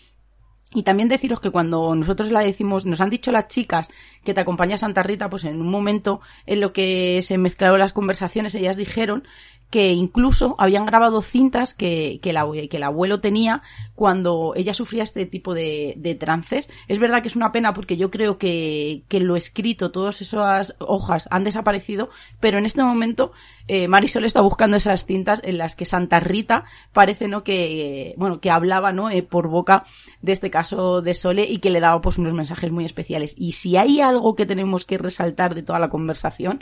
Y 0.73 0.83
también 0.83 1.07
deciros 1.07 1.39
que 1.39 1.49
cuando 1.49 1.95
nosotros 1.95 2.29
la 2.29 2.41
decimos, 2.41 2.85
nos 2.85 2.99
han 2.99 3.09
dicho 3.09 3.31
las 3.31 3.47
chicas 3.47 3.87
que 4.23 4.33
te 4.33 4.41
acompaña 4.41 4.77
Santa 4.77 5.01
Rita, 5.01 5.29
pues 5.29 5.45
en 5.45 5.61
un 5.61 5.69
momento 5.69 6.19
en 6.45 6.59
lo 6.59 6.73
que 6.73 7.21
se 7.21 7.37
mezclaron 7.37 7.79
las 7.79 7.93
conversaciones, 7.93 8.53
ellas 8.53 8.75
dijeron 8.75 9.23
que 9.69 9.91
incluso 9.91 10.55
habían 10.59 10.85
grabado 10.85 11.21
cintas 11.21 11.73
que, 11.73 12.19
que, 12.21 12.31
abue- 12.33 12.69
que 12.69 12.77
el 12.77 12.83
abuelo 12.83 13.19
tenía 13.19 13.61
cuando 13.95 14.53
ella 14.55 14.73
sufría 14.73 15.03
este 15.03 15.25
tipo 15.25 15.53
de, 15.53 15.95
de 15.97 16.15
trances. 16.15 16.69
Es 16.87 16.99
verdad 16.99 17.21
que 17.21 17.27
es 17.27 17.35
una 17.35 17.51
pena 17.51 17.73
porque 17.73 17.97
yo 17.97 18.09
creo 18.09 18.37
que, 18.37 19.01
que 19.09 19.19
lo 19.19 19.35
escrito, 19.35 19.91
todas 19.91 20.21
esas 20.21 20.75
hojas 20.79 21.27
han 21.31 21.43
desaparecido, 21.43 22.09
pero 22.39 22.59
en 22.59 22.65
este 22.65 22.83
momento 22.83 23.33
eh, 23.67 23.89
Marisol 23.89 24.23
está 24.23 24.39
buscando 24.39 24.77
esas 24.77 25.05
cintas 25.05 25.41
en 25.43 25.57
las 25.57 25.75
que 25.75 25.85
Santa 25.85 26.21
Rita 26.21 26.63
parece 26.93 27.27
no 27.27 27.43
que, 27.43 28.13
bueno, 28.17 28.39
que 28.39 28.51
hablaba 28.51 28.93
no 28.93 29.07
Eh, 29.09 29.23
por 29.23 29.47
boca 29.47 29.83
de 30.21 30.31
este 30.31 30.49
caso 30.49 31.01
de 31.01 31.13
Sole 31.13 31.45
y 31.45 31.57
que 31.59 31.69
le 31.69 31.79
daba 31.79 32.01
pues 32.01 32.17
unos 32.17 32.33
mensajes 32.33 32.71
muy 32.71 32.85
especiales. 32.85 33.33
Y 33.37 33.53
si 33.53 33.77
hay 33.77 33.99
algo 33.99 34.35
que 34.35 34.45
tenemos 34.45 34.85
que 34.85 34.97
resaltar 34.97 35.55
de 35.55 35.63
toda 35.63 35.79
la 35.79 35.89
conversación, 35.89 36.61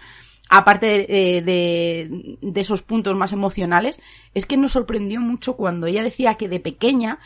aparte 0.49 0.85
de, 0.85 1.41
de, 1.41 2.37
de 2.41 2.61
esos 2.61 2.81
puntos 2.81 3.15
más 3.15 3.33
emocionales, 3.33 4.01
es 4.33 4.45
que 4.45 4.57
nos 4.57 4.73
sorprendió 4.73 5.19
mucho 5.19 5.55
cuando 5.55 5.87
ella 5.87 6.03
decía 6.03 6.35
que 6.35 6.49
de 6.49 6.59
pequeña 6.59 7.19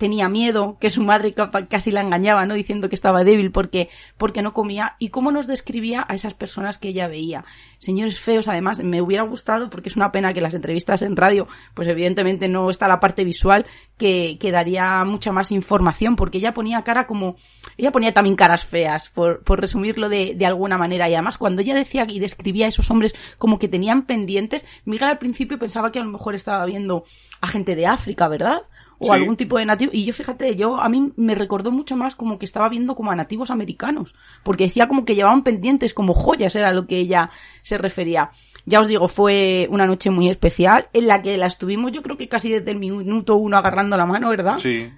tenía 0.00 0.30
miedo, 0.30 0.78
que 0.80 0.88
su 0.88 1.02
madre 1.02 1.34
casi 1.68 1.92
la 1.92 2.00
engañaba, 2.00 2.46
¿no? 2.46 2.54
Diciendo 2.54 2.88
que 2.88 2.94
estaba 2.94 3.22
débil 3.22 3.52
porque, 3.52 3.90
porque 4.16 4.40
no 4.40 4.54
comía, 4.54 4.96
y 4.98 5.10
cómo 5.10 5.30
nos 5.30 5.46
describía 5.46 6.06
a 6.08 6.14
esas 6.14 6.32
personas 6.32 6.78
que 6.78 6.88
ella 6.88 7.06
veía. 7.06 7.44
Señores 7.78 8.18
feos, 8.18 8.48
además, 8.48 8.82
me 8.82 9.02
hubiera 9.02 9.24
gustado, 9.24 9.68
porque 9.68 9.90
es 9.90 9.96
una 9.96 10.10
pena 10.10 10.32
que 10.32 10.40
las 10.40 10.54
entrevistas 10.54 11.02
en 11.02 11.16
radio, 11.16 11.46
pues 11.74 11.86
evidentemente 11.86 12.48
no 12.48 12.70
está 12.70 12.88
la 12.88 12.98
parte 12.98 13.24
visual, 13.24 13.66
que, 13.98 14.38
que 14.40 14.50
daría 14.50 15.04
mucha 15.04 15.32
más 15.32 15.52
información, 15.52 16.16
porque 16.16 16.38
ella 16.38 16.54
ponía 16.54 16.82
cara 16.82 17.06
como, 17.06 17.36
ella 17.76 17.92
ponía 17.92 18.14
también 18.14 18.36
caras 18.36 18.64
feas, 18.64 19.10
por, 19.10 19.44
por 19.44 19.60
resumirlo 19.60 20.08
de, 20.08 20.34
de 20.34 20.46
alguna 20.46 20.78
manera, 20.78 21.10
y 21.10 21.14
además 21.14 21.36
cuando 21.36 21.60
ella 21.60 21.74
decía 21.74 22.06
y 22.08 22.20
describía 22.20 22.64
a 22.64 22.70
esos 22.70 22.90
hombres 22.90 23.14
como 23.36 23.58
que 23.58 23.68
tenían 23.68 24.06
pendientes, 24.06 24.64
Miguel 24.86 25.10
al 25.10 25.18
principio 25.18 25.58
pensaba 25.58 25.92
que 25.92 25.98
a 25.98 26.04
lo 26.04 26.10
mejor 26.10 26.34
estaba 26.34 26.64
viendo 26.64 27.04
a 27.42 27.48
gente 27.48 27.76
de 27.76 27.86
África, 27.86 28.28
¿verdad? 28.28 28.62
O 29.00 29.06
Sí. 29.06 29.10
algún 29.10 29.36
tipo 29.36 29.58
de 29.58 29.66
nativo. 29.66 29.90
Y 29.92 30.04
yo 30.04 30.12
fíjate, 30.14 30.54
yo 30.54 30.76
a 30.80 30.88
mí 30.88 31.12
me 31.16 31.34
recordó 31.34 31.72
mucho 31.72 31.96
más 31.96 32.14
como 32.14 32.38
que 32.38 32.44
estaba 32.44 32.68
viendo 32.68 32.94
como 32.94 33.10
a 33.10 33.16
nativos 33.16 33.50
americanos, 33.50 34.14
porque 34.44 34.64
decía 34.64 34.86
como 34.86 35.04
que 35.04 35.16
llevaban 35.16 35.42
pendientes 35.42 35.92
como 35.94 36.12
joyas, 36.12 36.54
era 36.54 36.72
lo 36.72 36.86
que 36.86 36.98
ella 36.98 37.30
se 37.62 37.78
refería. 37.78 38.30
Ya 38.66 38.78
os 38.78 38.86
digo, 38.86 39.08
fue 39.08 39.66
una 39.70 39.86
noche 39.86 40.10
muy 40.10 40.28
especial 40.28 40.88
en 40.92 41.06
la 41.08 41.22
que 41.22 41.36
la 41.38 41.46
estuvimos 41.46 41.92
yo 41.92 42.02
creo 42.02 42.16
que 42.16 42.28
casi 42.28 42.50
desde 42.50 42.70
el 42.70 42.78
minuto 42.78 43.34
uno 43.36 43.56
agarrando 43.56 43.96
la 43.96 44.06
mano, 44.06 44.28
¿verdad? 44.28 44.58
Sí. 44.58 44.90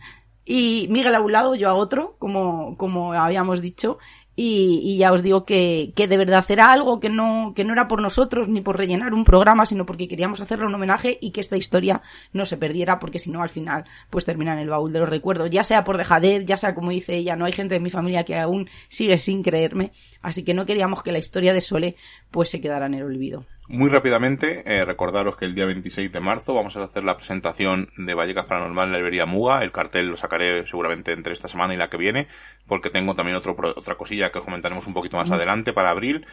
Y 0.44 0.88
Miguel 0.90 1.14
a 1.14 1.20
un 1.20 1.30
lado, 1.30 1.54
yo 1.54 1.70
a 1.70 1.74
otro, 1.74 2.16
como, 2.18 2.76
como 2.76 3.12
habíamos 3.12 3.60
dicho. 3.60 3.98
Y, 4.34 4.80
y 4.82 4.96
ya 4.96 5.12
os 5.12 5.22
digo 5.22 5.44
que, 5.44 5.92
que 5.94 6.08
de 6.08 6.16
verdad 6.16 6.44
era 6.48 6.72
algo 6.72 7.00
que 7.00 7.10
no, 7.10 7.52
que 7.54 7.64
no 7.64 7.74
era 7.74 7.86
por 7.86 8.00
nosotros 8.00 8.48
ni 8.48 8.62
por 8.62 8.78
rellenar 8.78 9.12
un 9.12 9.24
programa, 9.24 9.66
sino 9.66 9.84
porque 9.84 10.08
queríamos 10.08 10.40
hacerle 10.40 10.66
un 10.66 10.74
homenaje 10.74 11.18
y 11.20 11.32
que 11.32 11.40
esta 11.40 11.58
historia 11.58 12.00
no 12.32 12.46
se 12.46 12.56
perdiera, 12.56 12.98
porque 12.98 13.18
si 13.18 13.30
no 13.30 13.42
al 13.42 13.50
final 13.50 13.84
pues 14.08 14.24
termina 14.24 14.54
en 14.54 14.60
el 14.60 14.70
baúl 14.70 14.92
de 14.92 15.00
los 15.00 15.08
recuerdos, 15.08 15.50
ya 15.50 15.64
sea 15.64 15.84
por 15.84 15.98
dejadez, 15.98 16.46
ya 16.46 16.56
sea 16.56 16.74
como 16.74 16.90
dice 16.90 17.14
ella, 17.14 17.36
no 17.36 17.44
hay 17.44 17.52
gente 17.52 17.74
de 17.74 17.80
mi 17.80 17.90
familia 17.90 18.24
que 18.24 18.38
aún 18.38 18.70
sigue 18.88 19.18
sin 19.18 19.42
creerme, 19.42 19.92
así 20.22 20.42
que 20.44 20.54
no 20.54 20.64
queríamos 20.64 21.02
que 21.02 21.12
la 21.12 21.18
historia 21.18 21.52
de 21.52 21.60
Sole 21.60 21.96
pues 22.30 22.48
se 22.48 22.60
quedara 22.60 22.86
en 22.86 22.94
el 22.94 23.02
olvido. 23.02 23.44
Muy 23.72 23.88
rápidamente, 23.88 24.62
eh, 24.66 24.84
recordaros 24.84 25.34
que 25.38 25.46
el 25.46 25.54
día 25.54 25.64
26 25.64 26.12
de 26.12 26.20
marzo 26.20 26.52
vamos 26.52 26.76
a 26.76 26.84
hacer 26.84 27.04
la 27.04 27.16
presentación 27.16 27.88
de 27.96 28.12
Vallecas 28.12 28.44
Paranormal 28.44 28.88
en 28.88 28.92
la 28.92 28.98
librería 28.98 29.24
Muga. 29.24 29.64
El 29.64 29.72
cartel 29.72 30.08
lo 30.08 30.16
sacaré 30.18 30.66
seguramente 30.66 31.12
entre 31.12 31.32
esta 31.32 31.48
semana 31.48 31.72
y 31.72 31.78
la 31.78 31.88
que 31.88 31.96
viene, 31.96 32.28
porque 32.66 32.90
tengo 32.90 33.14
también 33.14 33.34
otro, 33.34 33.56
otra 33.58 33.94
cosilla 33.94 34.30
que 34.30 34.40
os 34.40 34.44
comentaremos 34.44 34.86
un 34.86 34.92
poquito 34.92 35.16
más 35.16 35.30
adelante 35.30 35.72
para 35.72 35.88
abril. 35.88 36.26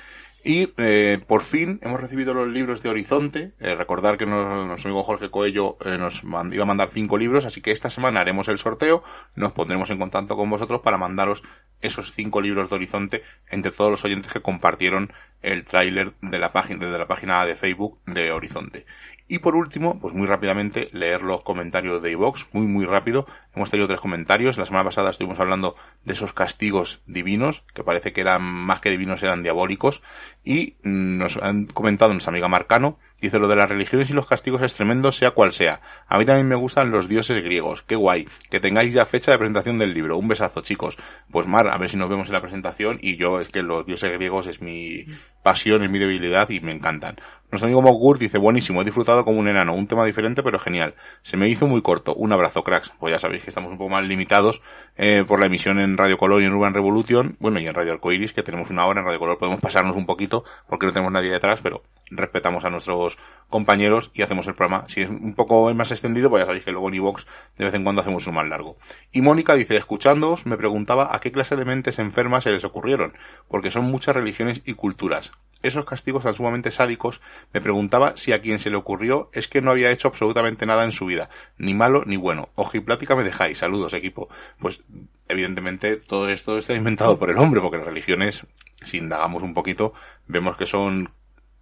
Y 0.43 0.73
eh, 0.77 1.19
por 1.27 1.41
fin 1.41 1.79
hemos 1.83 1.99
recibido 1.99 2.33
los 2.33 2.47
libros 2.47 2.81
de 2.81 2.89
Horizonte. 2.89 3.51
Eh, 3.59 3.73
recordar 3.73 4.17
que 4.17 4.25
nuestro 4.25 4.89
amigo 4.89 5.03
Jorge 5.03 5.29
Coello 5.29 5.77
eh, 5.83 5.97
nos 5.97 6.23
iba 6.23 6.63
a 6.63 6.65
mandar 6.65 6.89
cinco 6.91 7.17
libros, 7.17 7.45
así 7.45 7.61
que 7.61 7.71
esta 7.71 7.89
semana 7.89 8.21
haremos 8.21 8.47
el 8.47 8.57
sorteo. 8.57 9.03
Nos 9.35 9.51
pondremos 9.51 9.89
en 9.89 9.99
contacto 9.99 10.37
con 10.37 10.49
vosotros 10.49 10.81
para 10.81 10.97
mandaros 10.97 11.43
esos 11.81 12.11
cinco 12.13 12.41
libros 12.41 12.69
de 12.69 12.75
Horizonte 12.75 13.21
entre 13.49 13.71
todos 13.71 13.91
los 13.91 14.05
oyentes 14.05 14.31
que 14.31 14.41
compartieron 14.41 15.11
el 15.41 15.65
tráiler 15.65 16.13
de 16.21 16.39
la 16.39 16.51
página, 16.51 16.85
desde 16.85 16.99
la 16.99 17.07
página 17.07 17.45
de 17.45 17.55
Facebook 17.55 17.99
de 18.05 18.31
Horizonte. 18.31 18.85
Y 19.32 19.39
por 19.39 19.55
último, 19.55 19.99
pues 19.99 20.15
muy 20.15 20.25
rápidamente, 20.25 20.89
leer 20.91 21.21
los 21.21 21.43
comentarios 21.43 22.01
de 22.01 22.09
iVox, 22.09 22.47
muy 22.51 22.65
muy 22.65 22.86
rápido. 22.86 23.27
Hemos 23.55 23.69
tenido 23.69 23.88
tres 23.88 23.99
comentarios. 23.99 24.57
La 24.57 24.65
semana 24.65 24.86
pasada 24.86 25.11
estuvimos 25.11 25.39
hablando 25.39 25.75
de 26.03 26.13
esos 26.13 26.34
castigos 26.34 27.03
divinos, 27.05 27.63
que 27.75 27.84
parece 27.84 28.11
que 28.11 28.21
eran 28.21 28.41
más 28.41 28.82
que 28.82 28.89
divinos, 28.89 29.21
eran 29.21 29.43
diabólicos. 29.43 30.01
Y 30.43 30.77
mm, 30.82 31.19
nos 31.19 31.38
han 31.38 31.65
comentado 31.67 32.11
nuestra 32.11 32.32
amiga 32.32 32.47
Marcano, 32.47 32.97
dice 33.21 33.38
lo 33.38 33.47
de 33.47 33.55
las 33.55 33.69
religiones 33.69 34.09
y 34.09 34.13
los 34.13 34.25
castigos 34.25 34.63
es 34.63 34.73
tremendo, 34.73 35.11
sea 35.11 35.30
cual 35.30 35.53
sea. 35.53 35.82
A 36.07 36.17
mí 36.17 36.25
también 36.25 36.47
me 36.47 36.55
gustan 36.55 36.89
los 36.89 37.07
dioses 37.07 37.43
griegos. 37.43 37.84
Qué 37.84 37.95
guay. 37.95 38.27
Que 38.49 38.59
tengáis 38.59 38.95
ya 38.95 39.05
fecha 39.05 39.32
de 39.32 39.38
presentación 39.38 39.77
del 39.77 39.93
libro. 39.93 40.17
Un 40.17 40.27
besazo, 40.27 40.61
chicos. 40.61 40.97
Pues 41.30 41.45
Mar, 41.45 41.67
a 41.67 41.77
ver 41.77 41.89
si 41.89 41.97
nos 41.97 42.09
vemos 42.09 42.30
en 42.30 42.34
la 42.34 42.41
presentación. 42.41 42.97
Y 42.99 43.15
yo, 43.15 43.39
es 43.39 43.49
que 43.49 43.61
los 43.61 43.86
dioses 43.86 44.11
griegos 44.11 44.47
es 44.47 44.59
mi 44.59 45.05
pasión, 45.43 45.84
es 45.84 45.89
mi 45.91 45.99
debilidad 45.99 46.49
y 46.49 46.61
me 46.61 46.71
encantan. 46.71 47.17
Nuestro 47.52 47.66
amigo 47.66 47.82
Mogur 47.82 48.20
dice, 48.20 48.38
buenísimo, 48.38 48.82
he 48.82 48.86
disfrutado 48.86 49.26
como 49.26 49.39
un 49.39 49.47
enano, 49.47 49.74
un 49.74 49.88
tema 49.88 50.06
diferente 50.06 50.43
pero 50.43 50.60
genial. 50.60 50.93
Se 51.24 51.36
me 51.36 51.50
hizo 51.50 51.68
muy 51.68 51.82
corto, 51.82 52.14
un 52.14 52.32
abrazo 52.32 52.62
cracks. 52.62 52.91
Pues 53.00 53.12
ya 53.12 53.18
sabéis 53.18 53.43
que 53.43 53.50
estamos 53.50 53.72
un 53.72 53.80
poco 53.80 53.89
más 53.89 54.04
limitados 54.04 54.62
eh, 55.02 55.24
por 55.26 55.39
la 55.39 55.45
emisión 55.45 55.80
en 55.80 55.95
Radio 55.95 56.18
Color 56.18 56.41
y 56.41 56.45
en 56.45 56.54
Urban 56.54 56.74
Revolution, 56.74 57.38
bueno 57.39 57.58
y 57.62 57.68
en 57.68 57.74
Radio 57.74 57.93
Arcoiris, 57.93 58.34
que 58.34 58.43
tenemos 58.43 58.70
una 58.70 58.86
hora, 58.86 59.00
en 59.00 59.06
Radio 59.06 59.20
Color 59.20 59.38
podemos 59.38 59.62
pasarnos 59.62 59.95
un 59.95 60.06
poquito 60.06 60.43
porque 60.68 60.86
no 60.86 60.91
tenemos 60.91 61.14
nadie 61.14 61.32
detrás, 61.32 61.62
pero 61.64 61.84
respetamos 62.12 62.66
a 62.66 62.70
nuestros 62.70 63.18
compañeros 63.47 64.12
y 64.14 64.24
hacemos 64.24 64.45
el 64.47 64.56
programa. 64.56 64.84
Si 64.89 65.02
es 65.02 65.10
un 65.10 65.36
poco 65.36 65.74
más 65.74 65.91
extendido, 65.91 66.30
pues 66.30 66.41
ya 66.41 66.47
sabéis 66.47 66.66
que 66.66 66.74
luego 66.74 66.89
en 66.89 66.95
iVox 66.95 67.26
de 67.58 67.64
vez 67.66 67.74
en 67.74 67.84
cuando 67.86 68.02
hacemos 68.02 68.28
uno 68.28 68.36
más 68.36 68.50
largo. 68.50 68.76
Y 69.14 69.22
Mónica 69.22 69.56
dice, 69.56 69.78
escuchándoos, 69.78 70.45
me 70.45 70.58
preguntaba 70.58 71.16
a 71.16 71.22
qué 71.22 71.32
clase 71.32 71.56
de 71.56 71.64
mentes 71.64 71.97
enfermas 71.97 72.43
se 72.43 72.52
les 72.52 72.66
ocurrieron, 72.66 73.14
porque 73.47 73.72
son 73.72 73.86
muchas 73.86 74.18
religiones 74.18 74.62
y 74.66 74.74
culturas. 74.74 75.32
Esos 75.62 75.84
castigos 75.84 76.24
tan 76.24 76.34
sumamente 76.34 76.72
sádicos, 76.72 77.20
me 77.52 77.60
preguntaba 77.60 78.16
si 78.16 78.32
a 78.32 78.39
quien 78.39 78.60
se 78.60 78.70
le 78.70 78.78
ocurrió 78.78 79.30
es 79.34 79.50
que 79.50 79.62
no 79.62 79.72
había 79.72 79.91
hecho 79.91 80.08
absolutamente 80.08 80.66
nada 80.66 80.86
en 80.86 80.93
su 80.93 81.06
vida, 81.06 81.30
ni 81.58 81.74
malo 81.74 82.04
ni 82.06 82.16
bueno. 82.16 82.47
Ojo 82.56 82.78
y 82.78 82.80
plática 82.80 83.14
me 83.14 83.26
dejáis, 83.26 83.58
saludos 83.58 83.93
equipo. 83.93 84.30
Pues 84.58 84.80
evidentemente 85.27 85.97
todo 85.97 86.29
esto 86.29 86.57
está 86.57 86.73
inventado 86.73 87.17
por 87.17 87.29
el 87.29 87.37
hombre, 87.37 87.61
porque 87.61 87.77
las 87.77 87.85
religiones, 87.85 88.45
si 88.83 88.97
indagamos 88.97 89.43
un 89.43 89.53
poquito, 89.53 89.93
vemos 90.27 90.57
que 90.57 90.65
son 90.65 91.11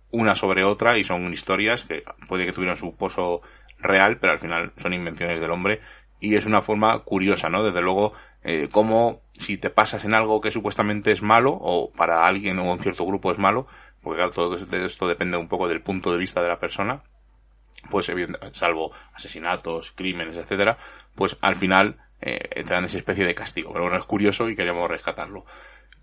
una 0.10 0.36
sobre 0.36 0.64
otra 0.64 0.98
y 0.98 1.04
son 1.04 1.32
historias 1.34 1.84
que 1.84 2.04
puede 2.28 2.46
que 2.46 2.54
tuvieran 2.54 2.78
su 2.78 2.96
pozo 2.96 3.42
real, 3.80 4.18
pero 4.20 4.34
al 4.34 4.40
final 4.40 4.74
son 4.78 4.94
invenciones 4.94 5.40
del 5.40 5.52
hombre 5.52 5.82
y 6.20 6.36
es 6.36 6.46
una 6.46 6.62
forma 6.62 6.98
curiosa, 7.00 7.50
¿no? 7.50 7.64
Desde 7.64 7.82
luego, 7.82 8.14
eh, 8.44 8.70
como 8.72 9.22
si 9.34 9.58
te 9.58 9.70
pasas 9.70 10.06
en 10.06 10.14
algo 10.14 10.42
que 10.42 10.52
supuestamente 10.52 11.12
es 11.12 11.22
malo 11.22 11.52
o 11.52 11.92
para 11.92 12.26
alguien 12.26 12.58
o 12.60 12.72
un 12.72 12.80
cierto 12.80 13.06
grupo 13.06 13.32
es 13.32 13.38
malo, 13.38 13.68
porque 14.02 14.18
claro, 14.18 14.32
todo 14.32 14.56
esto 14.56 15.08
depende 15.08 15.38
un 15.38 15.48
poco 15.48 15.68
del 15.68 15.82
punto 15.82 16.12
de 16.12 16.18
vista 16.18 16.42
de 16.42 16.50
la 16.50 16.60
persona, 16.60 17.04
pues 17.90 18.12
salvo 18.54 18.92
asesinatos, 19.14 19.92
crímenes, 19.92 20.38
etcétera, 20.38 20.78
pues 21.16 21.38
al 21.42 21.56
final 21.56 21.98
eh, 22.22 22.64
te 22.64 22.64
dan 22.64 22.86
esa 22.86 22.98
especie 22.98 23.26
de 23.26 23.36
castigo. 23.36 23.72
Pero 23.72 23.86
bueno, 23.86 23.98
es 23.98 24.06
curioso 24.06 24.50
y 24.50 24.56
queríamos 24.56 24.90
rescatarlo. 24.90 25.46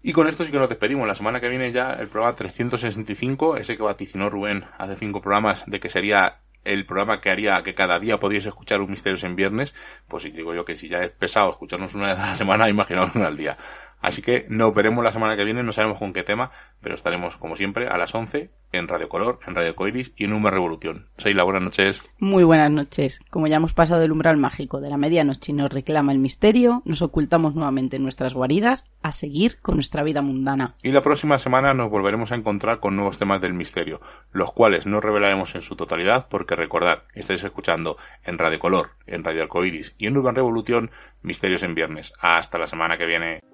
Y 0.02 0.12
con 0.12 0.28
esto 0.28 0.44
sí 0.44 0.52
que 0.52 0.58
nos 0.58 0.68
despedimos. 0.68 1.06
La 1.08 1.14
semana 1.14 1.40
que 1.40 1.48
viene 1.48 1.72
ya 1.72 1.92
el 1.92 2.08
programa 2.08 2.36
365, 2.36 3.56
ese 3.56 3.76
que 3.76 3.82
vaticinó 3.82 4.28
Rubén 4.28 4.66
hace 4.76 4.96
cinco 4.96 5.22
programas 5.22 5.64
de 5.66 5.80
que 5.80 5.88
sería 5.88 6.40
el 6.64 6.86
programa 6.86 7.20
que 7.20 7.30
haría 7.30 7.62
que 7.62 7.74
cada 7.74 7.98
día 7.98 8.18
podíais 8.18 8.46
escuchar 8.46 8.80
un 8.80 8.90
Misterios 8.90 9.24
en 9.24 9.36
Viernes, 9.36 9.74
pues 10.08 10.22
si 10.22 10.30
digo 10.30 10.54
yo 10.54 10.64
que 10.64 10.76
si 10.76 10.88
ya 10.88 11.02
es 11.02 11.10
pesado 11.10 11.50
escucharnos 11.50 11.94
una 11.94 12.08
vez 12.08 12.18
a 12.18 12.26
la 12.28 12.36
semana, 12.36 12.68
imaginaos 12.70 13.14
una 13.14 13.28
al 13.28 13.36
día. 13.36 13.56
Así 14.04 14.20
que 14.20 14.44
nos 14.50 14.74
veremos 14.74 15.02
la 15.02 15.12
semana 15.12 15.34
que 15.34 15.44
viene, 15.44 15.62
no 15.62 15.72
sabemos 15.72 15.98
con 15.98 16.12
qué 16.12 16.22
tema, 16.22 16.50
pero 16.82 16.94
estaremos 16.94 17.38
como 17.38 17.56
siempre 17.56 17.86
a 17.86 17.96
las 17.96 18.14
11 18.14 18.50
en 18.70 18.86
Radio 18.86 19.08
Color, 19.08 19.38
en 19.46 19.54
Radio 19.54 19.74
Coiris 19.74 20.12
y 20.14 20.24
en 20.24 20.34
Uma 20.34 20.50
Revolución. 20.50 21.08
Seila, 21.16 21.42
buenas 21.42 21.62
noches. 21.62 22.02
Muy 22.18 22.44
buenas 22.44 22.70
noches. 22.70 23.20
Como 23.30 23.46
ya 23.46 23.56
hemos 23.56 23.72
pasado 23.72 24.02
el 24.02 24.12
umbral 24.12 24.36
mágico 24.36 24.82
de 24.82 24.90
la 24.90 24.98
medianoche 24.98 25.52
y 25.52 25.54
nos 25.54 25.72
reclama 25.72 26.12
el 26.12 26.18
misterio, 26.18 26.82
nos 26.84 27.00
ocultamos 27.00 27.54
nuevamente 27.54 27.96
en 27.96 28.02
nuestras 28.02 28.34
guaridas 28.34 28.84
a 29.00 29.10
seguir 29.10 29.58
con 29.62 29.76
nuestra 29.76 30.02
vida 30.02 30.20
mundana. 30.20 30.74
Y 30.82 30.92
la 30.92 31.00
próxima 31.00 31.38
semana 31.38 31.72
nos 31.72 31.88
volveremos 31.88 32.30
a 32.30 32.34
encontrar 32.34 32.80
con 32.80 32.96
nuevos 32.96 33.18
temas 33.18 33.40
del 33.40 33.54
misterio, 33.54 34.02
los 34.32 34.52
cuales 34.52 34.86
no 34.86 35.00
revelaremos 35.00 35.54
en 35.54 35.62
su 35.62 35.76
totalidad 35.76 36.26
porque 36.28 36.56
recordad, 36.56 37.04
estáis 37.14 37.42
escuchando 37.42 37.96
en 38.22 38.36
Radio 38.36 38.58
Color, 38.58 38.90
en 39.06 39.24
Radio 39.24 39.44
Arcoiris 39.44 39.94
y 39.96 40.08
en 40.08 40.18
Urban 40.18 40.34
Revolución 40.34 40.90
Misterios 41.22 41.62
en 41.62 41.74
Viernes. 41.74 42.12
Hasta 42.20 42.58
la 42.58 42.66
semana 42.66 42.98
que 42.98 43.06
viene. 43.06 43.53